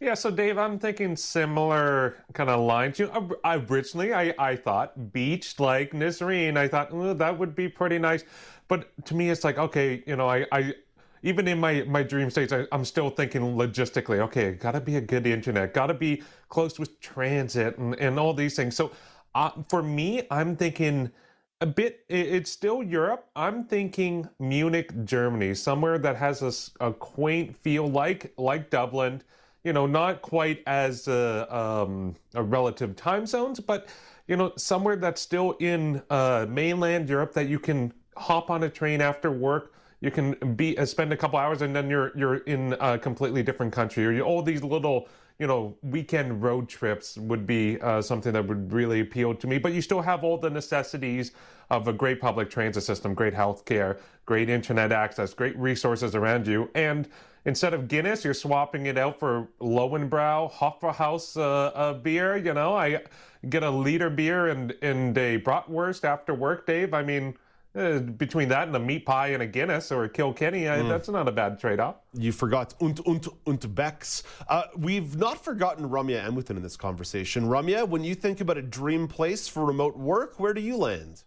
Yeah, 0.00 0.14
so 0.14 0.30
Dave, 0.30 0.56
I'm 0.56 0.78
thinking 0.78 1.14
similar 1.14 2.16
kind 2.32 2.48
of 2.48 2.60
lines. 2.60 2.98
You 2.98 3.08
know, 3.08 3.30
originally 3.44 4.14
I, 4.14 4.32
I 4.38 4.56
thought 4.56 5.12
beach 5.12 5.60
like 5.60 5.92
Nisreen. 5.92 6.56
I 6.56 6.68
thought 6.68 7.18
that 7.18 7.38
would 7.38 7.54
be 7.54 7.68
pretty 7.68 7.98
nice, 7.98 8.24
but 8.66 8.88
to 9.04 9.14
me 9.14 9.28
it's 9.28 9.44
like 9.44 9.58
okay, 9.58 10.02
you 10.06 10.16
know, 10.16 10.26
I, 10.26 10.46
I 10.52 10.72
even 11.22 11.48
in 11.48 11.58
my 11.58 11.82
my 11.84 12.02
dream 12.02 12.30
states, 12.30 12.52
I, 12.52 12.66
am 12.72 12.84
still 12.84 13.10
thinking 13.10 13.42
logistically. 13.56 14.18
Okay, 14.20 14.52
gotta 14.52 14.80
be 14.80 14.96
a 14.96 15.00
good 15.00 15.26
internet, 15.26 15.74
gotta 15.74 15.94
be 15.94 16.22
close 16.48 16.78
with 16.78 16.98
transit 17.00 17.78
and 17.78 17.94
and 17.96 18.18
all 18.18 18.34
these 18.34 18.56
things. 18.56 18.76
So, 18.76 18.92
uh, 19.34 19.50
for 19.68 19.82
me, 19.82 20.22
I'm 20.30 20.56
thinking 20.56 21.10
a 21.60 21.66
bit. 21.66 22.04
It's 22.08 22.50
still 22.50 22.82
Europe. 22.82 23.28
I'm 23.36 23.64
thinking 23.64 24.28
Munich, 24.38 24.92
Germany, 25.04 25.54
somewhere 25.54 25.98
that 25.98 26.16
has 26.16 26.42
a, 26.80 26.86
a 26.86 26.92
quaint 26.92 27.56
feel 27.56 27.86
like 27.88 28.32
like 28.36 28.70
Dublin. 28.70 29.22
You 29.62 29.74
know, 29.74 29.86
not 29.86 30.22
quite 30.22 30.62
as 30.66 31.06
uh, 31.06 31.46
um, 31.50 32.16
a 32.34 32.42
relative 32.42 32.96
time 32.96 33.26
zones, 33.26 33.60
but 33.60 33.88
you 34.26 34.36
know, 34.36 34.52
somewhere 34.56 34.96
that's 34.96 35.20
still 35.20 35.52
in 35.60 36.00
uh, 36.08 36.46
mainland 36.48 37.08
Europe 37.08 37.34
that 37.34 37.48
you 37.48 37.58
can 37.58 37.92
hop 38.16 38.48
on 38.48 38.62
a 38.62 38.70
train 38.70 39.00
after 39.00 39.30
work 39.30 39.74
you 40.00 40.10
can 40.10 40.32
be 40.56 40.76
uh, 40.78 40.86
spend 40.86 41.12
a 41.12 41.16
couple 41.16 41.38
hours 41.38 41.62
and 41.62 41.76
then 41.76 41.90
you're 41.90 42.12
you're 42.16 42.38
in 42.38 42.74
a 42.80 42.98
completely 42.98 43.42
different 43.42 43.72
country. 43.72 44.06
Or 44.06 44.12
you, 44.12 44.22
all 44.22 44.42
these 44.42 44.62
little 44.62 45.08
you 45.38 45.46
know 45.46 45.76
weekend 45.82 46.42
road 46.42 46.68
trips 46.68 47.16
would 47.18 47.46
be 47.46 47.80
uh, 47.80 48.00
something 48.00 48.32
that 48.32 48.46
would 48.46 48.72
really 48.72 49.00
appeal 49.00 49.34
to 49.34 49.46
me. 49.46 49.58
But 49.58 49.72
you 49.72 49.82
still 49.82 50.00
have 50.00 50.24
all 50.24 50.38
the 50.38 50.50
necessities 50.50 51.32
of 51.70 51.86
a 51.86 51.92
great 51.92 52.20
public 52.20 52.50
transit 52.50 52.82
system 52.82 53.14
great 53.14 53.34
health 53.34 53.64
care 53.64 53.98
great 54.26 54.48
internet 54.48 54.90
access 54.90 55.34
great 55.34 55.56
resources 55.58 56.14
around 56.14 56.46
you. 56.46 56.70
And 56.74 57.08
instead 57.44 57.74
of 57.74 57.86
guinness 57.86 58.24
you're 58.24 58.34
swapping 58.34 58.86
it 58.86 58.96
out 58.96 59.18
for 59.18 59.48
lowenbrau 59.60 60.50
hofbrauhaus 60.50 61.36
uh, 61.36 61.66
uh, 61.74 61.92
beer 61.94 62.38
you 62.38 62.54
know? 62.54 62.74
I 62.74 63.02
get 63.50 63.62
a 63.62 63.70
liter 63.70 64.08
beer 64.08 64.48
and 64.48 64.74
and 64.80 65.16
a 65.18 65.38
bratwurst 65.40 66.04
after 66.04 66.32
work 66.32 66.66
dave. 66.66 66.94
I 66.94 67.02
mean 67.02 67.36
uh, 67.74 67.98
between 67.98 68.48
that 68.48 68.66
and 68.66 68.76
a 68.76 68.80
meat 68.80 69.06
pie 69.06 69.28
and 69.28 69.42
a 69.42 69.46
Guinness 69.46 69.92
or 69.92 70.04
a 70.04 70.08
Kilkenny, 70.08 70.62
mm. 70.62 70.88
that's 70.88 71.08
not 71.08 71.28
a 71.28 71.32
bad 71.32 71.58
trade 71.58 71.80
off. 71.80 71.96
You 72.14 72.32
forgot 72.32 72.74
und 72.80 73.00
und 73.06 73.28
und 73.46 73.74
Becks. 73.74 74.22
Uh, 74.48 74.64
we've 74.76 75.16
not 75.16 75.42
forgotten 75.42 75.88
Ramya 75.88 76.26
Amuthan 76.26 76.56
in 76.56 76.62
this 76.62 76.76
conversation. 76.76 77.44
Ramya, 77.44 77.88
when 77.88 78.02
you 78.02 78.14
think 78.14 78.40
about 78.40 78.58
a 78.58 78.62
dream 78.62 79.06
place 79.06 79.46
for 79.46 79.64
remote 79.64 79.96
work, 79.96 80.40
where 80.40 80.52
do 80.52 80.60
you 80.60 80.76
land? 80.76 81.24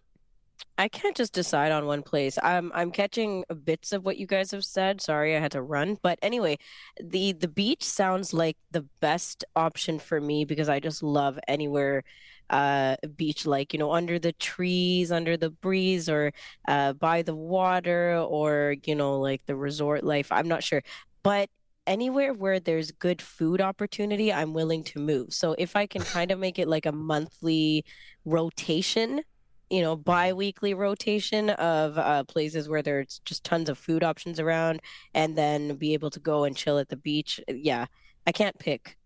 I 0.78 0.88
can't 0.88 1.16
just 1.16 1.34
decide 1.34 1.72
on 1.72 1.86
one 1.86 2.02
place. 2.02 2.38
I'm 2.42 2.72
I'm 2.74 2.92
catching 2.92 3.44
bits 3.64 3.94
of 3.94 4.04
what 4.04 4.18
you 4.18 4.26
guys 4.26 4.52
have 4.52 4.66
said. 4.66 5.02
Sorry, 5.02 5.36
I 5.36 5.40
had 5.40 5.52
to 5.52 5.62
run. 5.62 5.98
But 6.02 6.20
anyway, 6.22 6.58
the 7.02 7.34
the 7.34 7.48
beach 7.48 7.84
sounds 7.84 8.34
like 8.34 8.58
the 8.72 8.86
best 9.00 9.46
option 9.56 10.00
for 10.00 10.20
me 10.20 10.46
because 10.46 10.70
I 10.70 10.80
just 10.80 11.04
love 11.04 11.40
anywhere 11.48 12.04
uh, 12.50 12.96
beach, 13.16 13.46
like, 13.46 13.74
you 13.74 13.80
know, 13.80 13.92
under 13.92 14.20
the 14.20 14.34
trees, 14.34 15.12
under 15.12 15.38
the 15.38 15.50
breeze, 15.50 16.10
or 16.10 16.32
uh, 16.68 16.94
by 16.94 17.22
the 17.22 17.36
water, 17.36 18.18
or, 18.18 18.76
you 18.86 18.96
know, 18.96 19.20
like 19.20 19.42
the 19.46 19.56
resort 19.56 20.04
life. 20.04 20.32
I'm 20.32 20.48
not 20.48 20.64
sure. 20.64 20.84
But 21.24 21.50
anywhere 21.86 22.34
where 22.34 22.60
there's 22.60 22.92
good 22.92 23.22
food 23.22 23.60
opportunity, 23.60 24.32
I'm 24.32 24.54
willing 24.54 24.84
to 24.86 25.00
move. 25.00 25.34
So 25.34 25.56
if 25.58 25.76
I 25.76 25.86
can 25.86 26.02
kind 26.02 26.32
of 26.32 26.40
make 26.40 26.60
it 26.60 26.68
like 26.68 26.86
a 26.86 26.92
monthly 26.92 27.84
rotation, 28.26 29.22
you 29.70 29.82
know, 29.82 29.96
bi-weekly 29.96 30.74
rotation 30.74 31.50
of 31.52 31.98
uh, 31.98 32.24
places 32.26 32.70
where 32.70 32.82
there's 32.84 33.20
just 33.26 33.44
tons 33.44 33.70
of 33.70 33.78
food 33.78 34.04
options 34.04 34.40
around, 34.40 34.82
and 35.14 35.38
then 35.38 35.76
be 35.76 35.94
able 35.94 36.12
to 36.12 36.20
go 36.20 36.44
and 36.44 36.56
chill 36.56 36.78
at 36.78 36.90
the 36.90 36.96
beach. 36.96 37.40
Yeah, 37.48 37.88
I 38.28 38.32
can't 38.32 38.58
pick. 38.60 38.98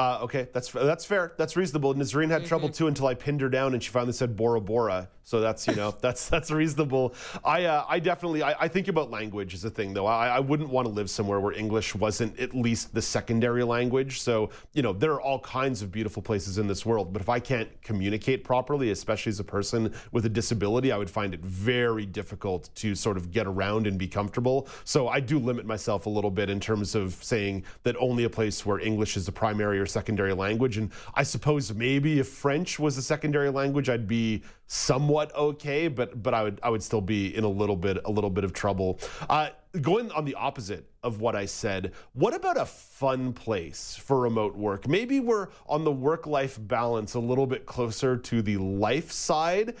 Uh, 0.00 0.18
okay, 0.22 0.48
that's 0.54 0.70
that's 0.70 1.04
fair. 1.04 1.34
That's 1.36 1.58
reasonable. 1.58 1.92
Nazarene 1.92 2.30
had 2.30 2.40
mm-hmm. 2.40 2.48
trouble 2.48 2.68
too 2.70 2.86
until 2.86 3.06
I 3.06 3.12
pinned 3.12 3.42
her 3.42 3.50
down 3.50 3.74
and 3.74 3.82
she 3.82 3.90
finally 3.90 4.14
said 4.14 4.34
Bora 4.34 4.58
Bora. 4.58 5.10
So 5.30 5.38
that's 5.38 5.64
you 5.68 5.76
know 5.76 5.94
that's 6.00 6.28
that's 6.28 6.50
reasonable. 6.50 7.14
I 7.44 7.66
uh, 7.66 7.84
I 7.88 8.00
definitely 8.00 8.42
I, 8.42 8.64
I, 8.64 8.66
think 8.66 8.88
about 8.88 9.12
language 9.12 9.54
as 9.54 9.64
a 9.64 9.70
thing 9.70 9.94
though. 9.94 10.06
I, 10.06 10.26
I 10.26 10.40
wouldn't 10.40 10.70
want 10.70 10.88
to 10.88 10.92
live 10.92 11.08
somewhere 11.08 11.38
where 11.38 11.52
English 11.52 11.94
wasn't 11.94 12.36
at 12.40 12.52
least 12.52 12.92
the 12.92 13.00
secondary 13.00 13.62
language. 13.62 14.20
So 14.22 14.50
you 14.72 14.82
know 14.82 14.92
there 14.92 15.12
are 15.12 15.20
all 15.20 15.38
kinds 15.38 15.82
of 15.82 15.92
beautiful 15.92 16.20
places 16.20 16.58
in 16.58 16.66
this 16.66 16.84
world, 16.84 17.12
but 17.12 17.22
if 17.22 17.28
I 17.28 17.38
can't 17.38 17.70
communicate 17.80 18.42
properly, 18.42 18.90
especially 18.90 19.30
as 19.30 19.38
a 19.38 19.44
person 19.44 19.94
with 20.10 20.26
a 20.26 20.28
disability, 20.28 20.90
I 20.90 20.98
would 20.98 21.10
find 21.10 21.32
it 21.32 21.44
very 21.44 22.06
difficult 22.06 22.68
to 22.74 22.96
sort 22.96 23.16
of 23.16 23.30
get 23.30 23.46
around 23.46 23.86
and 23.86 23.96
be 23.96 24.08
comfortable. 24.08 24.66
So 24.82 25.06
I 25.06 25.20
do 25.20 25.38
limit 25.38 25.64
myself 25.64 26.06
a 26.06 26.10
little 26.10 26.32
bit 26.32 26.50
in 26.50 26.58
terms 26.58 26.96
of 26.96 27.14
saying 27.22 27.62
that 27.84 27.94
only 28.00 28.24
a 28.24 28.30
place 28.30 28.66
where 28.66 28.80
English 28.80 29.16
is 29.16 29.26
the 29.26 29.32
primary 29.32 29.78
or 29.78 29.86
secondary 29.86 30.32
language. 30.32 30.76
And 30.76 30.90
I 31.14 31.22
suppose 31.22 31.72
maybe 31.72 32.18
if 32.18 32.26
French 32.26 32.80
was 32.80 32.98
a 32.98 33.02
secondary 33.02 33.50
language, 33.50 33.88
I'd 33.88 34.08
be 34.08 34.42
somewhat 34.72 35.34
okay, 35.34 35.88
but 35.88 36.22
but 36.22 36.32
I 36.32 36.44
would 36.44 36.60
I 36.62 36.70
would 36.70 36.82
still 36.82 37.00
be 37.00 37.36
in 37.36 37.42
a 37.42 37.48
little 37.48 37.74
bit 37.74 37.98
a 38.04 38.10
little 38.10 38.30
bit 38.30 38.44
of 38.44 38.52
trouble. 38.52 39.00
Uh, 39.28 39.48
going 39.80 40.12
on 40.12 40.24
the 40.24 40.34
opposite 40.36 40.88
of 41.02 41.20
what 41.20 41.34
I 41.34 41.46
said, 41.46 41.92
what 42.12 42.34
about 42.34 42.56
a 42.56 42.64
fun 42.64 43.32
place 43.32 43.96
for 44.00 44.20
remote 44.20 44.54
work? 44.54 44.86
Maybe 44.86 45.18
we're 45.18 45.48
on 45.66 45.82
the 45.82 45.90
work 45.90 46.26
life 46.28 46.56
balance 46.60 47.14
a 47.14 47.20
little 47.20 47.48
bit 47.48 47.66
closer 47.66 48.16
to 48.16 48.42
the 48.42 48.58
life 48.58 49.10
side. 49.10 49.74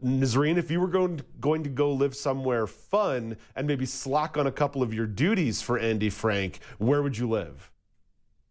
Nazarene, 0.00 0.58
if 0.58 0.70
you 0.70 0.80
were 0.80 0.88
going 0.88 1.16
to, 1.16 1.24
going 1.40 1.64
to 1.64 1.70
go 1.70 1.90
live 1.90 2.14
somewhere 2.14 2.66
fun 2.68 3.36
and 3.56 3.66
maybe 3.66 3.86
slack 3.86 4.36
on 4.36 4.46
a 4.46 4.52
couple 4.52 4.82
of 4.82 4.94
your 4.94 5.06
duties 5.06 5.60
for 5.62 5.78
Andy 5.78 6.10
Frank, 6.10 6.60
where 6.78 7.02
would 7.02 7.16
you 7.16 7.28
live? 7.28 7.72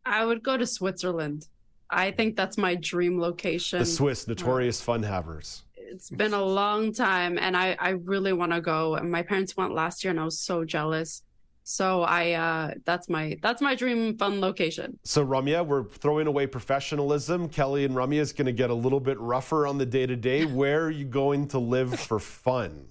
I 0.05 0.25
would 0.25 0.43
go 0.43 0.57
to 0.57 0.65
Switzerland. 0.65 1.47
I 1.89 2.11
think 2.11 2.35
that's 2.35 2.57
my 2.57 2.75
dream 2.75 3.21
location. 3.21 3.79
The 3.79 3.85
Swiss, 3.85 4.27
notorious 4.27 4.81
fun 4.81 5.03
havers 5.03 5.64
It's 5.87 6.09
been 6.09 6.33
a 6.33 6.43
long 6.43 6.93
time, 6.93 7.37
and 7.37 7.55
I 7.55 7.75
I 7.79 7.89
really 7.89 8.33
want 8.33 8.51
to 8.51 8.61
go. 8.61 8.95
And 8.95 9.11
my 9.11 9.23
parents 9.23 9.55
went 9.55 9.73
last 9.73 10.03
year, 10.03 10.11
and 10.11 10.19
I 10.19 10.25
was 10.25 10.39
so 10.39 10.65
jealous. 10.65 11.21
So 11.63 12.03
I 12.03 12.33
uh 12.33 12.73
that's 12.85 13.09
my 13.09 13.37
that's 13.41 13.61
my 13.61 13.73
dream 13.73 14.17
fun 14.17 14.39
location. 14.39 14.99
So 15.03 15.25
Ramya, 15.25 15.65
we're 15.65 15.83
throwing 15.83 16.27
away 16.27 16.45
professionalism. 16.45 17.49
Kelly 17.49 17.85
and 17.85 17.95
Ramya 17.95 18.19
is 18.19 18.33
going 18.33 18.45
to 18.45 18.51
get 18.51 18.69
a 18.69 18.73
little 18.75 18.99
bit 18.99 19.19
rougher 19.19 19.65
on 19.65 19.79
the 19.79 19.85
day 19.85 20.05
to 20.05 20.15
day. 20.15 20.45
Where 20.45 20.83
are 20.83 20.91
you 20.91 21.05
going 21.05 21.47
to 21.49 21.59
live 21.59 21.99
for 21.99 22.19
fun? 22.19 22.85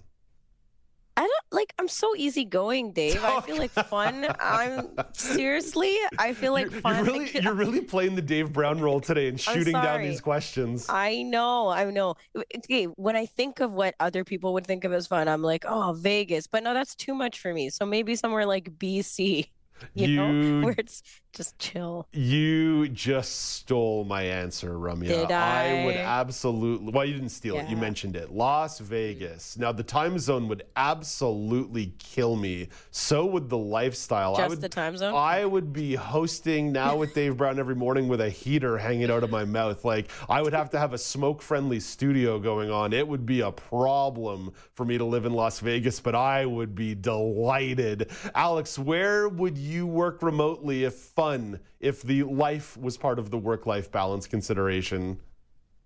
I 1.17 1.21
don't 1.21 1.33
like 1.53 1.73
I'm 1.79 1.89
so 1.89 2.15
easygoing, 2.17 2.93
Dave. 2.93 3.23
I 3.23 3.41
feel 3.41 3.57
like 3.57 3.71
fun. 3.71 4.27
I'm 4.41 4.89
seriously, 5.13 5.97
I 6.19 6.33
feel 6.33 6.53
like 6.53 6.71
you're, 6.71 6.81
fun. 6.81 6.97
You're 6.97 7.05
really, 7.05 7.31
you're 7.43 7.55
really 7.55 7.81
playing 7.83 8.15
the 8.17 8.23
Dave 8.23 8.53
Brown 8.53 8.81
role 8.81 9.01
today 9.01 9.29
and 9.29 9.41
shooting 9.41 9.73
down 9.75 10.03
these 10.03 10.21
questions. 10.21 10.87
I 10.89 11.23
know, 11.23 11.69
I 11.69 11.85
know. 11.91 12.17
Okay, 12.57 12.85
when 12.85 13.15
I 13.17 13.27
think 13.27 13.61
of 13.61 13.73
what 13.73 13.95
other 14.01 14.25
people 14.25 14.53
would 14.55 14.67
think 14.67 14.85
of 14.85 14.93
as 14.93 15.07
fun, 15.07 15.29
I'm 15.29 15.43
like, 15.43 15.65
oh, 15.67 15.93
Vegas. 15.97 16.47
But 16.47 16.65
no, 16.65 16.75
that's 16.75 16.95
too 16.97 17.15
much 17.15 17.39
for 17.39 17.53
me. 17.55 17.71
So 17.71 17.87
maybe 17.87 18.17
somewhere 18.17 18.47
like 18.47 18.77
BC, 18.77 19.49
you, 19.95 20.07
You- 20.09 20.17
know, 20.17 20.67
where 20.67 20.75
it's 20.79 21.03
just 21.35 21.59
chill. 21.59 22.07
You 22.13 22.89
just 22.89 23.53
stole 23.53 24.05
my 24.05 24.23
answer, 24.23 24.75
Ramya. 24.75 25.09
Did 25.09 25.21
would 25.21 25.31
I? 25.33 25.85
Would 25.85 25.97
absolutely. 25.97 26.93
Well, 26.93 27.05
you 27.05 27.15
didn't 27.15 27.31
steal 27.31 27.57
it. 27.57 27.69
You 27.69 27.77
mentioned 27.77 28.17
it. 28.17 28.31
Las 28.31 28.79
Vegas. 28.79 29.59
Now, 29.59 29.73
the 29.73 29.83
time 29.83 30.19
zone 30.19 30.49
would 30.49 30.63
absolutely 30.77 31.95
kill 31.99 32.37
me. 32.37 32.69
So 32.91 33.27
would 33.27 33.49
the 33.49 33.59
lifestyle. 33.59 34.35
I 34.35 34.39
Just 34.39 34.51
would, 34.51 34.61
the 34.61 34.69
time 34.69 34.97
zone? 34.97 35.15
I 35.15 35.45
would 35.45 35.73
be 35.73 35.95
hosting 35.95 36.73
now 36.73 36.97
with 36.97 37.15
Dave 37.15 37.37
Brown 37.37 37.59
every 37.59 37.75
morning 37.75 38.09
with 38.09 38.21
a 38.21 38.31
heater 38.31 38.79
hanging 38.79 39.11
out 39.11 39.25
of 39.25 39.31
my 39.31 39.45
mouth. 39.45 39.85
Like 39.85 40.11
I 40.29 40.41
would 40.43 40.53
have 40.53 40.71
to 40.71 40.79
have 40.79 40.93
a 40.93 40.99
smoke-friendly 40.99 41.81
studio 41.81 42.39
going 42.39 42.71
on. 42.71 42.93
It 42.93 43.07
would 43.07 43.27
be 43.27 43.41
a 43.41 43.51
problem 43.51 44.53
for 44.75 44.85
me 44.85 44.99
to 44.99 45.05
live 45.05 45.25
in 45.25 45.33
Las 45.33 45.61
Vegas, 45.61 46.01
but 46.01 46.15
I 46.15 46.47
would 46.47 46.75
be 46.75 46.95
delighted. 46.95 48.11
Alex, 48.35 48.79
where 48.79 49.29
would 49.29 49.59
you 49.59 49.87
work 49.87 50.23
remotely 50.23 50.85
if 50.85 50.95
fun, 51.25 51.61
if 51.81 52.03
the 52.03 52.23
life 52.23 52.77
was 52.77 52.97
part 52.97 53.19
of 53.19 53.31
the 53.31 53.39
work-life 53.39 53.91
balance 53.91 54.27
consideration? 54.27 55.19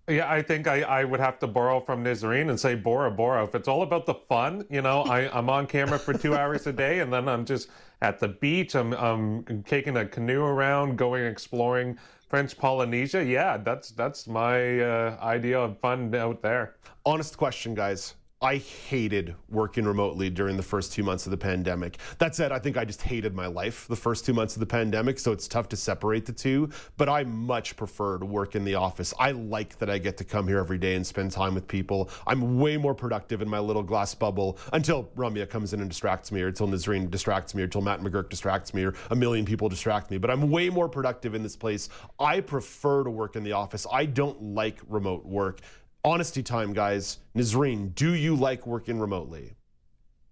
Yeah, 0.07 0.29
I 0.29 0.41
think 0.41 0.67
I, 0.67 0.81
I 0.81 1.03
would 1.03 1.19
have 1.19 1.37
to 1.39 1.47
borrow 1.47 1.79
from 1.79 2.03
Nizreen 2.03 2.49
and 2.49 2.59
say, 2.59 2.73
Bora, 2.75 3.11
Bora. 3.11 3.43
If 3.43 3.53
it's 3.53 3.67
all 3.67 3.83
about 3.83 4.05
the 4.05 4.15
fun, 4.15 4.65
you 4.69 4.81
know, 4.81 5.03
I, 5.03 5.29
I'm 5.37 5.49
on 5.49 5.67
camera 5.67 5.99
for 5.99 6.13
two 6.13 6.35
hours 6.35 6.65
a 6.67 6.73
day 6.73 6.99
and 6.99 7.13
then 7.13 7.29
I'm 7.29 7.45
just 7.45 7.69
at 8.01 8.19
the 8.19 8.27
beach. 8.27 8.75
I'm, 8.75 8.93
I'm 8.93 9.63
taking 9.63 9.97
a 9.97 10.05
canoe 10.05 10.43
around, 10.43 10.97
going 10.97 11.23
exploring 11.25 11.97
French 12.27 12.57
Polynesia. 12.57 13.23
Yeah, 13.23 13.57
that's 13.57 13.91
that's 13.91 14.27
my 14.27 14.79
uh, 14.81 15.17
idea 15.21 15.59
of 15.59 15.79
fun 15.79 16.13
out 16.15 16.41
there. 16.41 16.75
Honest 17.05 17.37
question, 17.37 17.75
guys. 17.75 18.15
I 18.41 18.55
hated 18.55 19.35
working 19.49 19.83
remotely 19.83 20.29
during 20.29 20.55
the 20.55 20.63
first 20.63 20.93
two 20.93 21.03
months 21.03 21.27
of 21.27 21.31
the 21.31 21.37
pandemic. 21.37 21.97
That 22.19 22.35
said, 22.35 22.53
I 22.53 22.59
think 22.59 22.77
I 22.77 22.85
just 22.85 23.01
hated 23.01 23.35
my 23.35 23.47
life 23.47 23.85
the 23.89 23.97
first 23.97 24.25
two 24.25 24.33
months 24.33 24.55
of 24.55 24.61
the 24.61 24.65
pandemic, 24.65 25.19
so 25.19 25.33
it's 25.33 25.45
tough 25.45 25.67
to 25.69 25.75
separate 25.75 26.25
the 26.25 26.31
two. 26.31 26.69
But 26.95 27.09
I 27.09 27.25
much 27.25 27.75
prefer 27.75 28.17
to 28.17 28.25
work 28.25 28.55
in 28.55 28.63
the 28.63 28.75
office. 28.75 29.13
I 29.19 29.31
like 29.31 29.77
that 29.79 29.89
I 29.89 29.97
get 29.97 30.15
to 30.19 30.23
come 30.23 30.47
here 30.47 30.59
every 30.59 30.77
day 30.77 30.95
and 30.95 31.05
spend 31.05 31.33
time 31.33 31.53
with 31.53 31.67
people. 31.67 32.09
I'm 32.25 32.57
way 32.59 32.77
more 32.77 32.95
productive 32.95 33.41
in 33.41 33.49
my 33.49 33.59
little 33.59 33.83
glass 33.83 34.15
bubble 34.15 34.57
until 34.71 35.09
Ramya 35.17 35.49
comes 35.49 35.73
in 35.73 35.81
and 35.81 35.89
distracts 35.89 36.31
me, 36.31 36.41
or 36.41 36.47
until 36.47 36.69
Nazreen 36.69 37.11
distracts 37.11 37.53
me, 37.53 37.63
or 37.63 37.65
until 37.65 37.81
Matt 37.81 37.99
McGurk 37.99 38.29
distracts 38.29 38.73
me, 38.73 38.85
or 38.85 38.93
a 39.11 39.15
million 39.17 39.43
people 39.43 39.67
distract 39.67 40.11
me. 40.11 40.17
But 40.17 40.31
I'm 40.31 40.49
way 40.49 40.69
more 40.69 40.87
productive 40.87 41.35
in 41.35 41.43
this 41.43 41.57
place. 41.57 41.89
I 42.21 42.39
prefer 42.39 43.03
to 43.03 43.09
work 43.09 43.35
in 43.35 43.43
the 43.43 43.51
office. 43.51 43.85
I 43.91 44.05
don't 44.05 44.41
like 44.41 44.79
remote 44.87 45.25
work. 45.25 45.59
Honesty 46.03 46.41
time, 46.41 46.73
guys. 46.73 47.19
Nazreen, 47.35 47.93
do 47.93 48.13
you 48.13 48.35
like 48.35 48.65
working 48.65 48.99
remotely? 48.99 49.55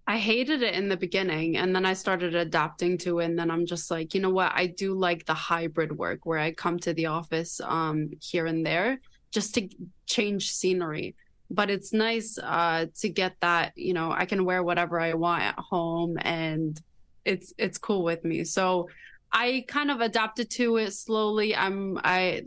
I 0.06 0.16
hated 0.16 0.62
it 0.62 0.72
in 0.72 0.88
the 0.88 0.96
beginning 0.96 1.58
and 1.58 1.76
then 1.76 1.84
I 1.84 1.92
started 1.92 2.34
adapting 2.34 2.96
to 2.98 3.18
it 3.18 3.26
and 3.26 3.38
then 3.38 3.50
I'm 3.50 3.66
just 3.66 3.90
like, 3.90 4.14
you 4.14 4.22
know 4.22 4.30
what? 4.30 4.52
I 4.54 4.66
do 4.66 4.94
like 4.94 5.26
the 5.26 5.34
hybrid 5.34 5.92
work 5.92 6.24
where 6.24 6.38
I 6.38 6.52
come 6.52 6.78
to 6.80 6.94
the 6.94 7.06
office 7.06 7.60
um 7.62 8.10
here 8.22 8.46
and 8.46 8.64
there 8.64 9.00
just 9.30 9.54
to 9.56 9.68
change 10.06 10.50
scenery. 10.50 11.14
But 11.50 11.68
it's 11.68 11.92
nice 11.92 12.38
uh 12.38 12.86
to 13.00 13.08
get 13.10 13.36
that, 13.40 13.76
you 13.76 13.92
know, 13.92 14.10
I 14.10 14.24
can 14.24 14.46
wear 14.46 14.62
whatever 14.62 14.98
I 14.98 15.12
want 15.12 15.42
at 15.42 15.58
home 15.58 16.16
and 16.22 16.80
it's 17.26 17.52
it's 17.58 17.76
cool 17.76 18.02
with 18.02 18.24
me. 18.24 18.44
So 18.44 18.88
I 19.32 19.64
kind 19.68 19.90
of 19.90 20.00
adapted 20.00 20.50
to 20.52 20.76
it 20.78 20.92
slowly. 20.92 21.54
I'm 21.54 21.98
I 22.02 22.42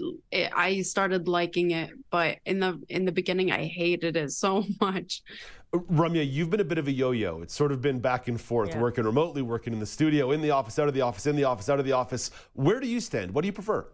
I 0.55 0.81
started 0.81 1.27
liking 1.27 1.71
it, 1.71 1.91
but 2.09 2.39
in 2.45 2.59
the 2.59 2.81
in 2.89 3.05
the 3.05 3.11
beginning 3.11 3.51
I 3.51 3.65
hated 3.65 4.17
it 4.17 4.31
so 4.31 4.63
much. 4.81 5.21
Ramya, 5.73 6.29
you've 6.29 6.49
been 6.49 6.59
a 6.59 6.65
bit 6.65 6.77
of 6.79 6.87
a 6.89 6.91
yo-yo. 6.91 7.41
It's 7.41 7.55
sort 7.55 7.71
of 7.71 7.81
been 7.81 7.99
back 7.99 8.27
and 8.27 8.39
forth, 8.41 8.69
Yeah. 8.71 8.81
working 8.81 9.05
remotely, 9.05 9.41
working 9.41 9.71
in 9.71 9.79
the 9.79 9.85
studio, 9.85 10.31
in 10.31 10.41
the 10.41 10.51
office, 10.51 10.77
out 10.77 10.89
of 10.89 10.93
the 10.93 10.99
office, 10.99 11.27
in 11.27 11.37
the 11.37 11.45
office, 11.45 11.69
out 11.69 11.79
of 11.79 11.85
the 11.85 11.93
office. 11.93 12.29
Where 12.53 12.81
do 12.81 12.87
you 12.87 12.99
stand? 12.99 13.33
What 13.33 13.41
do 13.43 13.47
you 13.47 13.53
prefer? 13.53 13.87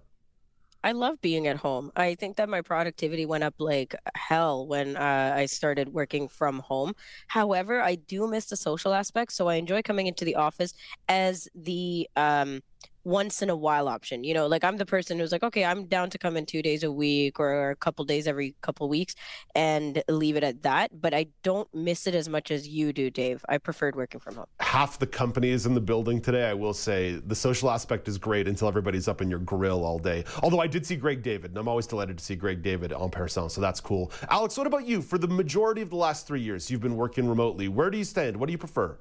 I 0.83 0.93
love 0.93 1.19
being 1.21 1.47
at 1.47 1.57
home. 1.57 1.91
I 1.95 2.15
think 2.15 2.37
that 2.37 2.49
my 2.49 2.61
productivity 2.61 3.25
went 3.25 3.43
up 3.43 3.55
like 3.59 3.93
hell 4.15 4.65
when 4.67 4.95
uh, 4.95 5.33
I 5.35 5.45
started 5.45 5.89
working 5.89 6.27
from 6.27 6.59
home. 6.59 6.93
However, 7.27 7.81
I 7.81 7.95
do 7.95 8.27
miss 8.27 8.45
the 8.45 8.55
social 8.55 8.93
aspect, 8.93 9.33
so 9.33 9.47
I 9.47 9.55
enjoy 9.55 9.81
coming 9.81 10.07
into 10.07 10.23
the 10.23 10.35
office 10.35 10.73
as 11.09 11.47
the 11.53 12.07
um, 12.15 12.61
once 13.07 13.41
in 13.41 13.49
a 13.49 13.55
while 13.55 13.87
option. 13.87 14.25
You 14.25 14.33
know, 14.33 14.47
like 14.47 14.65
I'm 14.65 14.75
the 14.75 14.85
person 14.85 15.17
who's 15.17 15.31
like, 15.31 15.41
okay, 15.41 15.63
I'm 15.63 15.85
down 15.85 16.09
to 16.09 16.17
come 16.17 16.35
in 16.35 16.45
two 16.45 16.61
days 16.61 16.83
a 16.83 16.91
week 16.91 17.39
or 17.39 17.71
a 17.71 17.75
couple 17.77 18.03
days 18.03 18.27
every 18.27 18.53
couple 18.61 18.89
weeks 18.89 19.15
and 19.55 20.03
leave 20.09 20.35
it 20.35 20.43
at 20.43 20.61
that. 20.63 20.99
But 20.99 21.13
I 21.13 21.27
don't 21.41 21.73
miss 21.73 22.05
it 22.05 22.15
as 22.15 22.27
much 22.27 22.51
as 22.51 22.67
you 22.67 22.91
do, 22.91 23.09
Dave. 23.09 23.45
I 23.47 23.59
preferred 23.59 23.95
working 23.95 24.19
from 24.19 24.35
home. 24.35 24.45
Half 24.59 24.99
the 24.99 25.07
company 25.07 25.51
is 25.51 25.65
in 25.65 25.73
the 25.73 25.79
building 25.79 26.19
today. 26.19 26.49
I 26.49 26.53
will 26.53 26.73
say 26.73 27.13
the 27.13 27.35
social 27.35 27.71
aspect 27.71 28.09
is 28.09 28.17
great 28.17 28.45
until 28.45 28.67
everybody's 28.67 29.07
up 29.07 29.21
in 29.21 29.29
your 29.29 29.39
grill 29.39 29.85
all 29.85 29.99
day. 29.99 30.25
Although 30.43 30.59
I 30.59 30.67
did 30.67 30.85
see 30.85 30.97
Greg 30.97 31.23
David, 31.23 31.51
and 31.51 31.57
I'm 31.57 31.69
always 31.69 31.87
delighted 31.87 32.17
to 32.17 32.23
see 32.23 32.35
Greg 32.35 32.61
David 32.61 32.91
en 32.91 33.09
person, 33.09 33.49
so 33.49 33.61
that's 33.61 33.79
cool. 33.79 34.11
Alex, 34.29 34.57
what 34.57 34.67
about 34.67 34.85
you? 34.85 35.01
For 35.01 35.17
the 35.17 35.29
majority 35.29 35.81
of 35.81 35.89
the 35.89 35.95
last 35.95 36.27
three 36.27 36.41
years, 36.41 36.69
you've 36.69 36.81
been 36.81 36.97
working 36.97 37.29
remotely. 37.29 37.69
Where 37.69 37.89
do 37.89 37.97
you 37.97 38.03
stand? 38.03 38.35
What 38.35 38.47
do 38.47 38.51
you 38.51 38.57
prefer? 38.57 38.97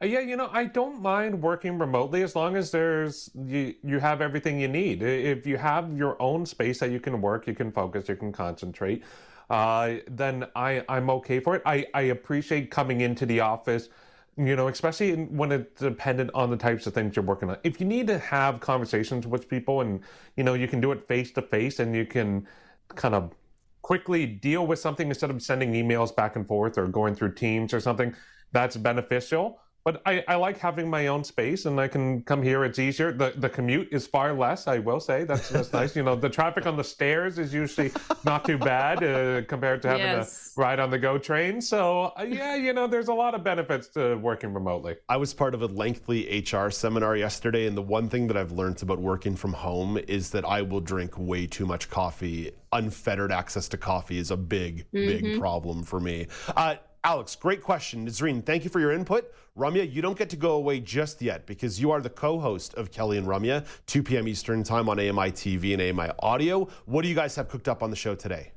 Uh, 0.00 0.06
yeah, 0.06 0.20
you 0.20 0.36
know, 0.36 0.48
I 0.52 0.64
don't 0.64 1.02
mind 1.02 1.42
working 1.42 1.78
remotely 1.78 2.22
as 2.22 2.36
long 2.36 2.56
as 2.56 2.70
there's 2.70 3.30
you 3.34 3.74
you 3.82 3.98
have 3.98 4.20
everything 4.20 4.60
you 4.60 4.68
need. 4.68 5.02
If 5.02 5.46
you 5.46 5.56
have 5.56 5.96
your 5.96 6.20
own 6.22 6.46
space 6.46 6.78
that 6.80 6.90
you 6.90 7.00
can 7.00 7.20
work, 7.20 7.46
you 7.46 7.54
can 7.54 7.72
focus, 7.72 8.08
you 8.08 8.14
can 8.16 8.32
concentrate, 8.32 9.02
uh, 9.50 9.94
then 10.08 10.46
I 10.54 10.84
I'm 10.88 11.10
okay 11.10 11.40
for 11.40 11.56
it. 11.56 11.62
I 11.66 11.86
I 11.94 12.02
appreciate 12.02 12.70
coming 12.70 13.00
into 13.00 13.26
the 13.26 13.40
office, 13.40 13.88
you 14.36 14.54
know, 14.54 14.68
especially 14.68 15.24
when 15.24 15.50
it's 15.50 15.80
dependent 15.80 16.30
on 16.32 16.50
the 16.50 16.56
types 16.56 16.86
of 16.86 16.94
things 16.94 17.16
you're 17.16 17.24
working 17.24 17.50
on. 17.50 17.56
If 17.64 17.80
you 17.80 17.86
need 17.86 18.06
to 18.06 18.18
have 18.18 18.60
conversations 18.60 19.26
with 19.26 19.48
people, 19.48 19.80
and 19.80 20.00
you 20.36 20.44
know, 20.44 20.54
you 20.54 20.68
can 20.68 20.80
do 20.80 20.92
it 20.92 21.08
face 21.08 21.32
to 21.32 21.42
face, 21.42 21.80
and 21.80 21.94
you 21.94 22.06
can 22.06 22.46
kind 22.94 23.14
of 23.16 23.34
quickly 23.82 24.26
deal 24.26 24.66
with 24.66 24.78
something 24.78 25.08
instead 25.08 25.30
of 25.30 25.42
sending 25.42 25.72
emails 25.72 26.14
back 26.14 26.36
and 26.36 26.46
forth 26.46 26.78
or 26.78 26.86
going 26.86 27.14
through 27.16 27.34
Teams 27.34 27.74
or 27.74 27.80
something. 27.80 28.14
That's 28.52 28.76
beneficial. 28.76 29.60
But 29.84 30.02
I, 30.04 30.22
I 30.28 30.34
like 30.34 30.58
having 30.58 30.90
my 30.90 31.06
own 31.06 31.24
space 31.24 31.64
and 31.64 31.80
I 31.80 31.88
can 31.88 32.22
come 32.22 32.42
here. 32.42 32.64
It's 32.64 32.78
easier. 32.78 33.10
The 33.12 33.32
the 33.36 33.48
commute 33.48 33.88
is 33.90 34.06
far 34.06 34.34
less, 34.34 34.66
I 34.66 34.78
will 34.78 35.00
say. 35.00 35.24
That's 35.24 35.48
that's 35.48 35.72
nice. 35.72 35.96
You 35.96 36.02
know, 36.02 36.14
the 36.14 36.28
traffic 36.28 36.66
on 36.66 36.76
the 36.76 36.84
stairs 36.84 37.38
is 37.38 37.54
usually 37.54 37.92
not 38.24 38.44
too 38.44 38.58
bad 38.58 39.02
uh, 39.02 39.42
compared 39.46 39.80
to 39.82 39.88
having 39.88 40.04
Yes. 40.06 40.52
to 40.54 40.60
ride 40.60 40.78
on 40.80 40.90
the 40.90 40.98
GO 40.98 41.16
train. 41.16 41.60
So, 41.62 42.12
uh, 42.18 42.22
yeah, 42.28 42.54
you 42.54 42.72
know, 42.72 42.86
there's 42.86 43.08
a 43.08 43.14
lot 43.14 43.34
of 43.34 43.42
benefits 43.42 43.88
to 43.88 44.16
working 44.16 44.52
remotely. 44.52 44.96
I 45.08 45.16
was 45.16 45.32
part 45.32 45.54
of 45.54 45.62
a 45.62 45.66
lengthy 45.66 46.44
HR 46.52 46.70
seminar 46.70 47.16
yesterday, 47.16 47.66
and 47.66 47.76
the 47.76 47.82
one 47.82 48.08
thing 48.08 48.26
that 48.26 48.36
I've 48.36 48.52
learned 48.52 48.82
about 48.82 48.98
working 48.98 49.36
from 49.36 49.52
home 49.54 49.96
is 50.06 50.30
that 50.30 50.44
I 50.44 50.62
will 50.62 50.80
drink 50.80 51.16
way 51.16 51.46
too 51.46 51.64
much 51.66 51.88
coffee. 51.88 52.50
Unfettered 52.72 53.32
access 53.32 53.68
to 53.68 53.78
coffee 53.78 54.18
is 54.18 54.30
a 54.30 54.36
big, 54.36 54.84
big 54.92 55.38
problem 55.38 55.82
for 55.82 55.98
me. 56.00 56.26
Uh, 56.54 56.74
Alex, 57.04 57.36
great 57.36 57.62
question. 57.62 58.06
Nazreen, 58.06 58.44
thank 58.44 58.64
you 58.64 58.70
for 58.70 58.80
your 58.80 58.92
input. 58.92 59.32
Ramya, 59.56 59.92
you 59.92 60.02
don't 60.02 60.18
get 60.18 60.28
to 60.30 60.36
go 60.36 60.52
away 60.52 60.80
just 60.80 61.22
yet 61.22 61.46
because 61.46 61.80
you 61.80 61.90
are 61.90 62.00
the 62.00 62.10
co 62.10 62.38
host 62.38 62.74
of 62.74 62.90
Kelly 62.90 63.18
and 63.18 63.26
Ramya, 63.26 63.66
2 63.86 64.02
p.m. 64.02 64.26
Eastern 64.26 64.62
Time 64.62 64.88
on 64.88 64.98
AMI 64.98 65.32
TV 65.32 65.72
and 65.72 65.98
AMI 65.98 66.12
Audio. 66.20 66.68
What 66.86 67.02
do 67.02 67.08
you 67.08 67.14
guys 67.14 67.36
have 67.36 67.48
cooked 67.48 67.68
up 67.68 67.82
on 67.82 67.90
the 67.90 67.96
show 67.96 68.14
today? 68.14 68.52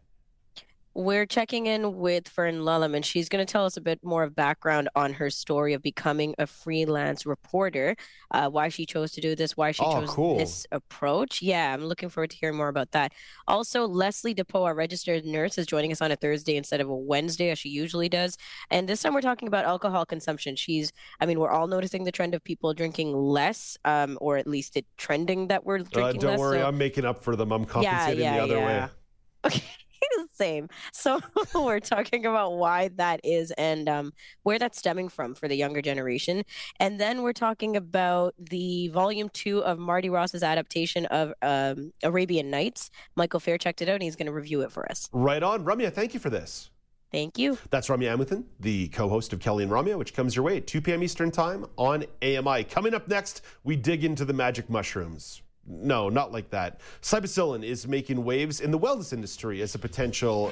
We're 0.94 1.26
checking 1.26 1.68
in 1.68 1.96
with 1.98 2.28
Fern 2.28 2.66
Lullam, 2.66 2.96
and 2.96 3.06
she's 3.06 3.30
going 3.30 3.46
to 3.46 3.50
tell 3.50 3.66
us 3.66 3.78
a 3.78 3.82
bit 3.82 4.04
more 4.04 4.24
of 4.24 4.36
background 4.36 4.90
on 4.94 5.14
her 5.14 5.30
story 5.30 5.74
of 5.74 5.82
becoming 5.82 6.36
a 6.38 6.46
freelance 6.46 7.26
reporter, 7.26 7.96
uh, 8.32 8.50
why 8.50 8.68
she 8.68 8.86
chose 8.86 9.14
to 9.14 9.22
do 9.22 9.34
this, 9.34 9.56
why 9.56 9.72
she 9.72 9.82
Oh, 9.86 10.02
chose 10.02 10.10
cool. 10.10 10.38
this 10.38 10.68
approach. 10.74 11.42
Yeah, 11.42 11.74
I'm 11.74 11.86
looking 11.86 12.10
forward 12.10 12.32
to 12.32 12.38
hearing 12.38 12.58
more 12.58 12.68
about 12.68 12.92
that. 12.92 13.14
Also, 13.48 13.88
Leslie 13.88 14.36
DePoe, 14.36 14.66
our 14.66 14.76
registered 14.76 15.24
nurse, 15.26 15.58
is 15.58 15.66
joining 15.66 15.94
us 15.94 16.02
on 16.02 16.12
a 16.12 16.18
Thursday 16.18 16.58
instead 16.58 16.82
of 16.82 16.90
a 16.90 16.96
Wednesday, 16.96 17.52
as 17.52 17.60
she 17.60 17.70
usually 17.70 18.10
does. 18.10 18.38
And 18.70 18.90
this 18.90 19.02
time 19.02 19.14
we're 19.14 19.22
talking 19.22 19.48
about 19.48 19.64
alcohol 19.64 20.06
consumption. 20.06 20.58
She's, 20.58 20.92
I 21.22 21.26
mean, 21.26 21.40
we're 21.40 21.52
all 21.52 21.68
noticing 21.68 22.04
the 22.04 22.12
trend 22.12 22.36
of 22.36 22.44
people 22.44 22.74
drinking 22.74 23.14
less, 23.16 23.78
um, 23.86 24.18
or 24.20 24.36
at 24.36 24.46
least 24.46 24.76
it 24.76 24.86
trending 24.98 25.48
that 25.48 25.64
we're 25.66 25.78
drinking 25.78 26.02
Uh, 26.02 26.04
drinking 26.04 26.22
don't 26.22 26.32
less. 26.32 26.40
worry, 26.42 26.60
so- 26.60 26.68
I'm 26.68 26.78
making 26.78 27.06
up 27.06 27.24
for 27.24 27.38
them. 27.38 27.54
I'm 27.54 27.64
compensating 27.66 28.24
yeah, 28.24 28.36
the 28.36 28.44
other 28.44 28.58
yeah. 28.58 28.66
way. 28.86 28.90
Okay. 29.44 29.64
same. 30.34 30.70
So 30.94 31.20
we're 31.56 31.80
talking 31.80 32.26
about 32.26 32.54
why 32.54 32.90
that 32.96 33.22
is 33.24 33.52
and 33.52 33.88
um, 33.88 34.14
where 34.44 34.60
that's 34.60 34.78
stemming 34.78 35.10
from 35.10 35.36
for 35.36 35.48
the 35.48 35.56
younger 35.56 35.82
generation. 35.82 36.44
And 36.80 37.00
then 37.00 37.24
we're 37.24 37.34
talking 37.34 37.76
about 37.76 38.34
the 38.38 38.90
volume 38.90 39.30
two 39.30 39.64
of 39.64 39.80
Marty 39.80 40.10
Ross's 40.10 40.44
adaptation 40.44 41.06
of 41.08 41.34
um, 41.42 41.92
Arabian 42.04 42.50
Nights. 42.50 42.92
Michael 43.16 43.40
Fair 43.40 43.58
checked 43.58 43.82
it 43.82 43.90
out 43.90 43.96
and 43.96 44.04
he's 44.04 44.16
going 44.16 44.28
to 44.28 44.34
review 44.34 44.62
it 44.62 44.72
for 44.72 44.90
us. 44.90 45.10
Right 45.12 45.44
on. 45.44 45.64
Ramya, 45.66 45.94
thank 45.94 46.14
you 46.14 46.20
for 46.20 46.30
this. 46.30 46.70
Thank 47.12 47.38
you. 47.38 47.58
That's 47.70 47.90
Ramya 47.90 48.16
Amuthan, 48.16 48.46
the 48.62 48.88
co-host 48.90 49.34
of 49.34 49.40
Kelly 49.42 49.66
and 49.66 49.72
Ramya, 49.72 49.98
which 49.98 50.14
comes 50.14 50.34
your 50.34 50.46
way 50.46 50.58
at 50.58 50.68
2 50.68 50.80
p.m. 50.80 51.04
Eastern 51.04 51.30
Time 51.30 51.66
on 51.76 52.06
AMI. 52.22 52.64
Coming 52.64 52.94
up 52.94 53.10
next, 53.10 53.42
we 53.66 53.76
dig 53.76 54.06
into 54.06 54.24
the 54.24 54.34
magic 54.34 54.70
mushrooms. 54.70 55.42
No, 55.72 56.10
not 56.10 56.32
like 56.32 56.50
that. 56.50 56.82
Psilocybin 57.02 57.64
is 57.64 57.88
making 57.88 58.24
waves 58.24 58.60
in 58.60 58.72
the 58.72 58.80
wellness 58.80 59.14
industry 59.14 59.62
as 59.62 59.74
a 59.74 59.80
potential 59.80 60.52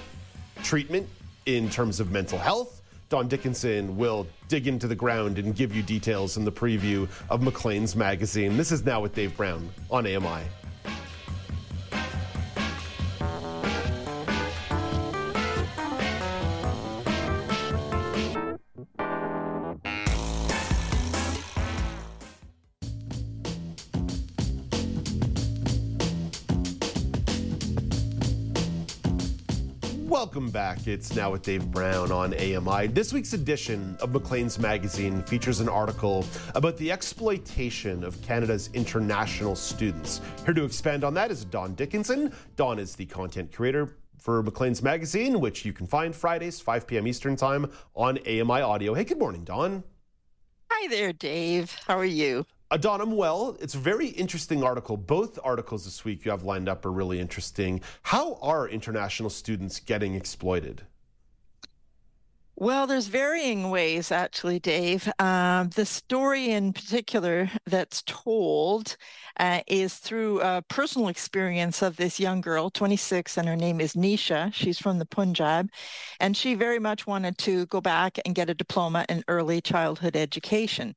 treatment 0.64 1.08
in 1.46 1.70
terms 1.70 2.00
of 2.00 2.12
mental 2.12 2.40
health. 2.40 2.82
Don 3.10 3.28
Dickinson 3.28 3.98
will 3.98 4.28
dig 4.48 4.68
into 4.68 4.88
the 4.88 4.96
ground 4.96 5.40
and 5.40 5.56
give 5.56 5.76
you 5.76 5.82
details 5.82 6.38
in 6.38 6.46
the 6.46 6.52
preview 6.52 7.10
of 7.30 7.42
Maclean's 7.42 7.96
magazine. 7.96 8.56
This 8.56 8.72
is 8.72 8.86
Now 8.86 9.02
with 9.02 9.14
Dave 9.14 9.36
Brown 9.36 9.70
on 9.90 10.06
AMI. 10.06 10.44
It's 30.90 31.16
now 31.16 31.30
with 31.30 31.44
Dave 31.44 31.70
Brown 31.70 32.12
on 32.12 32.34
AMI. 32.34 32.88
This 32.88 33.14
week's 33.14 33.34
edition 33.34 33.96
of 34.02 34.12
Maclean's 34.12 34.58
magazine 34.58 35.22
features 35.22 35.60
an 35.60 35.70
article 35.70 36.26
about 36.56 36.78
the 36.78 36.92
exploitation 36.92 38.04
of 38.04 38.20
Canada's 38.24 38.72
international 38.74 39.56
students. 39.56 40.20
Here 40.46 40.56
to 40.56 40.64
expand 40.64 41.04
on 41.04 41.14
that 41.14 41.30
is 41.30 41.46
Don 41.46 41.76
Dickinson. 41.76 42.34
Don 42.56 42.80
is 42.80 42.96
the 42.96 43.06
content 43.06 43.54
creator 43.54 43.98
for 44.18 44.42
Maclean's 44.42 44.82
magazine, 44.82 45.40
which 45.40 45.64
you 45.64 45.74
can 45.74 45.86
find 45.86 46.16
Fridays, 46.16 46.60
5 46.60 46.88
p.m. 46.88 47.06
Eastern 47.06 47.36
Time 47.36 47.72
on 47.94 48.18
AMI 48.28 48.62
Audio. 48.62 48.96
Hey, 48.96 49.04
good 49.04 49.20
morning, 49.20 49.44
Don. 49.44 49.84
Hi 50.72 50.88
there, 50.88 51.14
Dave. 51.14 51.72
How 51.86 52.00
are 52.00 52.04
you? 52.04 52.48
I'm 53.02 53.16
well. 53.16 53.58
It's 53.60 53.74
a 53.74 53.80
very 53.80 54.10
interesting 54.10 54.64
article. 54.64 54.96
Both 54.96 55.40
articles 55.44 55.86
this 55.86 56.06
week 56.06 56.24
you 56.24 56.30
have 56.30 56.44
lined 56.44 56.70
up 56.70 56.86
are 56.86 56.92
really 56.92 57.20
interesting. 57.20 57.82
How 58.04 58.36
are 58.44 58.68
international 58.68 59.32
students 59.32 59.80
getting 59.80 60.14
exploited? 60.14 60.84
Well, 62.62 62.88
there's 62.88 63.08
varying 63.08 63.70
ways, 63.70 64.12
actually, 64.12 64.60
Dave. 64.60 65.10
Uh, 65.18 65.64
the 65.64 65.86
story 65.86 66.50
in 66.50 66.74
particular 66.74 67.50
that's 67.66 68.04
told 68.06 68.98
uh, 69.40 69.62
is 69.66 69.96
through 69.96 70.42
a 70.42 70.62
personal 70.68 71.08
experience 71.08 71.82
of 71.82 71.96
this 71.96 72.20
young 72.20 72.42
girl, 72.42 72.70
26, 72.70 73.38
and 73.38 73.48
her 73.48 73.56
name 73.56 73.80
is 73.80 73.94
Nisha. 73.94 74.54
She's 74.54 74.78
from 74.78 75.00
the 75.00 75.06
Punjab, 75.06 75.70
and 76.20 76.36
she 76.36 76.54
very 76.54 76.80
much 76.80 77.08
wanted 77.08 77.38
to 77.38 77.66
go 77.68 77.80
back 77.80 78.20
and 78.26 78.36
get 78.36 78.50
a 78.50 78.54
diploma 78.54 79.06
in 79.08 79.24
early 79.30 79.62
childhood 79.62 80.18
education. 80.18 80.96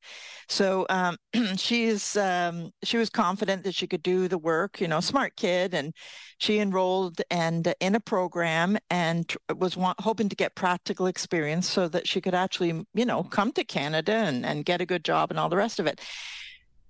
So 0.49 0.85
um, 0.91 1.17
she's 1.57 2.17
um, 2.17 2.73
she 2.83 2.97
was 2.97 3.09
confident 3.09 3.63
that 3.63 3.77
she 3.77 3.87
could 3.87 4.03
do 4.03 4.27
the 4.27 4.37
work. 4.39 4.81
You 4.81 4.89
know, 4.89 4.99
smart 4.99 5.37
kid, 5.37 5.75
and 5.75 5.95
she 6.39 6.59
enrolled 6.59 7.21
and 7.31 7.73
in 7.79 7.95
a 7.95 8.01
program 8.01 8.79
and 8.91 9.33
was 9.57 9.77
hoping 10.01 10.29
to 10.29 10.35
get 10.35 10.57
practical 10.57 11.07
experience 11.07 11.52
so 11.61 11.89
that 11.89 12.09
she 12.09 12.21
could 12.21 12.35
actually, 12.35 12.87
you 12.95 13.05
know, 13.05 13.25
come 13.25 13.53
to 13.53 13.65
Canada 13.65 14.13
and, 14.13 14.47
and 14.47 14.65
get 14.65 14.81
a 14.81 14.87
good 14.87 15.05
job 15.05 15.31
and 15.31 15.39
all 15.39 15.51
the 15.51 15.57
rest 15.57 15.79
of 15.79 15.87
it. 15.87 16.01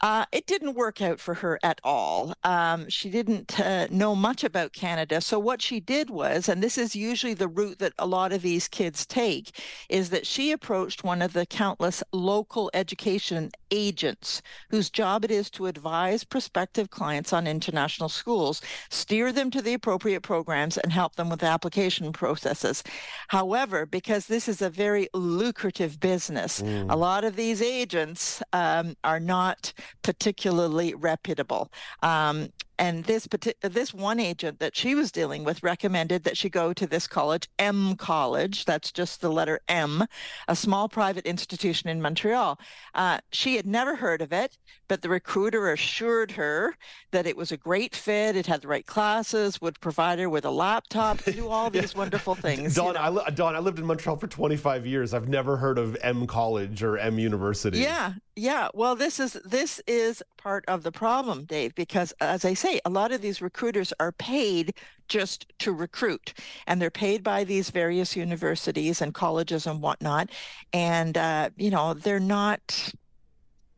Uh, 0.02 0.24
it 0.32 0.46
didn't 0.46 0.74
work 0.74 1.00
out 1.00 1.20
for 1.20 1.34
her 1.34 1.60
at 1.62 1.80
all. 1.84 2.34
Um, 2.42 2.88
she 2.88 3.08
didn't 3.08 3.60
uh, 3.60 3.86
know 3.88 4.16
much 4.16 4.42
about 4.42 4.72
Canada. 4.72 5.20
So, 5.20 5.38
what 5.38 5.62
she 5.62 5.78
did 5.78 6.10
was, 6.10 6.48
and 6.48 6.60
this 6.60 6.76
is 6.76 6.96
usually 6.96 7.34
the 7.34 7.46
route 7.46 7.78
that 7.78 7.92
a 7.98 8.06
lot 8.06 8.32
of 8.32 8.42
these 8.42 8.66
kids 8.66 9.06
take, 9.06 9.56
is 9.88 10.10
that 10.10 10.26
she 10.26 10.50
approached 10.50 11.04
one 11.04 11.22
of 11.22 11.34
the 11.34 11.46
countless 11.46 12.02
local 12.12 12.68
education 12.74 13.52
agents 13.70 14.42
whose 14.70 14.90
job 14.90 15.24
it 15.24 15.30
is 15.30 15.48
to 15.50 15.66
advise 15.66 16.24
prospective 16.24 16.90
clients 16.90 17.32
on 17.32 17.46
international 17.46 18.08
schools, 18.08 18.60
steer 18.90 19.32
them 19.32 19.50
to 19.52 19.62
the 19.62 19.74
appropriate 19.74 20.22
programs, 20.22 20.78
and 20.78 20.92
help 20.92 21.14
them 21.14 21.30
with 21.30 21.44
application 21.44 22.12
processes. 22.12 22.82
However, 23.28 23.86
because 23.86 24.26
this 24.26 24.48
is 24.48 24.60
a 24.60 24.68
very 24.68 25.08
lucrative 25.14 26.00
business, 26.00 26.60
mm. 26.60 26.90
a 26.90 26.96
lot 26.96 27.22
of 27.22 27.36
these 27.36 27.62
agents 27.62 28.42
um, 28.52 28.96
are 29.04 29.20
not 29.20 29.72
particularly 30.02 30.94
reputable. 30.94 31.70
Um, 32.02 32.48
and 32.78 33.04
this 33.04 33.28
this 33.60 33.94
one 33.94 34.18
agent 34.18 34.58
that 34.58 34.76
she 34.76 34.94
was 34.94 35.12
dealing 35.12 35.44
with 35.44 35.62
recommended 35.62 36.24
that 36.24 36.36
she 36.36 36.48
go 36.48 36.72
to 36.72 36.86
this 36.86 37.06
college, 37.06 37.48
M 37.58 37.96
College. 37.96 38.64
That's 38.64 38.90
just 38.90 39.20
the 39.20 39.30
letter 39.30 39.60
M, 39.68 40.04
a 40.48 40.56
small 40.56 40.88
private 40.88 41.26
institution 41.26 41.88
in 41.88 42.00
Montreal. 42.00 42.58
Uh, 42.94 43.18
she 43.30 43.56
had 43.56 43.66
never 43.66 43.96
heard 43.96 44.22
of 44.22 44.32
it, 44.32 44.58
but 44.88 45.02
the 45.02 45.08
recruiter 45.08 45.72
assured 45.72 46.32
her 46.32 46.76
that 47.10 47.26
it 47.26 47.36
was 47.36 47.52
a 47.52 47.56
great 47.56 47.94
fit. 47.94 48.36
It 48.36 48.46
had 48.46 48.62
the 48.62 48.68
right 48.68 48.86
classes, 48.86 49.60
would 49.60 49.80
provide 49.80 50.18
her 50.18 50.28
with 50.28 50.44
a 50.44 50.50
laptop, 50.50 51.22
do 51.24 51.48
all 51.48 51.70
these 51.70 51.92
yeah. 51.92 51.98
wonderful 52.02 52.34
things. 52.34 52.74
Don, 52.74 52.88
you 52.88 52.92
know? 52.94 53.22
I, 53.26 53.30
Don, 53.30 53.54
I 53.54 53.58
lived 53.58 53.78
in 53.78 53.86
Montreal 53.86 54.16
for 54.16 54.26
25 54.26 54.86
years. 54.86 55.14
I've 55.14 55.28
never 55.28 55.56
heard 55.56 55.78
of 55.78 55.96
M 56.02 56.26
College 56.26 56.82
or 56.82 56.98
M 56.98 57.18
University. 57.18 57.78
Yeah, 57.78 58.14
yeah. 58.36 58.68
Well, 58.74 58.96
this 58.96 59.20
is 59.20 59.34
this 59.44 59.80
is 59.86 60.22
part 60.36 60.64
of 60.68 60.82
the 60.82 60.92
problem, 60.92 61.44
Dave, 61.44 61.74
because 61.74 62.12
as 62.20 62.44
I 62.44 62.54
say 62.62 62.80
a 62.84 62.90
lot 62.90 63.12
of 63.12 63.20
these 63.20 63.42
recruiters 63.42 63.92
are 63.98 64.12
paid 64.12 64.74
just 65.08 65.46
to 65.58 65.72
recruit, 65.72 66.32
and 66.66 66.80
they're 66.80 66.90
paid 66.90 67.22
by 67.22 67.44
these 67.44 67.70
various 67.70 68.16
universities 68.16 69.02
and 69.02 69.12
colleges 69.12 69.66
and 69.66 69.82
whatnot. 69.82 70.30
And, 70.72 71.18
uh, 71.18 71.50
you 71.56 71.70
know, 71.70 71.94
they're 71.94 72.20
not 72.40 72.92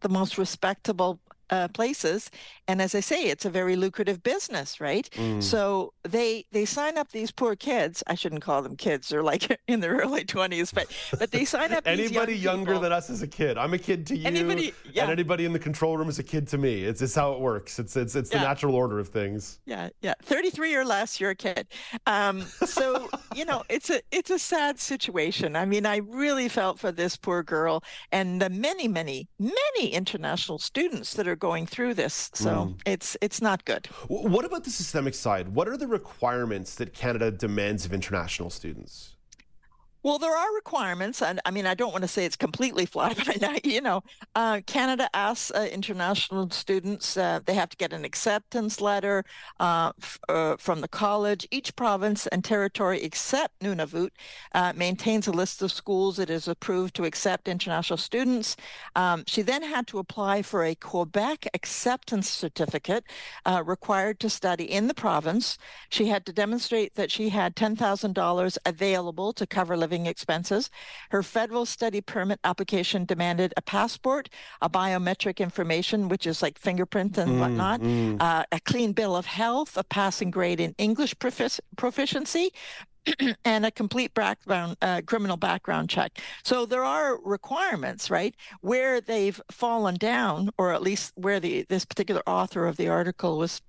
the 0.01 0.09
most 0.09 0.37
respectable 0.39 1.19
uh, 1.51 1.69
places 1.69 2.31
and 2.67 2.83
as 2.83 2.95
i 2.95 3.01
say 3.01 3.25
it's 3.25 3.45
a 3.45 3.51
very 3.51 3.77
lucrative 3.77 4.23
business 4.23 4.81
right? 4.81 5.09
Mm. 5.15 5.43
so 5.43 5.93
they 6.03 6.45
they 6.51 6.65
sign 6.65 6.99
up 6.99 7.11
these 7.13 7.31
poor 7.31 7.55
kids 7.55 8.03
i 8.07 8.15
shouldn't 8.15 8.43
call 8.43 8.63
them 8.63 8.77
kids 8.77 9.09
they're 9.09 9.23
like 9.23 9.61
in 9.69 9.81
their 9.81 9.97
early 9.97 10.25
20s 10.25 10.73
but 10.75 10.87
but 11.19 11.31
they 11.31 11.45
sign 11.45 11.73
up 11.73 11.87
anybody 11.87 12.35
young 12.35 12.65
younger 12.65 12.79
than 12.79 12.93
us 12.93 13.11
is 13.11 13.23
a 13.23 13.27
kid. 13.27 13.59
I'm 13.59 13.75
a 13.75 13.79
kid 13.79 14.07
to 14.09 14.17
you 14.17 14.27
anybody, 14.27 14.73
yeah. 14.91 15.03
and 15.03 15.13
anybody 15.13 15.45
in 15.45 15.53
the 15.53 15.59
control 15.59 15.97
room 15.97 16.09
is 16.09 16.19
a 16.19 16.23
kid 16.23 16.49
to 16.49 16.59
me. 16.59 16.85
It's 16.85 17.01
just 17.01 17.15
how 17.15 17.33
it 17.33 17.41
works. 17.41 17.79
It's 17.79 17.97
it's 17.97 18.15
it's 18.15 18.33
yeah. 18.33 18.39
the 18.39 18.45
natural 18.45 18.75
order 18.75 18.99
of 18.99 19.09
things. 19.09 19.61
Yeah 19.67 19.91
yeah. 20.03 20.15
33 20.23 20.75
or 20.75 20.85
less 20.85 21.21
you're 21.21 21.31
a 21.31 21.35
kid. 21.35 21.67
Um 22.07 22.43
so 22.43 23.09
you 23.35 23.45
know 23.45 23.63
it's 23.69 23.91
a 23.91 24.01
it's 24.11 24.31
a 24.31 24.39
sad 24.39 24.79
situation. 24.79 25.57
I 25.57 25.65
mean 25.65 25.87
i 25.87 25.97
really 25.97 26.49
felt 26.49 26.79
for 26.79 26.93
this 26.93 27.17
poor 27.17 27.43
girl 27.43 27.83
and 28.13 28.41
the 28.41 28.51
many 28.51 28.89
many 28.89 29.29
many 29.39 29.89
international 29.91 30.59
students 30.59 31.15
that 31.15 31.29
are 31.29 31.34
going 31.37 31.67
through 31.67 31.95
this. 31.95 32.31
So 32.35 32.51
mm. 32.51 32.81
it's 32.87 33.17
it's 33.21 33.41
not 33.41 33.65
good. 33.65 33.87
What 34.09 34.45
about 34.45 34.65
the 34.65 34.71
systemic 34.71 35.15
side? 35.15 35.49
What 35.49 35.69
are 35.69 35.77
the 35.77 35.87
requirements 35.87 36.75
that 36.77 36.95
Canada 36.95 37.31
demands 37.31 37.85
of 37.85 37.93
international 37.93 38.51
students? 38.51 39.14
Well, 40.05 40.19
there 40.19 40.37
are 40.37 40.55
requirements, 40.55 41.23
and 41.23 41.41
I 41.47 41.51
mean, 41.51 41.65
I 41.65 41.73
don't 41.73 41.91
want 41.91 42.03
to 42.03 42.09
say 42.09 42.27
it's 42.27 42.37
completely 42.37 42.85
fly 42.85 43.15
by 43.27 43.37
night. 43.41 43.65
You 43.65 43.81
know, 43.81 44.03
uh, 44.35 44.61
Canada 44.67 45.09
asks 45.15 45.51
uh, 45.51 45.67
international 45.73 46.51
students 46.51 47.17
uh, 47.17 47.41
they 47.47 47.55
have 47.55 47.71
to 47.71 47.77
get 47.79 47.95
an 47.95 48.05
acceptance 48.05 48.83
letter 48.83 49.25
uh, 49.61 49.93
f- 49.99 50.21
uh, 50.29 50.57
from 50.59 50.83
the 50.83 50.89
college. 50.89 51.49
Each 51.51 51.75
province 51.75 52.27
and 52.27 52.45
territory 52.45 53.03
except 53.03 53.61
Nunavut 53.61 54.11
uh, 54.55 54.75
maintains 54.77 55.27
a 55.27 55.33
list 55.33 55.63
of 55.63 55.73
schools 55.73 56.19
it 56.19 56.29
is 56.29 56.49
approved 56.49 56.95
to 56.97 57.05
accept 57.07 57.49
international 57.49 57.97
students. 57.97 58.57
Um, 58.97 59.25
she 59.27 59.41
then 59.41 59.63
had 59.63 59.87
to 59.87 59.99
apply 59.99 60.43
for 60.43 60.65
a 60.65 60.75
Quebec 60.75 61.49
acceptance 61.55 62.29
certificate 62.29 63.05
required 63.65 64.21
to 64.21 64.29
study 64.29 64.71
in 64.71 64.87
the 64.87 64.95
province. 64.95 65.57
She 65.89 66.09
had 66.09 66.27
to 66.27 66.33
demonstrate 66.33 66.95
that 66.97 67.11
she 67.11 67.31
had 67.31 67.57
ten 67.57 67.75
thousand 67.75 68.15
dollars 68.15 68.59
available 68.67 69.33
to 69.33 69.47
cover 69.47 69.75
living 69.79 69.94
living 69.95 70.07
expenses. 70.07 70.71
Her 71.11 71.23
federal 71.23 71.67
study 71.67 72.01
permit 72.01 72.41
application 72.43 73.05
demanded 73.05 73.55
a 73.57 73.63
passport, 73.63 74.29
a 74.61 74.69
biometric 74.69 75.39
information, 75.39 76.09
which 76.09 76.27
is 76.27 76.43
like 76.43 76.59
fingerprint 76.59 77.17
and 77.19 77.33
mm, 77.33 77.39
whatnot, 77.39 77.81
mm. 77.81 78.21
Uh, 78.21 78.45
a 78.51 78.61
clean 78.61 78.93
bill 78.93 79.15
of 79.15 79.27
health, 79.27 79.77
a 79.77 79.85
passing 79.85 80.31
grade 80.33 80.59
in 80.61 80.75
English 80.79 81.15
profic- 81.17 81.61
proficiency, 81.77 82.51
and 83.45 83.67
a 83.67 83.71
complete 83.71 84.13
background 84.15 84.77
uh, 84.83 85.01
criminal 85.07 85.37
background 85.37 85.89
check. 85.89 86.19
So 86.43 86.67
there 86.67 86.85
are 86.85 87.21
requirements, 87.23 88.11
right? 88.11 88.35
Where 88.63 89.01
they've 89.01 89.41
fallen 89.51 89.95
down, 89.97 90.51
or 90.59 90.73
at 90.73 90.83
least 90.83 91.13
where 91.15 91.39
the 91.39 91.67
this 91.69 91.85
particular 91.85 92.23
author 92.27 92.67
of 92.67 92.77
the 92.77 92.89
article 92.89 93.39
was 93.39 93.61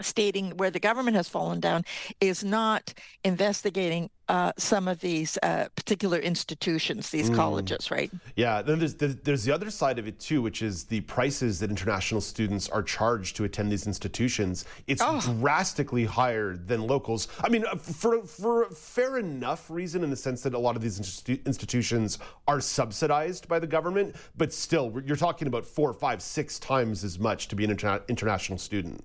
stating 0.00 0.56
where 0.56 0.70
the 0.70 0.80
government 0.80 1.16
has 1.16 1.28
fallen 1.28 1.60
down 1.60 1.84
is 2.20 2.44
not 2.44 2.92
investigating 3.24 4.10
uh, 4.28 4.52
some 4.56 4.88
of 4.88 5.00
these 5.00 5.38
uh, 5.42 5.66
particular 5.76 6.18
institutions, 6.18 7.10
these 7.10 7.28
mm. 7.28 7.36
colleges, 7.36 7.90
right? 7.90 8.10
Yeah. 8.36 8.62
Then 8.62 8.78
there's 8.78 8.94
there's 8.94 9.44
the 9.44 9.52
other 9.52 9.70
side 9.70 9.98
of 9.98 10.06
it 10.06 10.18
too, 10.18 10.40
which 10.40 10.62
is 10.62 10.84
the 10.84 11.02
prices 11.02 11.60
that 11.60 11.68
international 11.70 12.20
students 12.20 12.68
are 12.70 12.82
charged 12.82 13.36
to 13.36 13.44
attend 13.44 13.70
these 13.70 13.86
institutions. 13.86 14.64
It's 14.86 15.02
oh. 15.04 15.20
drastically 15.20 16.04
higher 16.04 16.56
than 16.56 16.86
locals. 16.86 17.28
I 17.42 17.48
mean, 17.50 17.64
uh, 17.66 17.76
for 17.76 18.22
for 18.22 18.70
fair 18.70 19.18
enough 19.18 19.68
reason, 19.70 20.02
in 20.02 20.10
the 20.10 20.16
sense 20.16 20.40
that 20.42 20.54
a 20.54 20.58
lot 20.58 20.76
of 20.76 20.82
these 20.82 20.98
institu- 20.98 21.44
institutions 21.44 22.18
are 22.48 22.60
subsidized 22.60 23.46
by 23.46 23.58
the 23.58 23.66
government, 23.66 24.16
but 24.36 24.52
still, 24.52 25.02
you're 25.04 25.16
talking 25.16 25.48
about 25.48 25.66
four, 25.66 25.92
five, 25.92 26.22
six 26.22 26.58
times 26.58 27.04
as 27.04 27.18
much 27.18 27.48
to 27.48 27.56
be 27.56 27.64
an 27.64 27.76
interna- 27.76 28.06
international 28.08 28.58
student. 28.58 29.04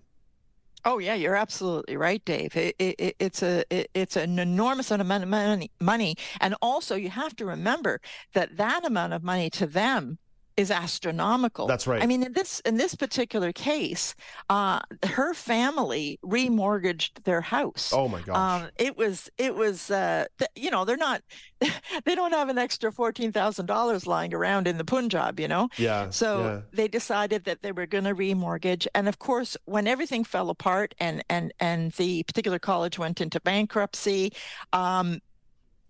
Oh 0.86 0.97
yeah, 0.99 1.13
you're 1.13 1.36
absolutely 1.36 1.97
right, 1.97 2.23
Dave. 2.23 2.55
It, 2.55 2.75
it, 2.80 3.15
it's 3.19 3.43
a 3.43 3.63
it, 3.69 3.89
it's 3.93 4.15
an 4.15 4.39
enormous 4.39 4.91
amount 4.91 5.23
of 5.23 5.30
money, 5.30 5.71
money, 5.80 6.15
and 6.39 6.55
also 6.61 6.95
you 6.95 7.09
have 7.09 7.36
to 7.38 7.45
remember 7.45 7.99
that 8.34 8.55
that 8.57 8.86
amount 8.86 9.13
of 9.13 9.23
money 9.23 9.49
to 9.51 9.67
them 9.67 10.19
is 10.60 10.72
astronomical. 10.72 11.68
That's 11.68 11.88
right. 11.88 12.03
I 12.03 12.05
mean, 12.05 12.22
in 12.22 12.34
this 12.34 12.60
in 12.66 12.76
this 12.76 12.93
particular 12.93 13.53
case, 13.53 14.14
uh, 14.49 14.82
her 15.05 15.34
family 15.34 16.20
remortgaged 16.22 17.24
their 17.24 17.39
house. 17.39 17.93
Oh 17.95 18.10
my 18.10 18.22
gosh! 18.22 18.64
Um, 18.64 18.70
it 18.78 18.97
was 18.97 19.30
it 19.38 19.55
was 19.55 19.89
uh, 19.89 20.26
th- 20.38 20.51
you 20.55 20.70
know 20.70 20.84
they're 20.84 20.97
not 20.97 21.22
they 21.62 22.14
don't 22.14 22.34
have 22.34 22.49
an 22.49 22.57
extra 22.57 22.91
fourteen 22.91 23.32
thousand 23.32 23.68
dollars 23.68 24.05
lying 24.05 24.34
around 24.34 24.68
in 24.68 24.78
the 24.78 24.84
Punjab, 24.84 25.39
you 25.39 25.47
know. 25.47 25.70
Yeah. 25.78 26.10
So 26.10 26.43
yeah. 26.43 26.62
they 26.74 26.89
decided 26.89 27.45
that 27.45 27.62
they 27.62 27.72
were 27.72 27.86
going 27.86 28.03
to 28.03 28.14
remortgage, 28.14 28.86
and 28.93 29.07
of 29.07 29.18
course, 29.18 29.55
when 29.64 29.88
everything 29.88 30.26
fell 30.26 30.49
apart 30.49 30.93
and 30.99 31.24
and 31.30 31.53
and 31.62 31.93
the 31.93 32.24
particular 32.24 32.60
college 32.60 32.99
went 32.99 33.22
into 33.22 33.39
bankruptcy, 33.39 34.34
um, 34.74 35.22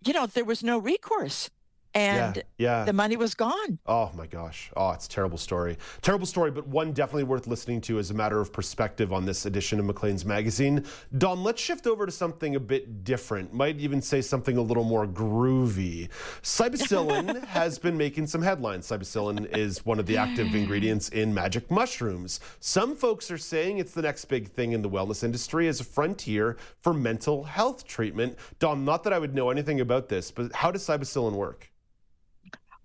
you 0.06 0.14
know, 0.14 0.28
there 0.28 0.46
was 0.46 0.64
no 0.64 0.78
recourse 0.78 1.50
and 1.96 2.36
yeah, 2.36 2.44
yeah, 2.58 2.84
the 2.84 2.94
money 2.94 3.18
was 3.18 3.34
gone. 3.34 3.80
Oh 3.88 4.12
my 4.16 4.28
gosh. 4.28 4.72
Oh, 4.78 4.92
it's 4.92 5.08
a 5.08 5.10
terrible 5.10 5.38
story. 5.38 5.78
Terrible 6.02 6.28
story, 6.28 6.52
but 6.52 6.68
one 6.68 6.94
definitely 6.94 7.24
worth 7.24 7.48
listening 7.48 7.82
to 7.82 7.98
as 7.98 8.12
a 8.12 8.14
matter 8.14 8.40
of 8.40 8.54
perspective 8.54 9.12
on 9.12 9.26
this 9.26 9.46
edition 9.46 9.80
of 9.80 9.86
Maclean's 9.86 10.24
magazine. 10.24 10.86
Don, 11.18 11.44
let's 11.44 11.62
shift 11.62 11.88
over 11.88 12.06
to 12.06 12.12
something 12.12 12.56
a 12.56 12.60
bit 12.60 13.04
different. 13.04 13.54
Might 13.54 13.78
even 13.80 14.02
say 14.02 14.22
something 14.22 14.58
a 14.58 14.62
little 14.62 14.84
more 14.84 15.08
groovy. 15.08 16.10
Cybacillin 16.44 17.44
has 17.46 17.80
been 17.80 17.98
making 17.98 18.28
some 18.28 18.42
headlines. 18.42 18.88
Cybacillin 18.88 19.58
is 19.58 19.84
one 19.86 20.00
of 20.00 20.06
the 20.06 20.18
active 20.18 20.54
ingredients 20.54 21.10
in 21.10 21.34
magic 21.34 21.72
mushrooms. 21.72 22.40
Some 22.60 22.96
folks 22.96 23.32
are 23.32 23.38
saying 23.38 23.80
it's 23.80 23.94
the 23.94 24.04
next 24.04 24.26
big 24.26 24.50
thing 24.50 24.74
in 24.74 24.82
the 24.82 24.90
wellness 24.90 25.24
industry 25.24 25.68
as 25.68 25.80
a 25.80 25.84
frontier 25.84 26.58
for 26.82 26.94
mental 26.94 27.44
health 27.44 27.88
treatment. 27.88 28.38
Don, 28.60 28.86
not 28.86 29.04
that 29.04 29.14
I 29.14 29.18
would 29.20 29.34
know 29.34 29.50
anything 29.50 29.82
about 29.82 30.08
this, 30.08 30.30
but 30.30 30.54
how 30.54 30.70
does 30.70 30.84
cybacillin 30.84 31.34
work? 31.34 31.72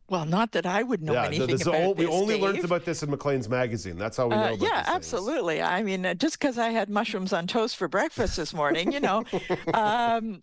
Well, 0.09 0.26
not 0.26 0.52
that 0.52 0.66
I 0.66 0.82
would 0.82 1.02
know 1.02 1.14
yeah, 1.14 1.24
anything 1.26 1.61
about 1.62 1.74
all, 1.74 1.94
We 1.94 2.07
only 2.07 2.34
Dave. 2.34 2.42
learned 2.42 2.64
about 2.64 2.84
this 2.84 3.02
in 3.02 3.11
Maclean's 3.11 3.48
magazine. 3.48 3.96
That's 3.96 4.18
how 4.18 4.26
we 4.28 4.36
know 4.36 4.52
uh, 4.52 4.57
Yeah, 4.61 4.84
absolutely. 4.86 5.62
I 5.62 5.82
mean, 5.82 6.05
uh, 6.05 6.14
just 6.14 6.38
because 6.38 6.59
I 6.59 6.70
had 6.70 6.90
mushrooms 6.90 7.32
on 7.32 7.46
toast 7.46 7.76
for 7.76 7.88
breakfast 7.88 8.36
this 8.36 8.52
morning, 8.52 8.92
you 8.92 9.00
know. 9.00 9.24
um, 9.74 10.40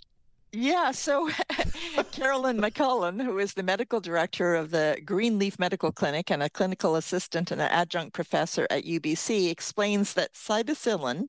yeah, 0.53 0.91
so 0.91 1.29
Carolyn 2.11 2.57
McCullen, 2.57 3.23
who 3.23 3.39
is 3.39 3.53
the 3.53 3.63
medical 3.63 3.99
director 4.01 4.55
of 4.55 4.71
the 4.71 4.99
Greenleaf 5.05 5.57
Medical 5.57 5.91
Clinic 5.91 6.29
and 6.29 6.43
a 6.43 6.49
clinical 6.49 6.95
assistant 6.97 7.51
and 7.51 7.61
an 7.61 7.69
adjunct 7.69 8.13
professor 8.13 8.67
at 8.69 8.83
UBC, 8.83 9.49
explains 9.49 10.13
that 10.15 10.33
cybacillin 10.33 11.23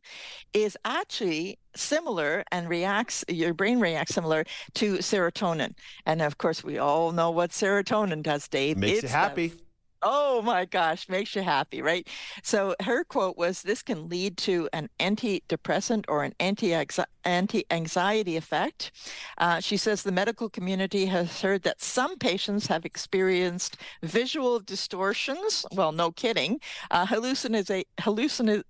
is 0.53 0.77
actually 0.85 1.59
similar 1.77 2.43
and 2.51 2.69
reacts, 2.69 3.25
your 3.29 3.55
brain 3.55 3.79
reacts 3.79 4.15
similar 4.15 4.45
to 4.75 4.95
serotonin. 4.99 5.75
And 6.05 6.21
of 6.21 6.39
course, 6.39 6.65
we 6.65 6.79
all 6.79 7.13
know 7.13 7.31
what 7.31 7.51
serotonin 7.51 8.23
does, 8.23 8.49
Dave. 8.49 8.77
Makes 8.77 8.93
it's 8.95 9.03
you 9.05 9.09
happy. 9.09 9.53
Oh 10.05 10.43
my 10.43 10.65
gosh, 10.65 11.09
makes 11.09 11.37
you 11.37 11.43
happy, 11.43 11.81
right? 11.81 12.09
So 12.43 12.75
her 12.81 13.05
quote 13.05 13.37
was 13.37 13.63
this 13.63 13.83
can 13.83 14.09
lead 14.09 14.37
to 14.39 14.69
an 14.73 14.89
antidepressant 14.99 16.07
or 16.09 16.25
an 16.25 16.35
anti 16.41 16.75
anxiety 17.71 18.37
effect. 18.37 18.91
Uh, 19.39 19.61
she 19.61 19.77
says 19.77 20.03
the 20.03 20.11
medical 20.11 20.49
community 20.51 21.07
has 21.07 21.41
heard 21.41 21.63
that 21.63 21.81
some 21.81 22.19
patients 22.19 22.67
have 22.67 22.85
experienced 22.85 23.77
visual 24.03 24.59
distortions. 24.59 25.65
Well, 25.73 25.93
no 25.93 26.11
kidding. 26.11 26.59
Uh, 26.91 27.07
hallucina- 27.07 27.85
hallucina- 28.01 28.65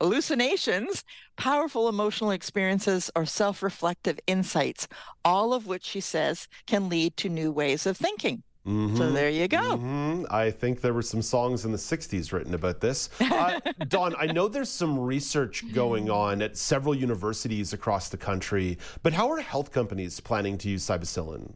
hallucinations, 0.00 1.04
powerful 1.36 1.88
emotional 1.88 2.30
experiences, 2.32 3.10
or 3.16 3.26
self 3.26 3.62
reflective 3.62 4.20
insights, 4.26 4.88
all 5.24 5.54
of 5.54 5.66
which 5.66 5.84
she 5.84 6.00
says 6.00 6.48
can 6.66 6.88
lead 6.90 7.16
to 7.18 7.28
new 7.30 7.52
ways 7.52 7.86
of 7.86 7.96
thinking. 7.96 8.42
Mm-hmm. 8.68 8.96
So 8.96 9.10
there 9.10 9.30
you 9.30 9.48
go. 9.48 9.56
Mm-hmm. 9.56 10.24
I 10.30 10.50
think 10.50 10.82
there 10.82 10.92
were 10.92 11.00
some 11.00 11.22
songs 11.22 11.64
in 11.64 11.72
the 11.72 11.78
60s 11.78 12.32
written 12.32 12.52
about 12.52 12.80
this. 12.80 13.08
Uh, 13.18 13.58
Don, 13.88 14.14
I 14.18 14.26
know 14.26 14.46
there's 14.46 14.68
some 14.68 14.98
research 14.98 15.64
going 15.72 16.10
on 16.10 16.42
at 16.42 16.54
several 16.56 16.94
universities 16.94 17.72
across 17.72 18.10
the 18.10 18.18
country, 18.18 18.76
but 19.02 19.14
how 19.14 19.30
are 19.30 19.40
health 19.40 19.72
companies 19.72 20.20
planning 20.20 20.58
to 20.58 20.68
use 20.68 20.84
cybacillin? 20.84 21.54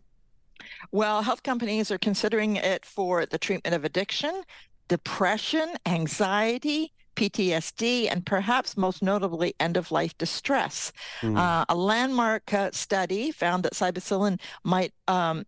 Well, 0.90 1.20
health 1.22 1.42
companies 1.42 1.90
are 1.90 1.98
considering 1.98 2.56
it 2.56 2.86
for 2.86 3.26
the 3.26 3.38
treatment 3.38 3.74
of 3.74 3.84
addiction, 3.84 4.42
depression, 4.88 5.74
anxiety, 5.84 6.92
PTSD, 7.16 8.08
and 8.10 8.24
perhaps 8.24 8.76
most 8.76 9.02
notably 9.02 9.54
end 9.60 9.76
of 9.76 9.92
life 9.92 10.16
distress. 10.16 10.92
Mm. 11.20 11.36
Uh, 11.36 11.64
a 11.68 11.74
landmark 11.74 12.54
uh, 12.54 12.70
study 12.72 13.30
found 13.30 13.64
that 13.64 13.74
cybacillin 13.74 14.40
might 14.64 14.94
um, 15.08 15.44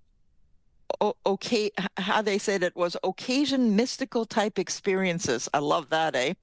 okay 1.27 1.71
how 1.97 2.23
they 2.23 2.39
said 2.39 2.63
it 2.63 2.77
was 2.77 2.97
occasion 3.03 3.77
mystical 3.77 4.25
type 4.25 4.59
experiences. 4.59 5.49
I 5.53 5.59
love 5.59 5.91
that 5.91 6.15
eh? 6.15 6.35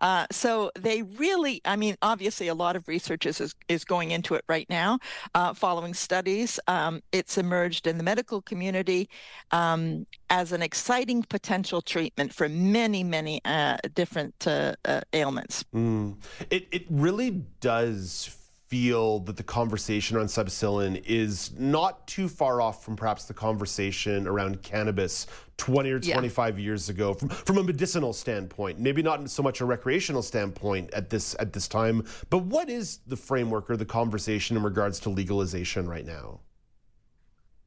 Uh, 0.00 0.26
so 0.30 0.70
they 0.78 1.02
really 1.02 1.60
i 1.64 1.76
mean 1.76 1.96
obviously 2.02 2.48
a 2.48 2.54
lot 2.54 2.76
of 2.76 2.86
research 2.88 3.26
is 3.26 3.54
is 3.68 3.84
going 3.84 4.10
into 4.10 4.34
it 4.34 4.44
right 4.48 4.68
now 4.68 4.98
uh, 5.34 5.52
following 5.54 5.94
studies. 5.94 6.60
Um, 6.66 7.02
it's 7.12 7.38
emerged 7.38 7.86
in 7.86 7.98
the 7.98 8.04
medical 8.04 8.42
community 8.42 9.08
um, 9.50 10.06
as 10.30 10.52
an 10.52 10.62
exciting 10.62 11.22
potential 11.22 11.80
treatment 11.80 12.32
for 12.32 12.48
many 12.48 13.04
many 13.04 13.40
uh, 13.44 13.76
different 13.94 14.46
uh, 14.46 14.74
uh, 14.84 15.00
ailments. 15.12 15.64
Mm. 15.74 16.16
it, 16.50 16.66
it 16.70 16.86
really 16.90 17.30
does 17.60 18.36
feel 18.68 19.20
that 19.20 19.36
the 19.36 19.42
conversation 19.42 20.16
around 20.16 20.26
cybacillin 20.26 21.02
is 21.06 21.52
not 21.58 22.06
too 22.06 22.28
far 22.28 22.60
off 22.60 22.84
from 22.84 22.96
perhaps 22.96 23.24
the 23.24 23.34
conversation 23.34 24.26
around 24.26 24.62
cannabis 24.62 25.26
20 25.58 25.90
or 25.90 26.00
25 26.00 26.58
yeah. 26.58 26.64
years 26.64 26.88
ago 26.88 27.14
from, 27.14 27.28
from 27.28 27.58
a 27.58 27.62
medicinal 27.62 28.12
standpoint 28.12 28.78
maybe 28.78 29.02
not 29.02 29.28
so 29.28 29.42
much 29.42 29.60
a 29.60 29.64
recreational 29.64 30.22
standpoint 30.22 30.92
at 30.94 31.10
this 31.10 31.36
at 31.38 31.52
this 31.52 31.68
time 31.68 32.04
but 32.30 32.38
what 32.38 32.68
is 32.70 33.00
the 33.06 33.16
framework 33.16 33.70
or 33.70 33.76
the 33.76 33.84
conversation 33.84 34.56
in 34.56 34.62
regards 34.62 34.98
to 34.98 35.10
legalization 35.10 35.88
right 35.88 36.06
now 36.06 36.40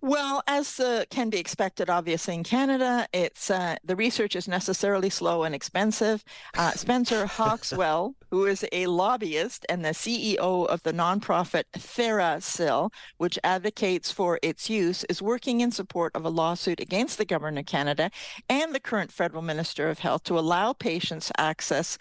well, 0.08 0.42
as 0.48 0.80
uh, 0.80 1.04
can 1.10 1.30
be 1.30 1.38
expected, 1.38 1.90
obviously 1.90 2.34
in 2.34 2.44
Canada, 2.44 3.08
it's 3.14 3.52
uh, 3.52 3.76
the 3.84 3.96
research 3.96 4.36
is 4.36 4.48
necessarily 4.48 5.10
slow 5.10 5.44
and 5.44 5.54
expensive. 5.54 6.24
Uh, 6.58 6.72
Spencer 6.72 7.26
Hawkswell, 7.26 8.14
who 8.32 8.46
is 8.46 8.66
a 8.72 8.88
lobbyist 8.88 9.66
and 9.68 9.84
the 9.84 9.90
CEO 9.90 10.66
of 10.68 10.82
the 10.84 10.94
nonprofit 10.94 11.64
TheraPsil, 11.74 12.92
which 13.18 13.38
advocates 13.44 14.12
for 14.12 14.40
its 14.42 14.70
use, 14.70 15.04
is 15.06 15.22
working 15.22 15.60
in 15.60 15.72
support 15.72 16.16
of 16.16 16.24
a 16.24 16.30
lawsuit 16.30 16.80
against 16.80 17.18
the 17.18 17.26
government 17.26 17.60
of 17.60 17.66
Canada 17.66 18.10
and 18.50 18.74
the 18.74 18.80
current 18.80 19.12
federal 19.12 19.42
minister 19.42 19.90
of 19.90 20.00
health 20.00 20.24
to 20.24 20.40
allow 20.40 20.72
patients 20.72 21.32
access 21.38 21.98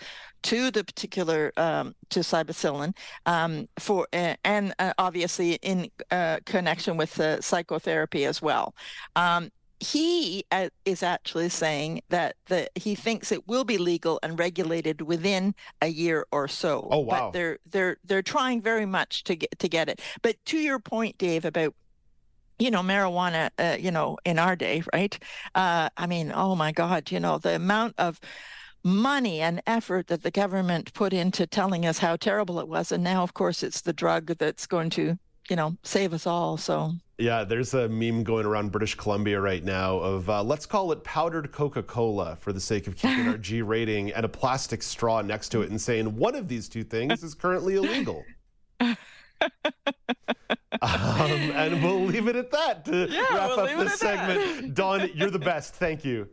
to 0.47 0.71
the 0.71 0.85
particular 0.85 1.53
um, 1.57 1.93
to 2.09 2.21
cybacillin 2.21 2.97
um, 3.27 3.69
for 3.81 4.07
uh, 4.13 4.37
and 4.45 4.73
uh, 4.79 4.93
obviously 4.97 5.55
in 5.55 5.91
uh, 6.13 6.39
connection 6.47 6.97
with 6.97 7.13
the 7.17 7.41
psychotherapy 7.41 8.25
as 8.25 8.41
well. 8.41 8.73
Um, 9.17 9.51
he 9.81 10.45
uh, 10.53 10.69
is 10.85 11.03
actually 11.03 11.49
saying 11.49 12.01
that 12.11 12.37
the, 12.47 12.69
he 12.77 12.95
thinks 12.95 13.33
it 13.33 13.47
will 13.49 13.65
be 13.65 13.77
legal 13.77 14.21
and 14.23 14.39
regulated 14.39 15.03
within 15.03 15.53
a 15.83 15.89
year 15.89 16.25
or 16.31 16.47
so. 16.47 16.87
Oh 16.93 17.01
wow! 17.01 17.27
But 17.27 17.33
they're 17.33 17.59
they're 17.69 17.97
they're 18.05 18.23
trying 18.23 18.63
very 18.63 18.87
much 18.87 19.25
to 19.25 19.35
get 19.35 19.59
to 19.59 19.69
get 19.69 19.89
it. 19.89 20.01
But 20.23 20.37
to 20.47 20.59
your 20.59 20.79
point, 20.79 21.19
Dave, 21.19 21.45
about 21.45 21.75
you 22.61 22.71
know 22.71 22.83
marijuana, 22.83 23.51
uh, 23.59 23.77
you 23.79 23.91
know, 23.91 24.17
in 24.25 24.39
our 24.39 24.55
day, 24.55 24.85
right? 24.95 25.19
Uh, 25.57 25.89
I 25.97 26.07
mean, 26.07 26.31
oh 26.33 26.55
my 26.55 26.71
God, 26.71 27.11
you 27.11 27.19
know, 27.19 27.39
the 27.39 27.57
amount 27.57 27.97
of 27.99 28.21
money 28.87 29.41
and 29.41 29.61
effort 29.67 30.07
that 30.07 30.23
the 30.23 30.31
government 30.31 30.95
put 30.95 31.13
into 31.13 31.47
telling 31.47 31.85
us 31.85 31.99
how 31.99 32.15
terrible 32.17 32.61
it 32.61 32.69
was. 32.69 32.93
And 32.93 33.03
now, 33.03 33.23
of 33.23 33.35
course, 33.35 33.63
it's 33.63 33.81
the 33.81 33.93
drug 33.93 34.27
that's 34.39 34.67
going 34.67 34.91
to, 34.91 35.19
you 35.51 35.57
know, 35.57 35.77
save 35.83 36.13
us 36.15 36.27
all. 36.27 36.57
So 36.57 36.93
Yeah, 37.19 37.43
there's 37.45 37.75
a 37.75 37.89
meme 37.89 38.23
going 38.23 38.47
around 38.47 38.71
British 38.73 38.95
Columbia 38.95 39.41
right 39.41 39.65
now 39.65 39.97
of 39.99 40.31
uh, 40.31 40.43
let's 40.43 40.67
call 40.67 40.93
it 40.93 41.03
powdered 41.03 41.51
Coca 41.51 41.83
Cola 41.83 42.37
for 42.37 42.53
the 42.53 42.61
sake 42.61 42.87
of 42.87 42.97
keeping 42.97 43.27
our 43.29 43.37
G 43.49 43.61
rating 43.61 44.13
and 44.13 44.25
a 44.25 44.29
plastic 44.29 44.83
straw 44.83 45.21
next 45.21 45.49
to 45.51 45.63
it 45.63 45.71
and 45.71 45.81
saying 45.81 46.17
one 46.17 46.35
of 46.37 46.47
these 46.47 46.69
two 46.69 46.85
things 46.85 47.23
is 47.25 47.35
currently 47.35 47.75
illegal. 47.75 48.25
um, 48.81 48.97
and 50.83 51.83
we'll 51.83 52.05
leave 52.05 52.29
it 52.29 52.37
at 52.37 52.51
that 52.53 52.85
to 52.85 53.09
Yeah, 53.11 53.21
wrap 53.35 53.49
we'll 53.57 53.61
up 53.61 53.85
this 53.85 53.99
segment. 53.99 54.75
Don, 54.75 55.11
you're 55.15 55.31
the 55.31 55.39
best. 55.39 55.75
Thank 55.75 56.05
you. 56.05 56.29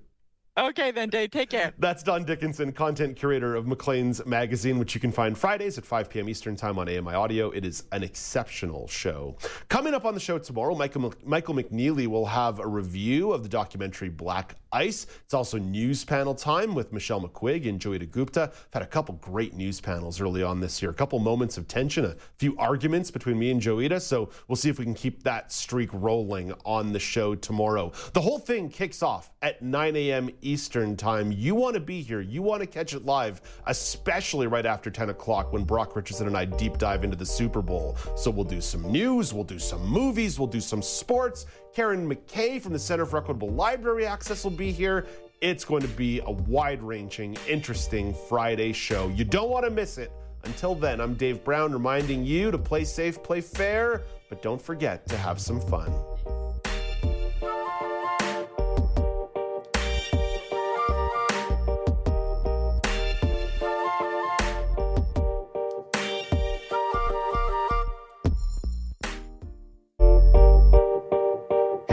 Okay, 0.56 0.91
then, 0.91 1.10
Dave, 1.10 1.32
take 1.32 1.49
care. 1.49 1.74
That's 1.80 2.04
Don 2.04 2.26
Dickinson, 2.26 2.74
content 2.74 3.16
curator 3.16 3.56
of 3.56 3.66
Maclean's 3.66 4.24
Magazine, 4.28 4.78
which 4.78 4.93
you 4.93 5.01
can 5.01 5.12
find 5.12 5.36
Fridays 5.36 5.80
at 5.80 5.86
5 5.86 6.12
p.m. 6.12 6.30
Eastern 6.30 6.56
Time 6.56 6.78
on 6.78 6.88
AMI 6.88 7.16
Audio. 7.16 7.49
It 7.49 7.66
is 7.66 7.86
an 7.91 8.04
exceptional 8.04 8.88
show. 8.88 9.36
Coming 9.70 9.95
up 9.95 10.06
on 10.06 10.14
the 10.14 10.20
show 10.20 10.38
tomorrow, 10.38 10.76
Michael, 10.76 11.12
Michael 11.26 11.56
McNeely 11.56 12.06
will 12.06 12.28
have 12.28 12.60
a 12.60 12.68
review 12.68 13.34
of 13.34 13.41
the 13.41 13.49
documentary 13.49 14.10
Black 14.10 14.56
Ice. 14.72 15.08
It's 15.24 15.34
also 15.34 15.58
news 15.58 16.06
panel 16.06 16.36
time 16.36 16.76
with 16.76 16.93
Michelle 16.93 17.22
McQuigg 17.22 17.68
and 17.68 17.80
Joita 17.80 18.10
Gupta. 18.12 18.51
I've 18.54 18.74
had 18.74 18.84
a 18.84 18.88
couple 18.88 19.16
great 19.16 19.56
news 19.56 19.82
panels 19.82 20.22
early 20.22 20.43
on 20.43 20.60
this 20.60 20.84
year, 20.84 20.91
a 20.91 20.95
couple 20.95 21.18
moments 21.18 21.58
of 21.58 21.68
tension, 21.68 22.06
a 22.06 22.16
few 22.38 22.56
arguments 22.58 23.10
between 23.10 23.39
me 23.39 23.49
and 23.49 23.60
Joita. 23.60 23.99
So 23.99 24.30
we'll 24.47 24.56
see 24.56 24.70
if 24.70 24.78
we 24.78 24.86
can 24.86 24.93
keep 24.93 25.24
that 25.24 25.51
streak 25.51 25.89
rolling 25.93 26.54
on 26.64 26.93
the 26.93 26.99
show 26.99 27.34
tomorrow. 27.34 27.91
The 28.14 28.22
whole 28.22 28.39
thing 28.39 28.70
kicks 28.70 29.01
off 29.01 29.32
at 29.41 29.62
9 29.64 29.95
a.m. 29.95 30.30
Eastern 30.48 30.96
Time. 30.96 31.32
You 31.32 31.56
want 31.56 31.74
to 31.76 31.80
be 31.80 32.02
here, 32.02 32.22
you 32.22 32.41
want 32.41 32.62
to 32.62 32.68
catch 32.68 32.94
it 32.94 33.06
live, 33.06 33.41
especially 33.68 34.48
right 34.48 34.66
after 34.66 34.89
10 34.89 35.10
o'clock 35.10 35.54
when 35.54 35.64
Brock 35.64 35.96
Richardson 35.96 36.28
and 36.28 36.38
I 36.38 36.46
deep 36.46 36.78
dive 36.78 37.04
into 37.04 37.16
the 37.16 37.26
Super 37.26 37.62
Bowl. 37.62 37.98
So 38.16 38.30
we'll 38.32 38.46
do 38.46 38.62
some 38.62 38.91
news, 38.91 39.34
we'll 39.34 39.44
do 39.44 39.60
some 39.60 39.86
movies, 39.86 40.39
we'll 40.39 40.48
do 40.48 40.62
some 40.62 40.82
sports. 40.82 41.46
Karen 41.74 42.10
McKay 42.10 42.62
from 42.62 42.74
the 42.74 42.80
Center 42.80 43.06
for 43.06 43.18
Equitable 43.18 43.50
Library 43.50 44.06
Access 44.06 44.44
will 44.44 44.52
be 44.52 44.72
here. 44.72 45.08
It's 45.41 45.66
going 45.66 45.82
to 45.82 45.88
be 45.89 46.20
a 46.22 46.32
wide 46.32 46.82
ranging, 46.82 47.38
interesting 47.50 48.14
Friday 48.30 48.72
show. 48.72 49.10
You 49.10 49.26
don't 49.26 49.50
want 49.50 49.66
to 49.66 49.72
miss 49.72 49.98
it. 49.98 50.12
Until 50.46 50.76
then, 50.76 51.00
I'm 51.00 51.14
Dave 51.14 51.44
Brown 51.44 51.72
reminding 51.72 52.26
you 52.26 52.52
to 52.52 52.58
play 52.58 52.84
safe, 52.84 53.24
play 53.24 53.41
fair, 53.41 54.04
but 54.30 54.41
don't 54.41 54.62
forget 54.62 55.08
to 55.08 55.18
have 55.18 55.39
some 55.39 55.62
fun. 55.62 55.91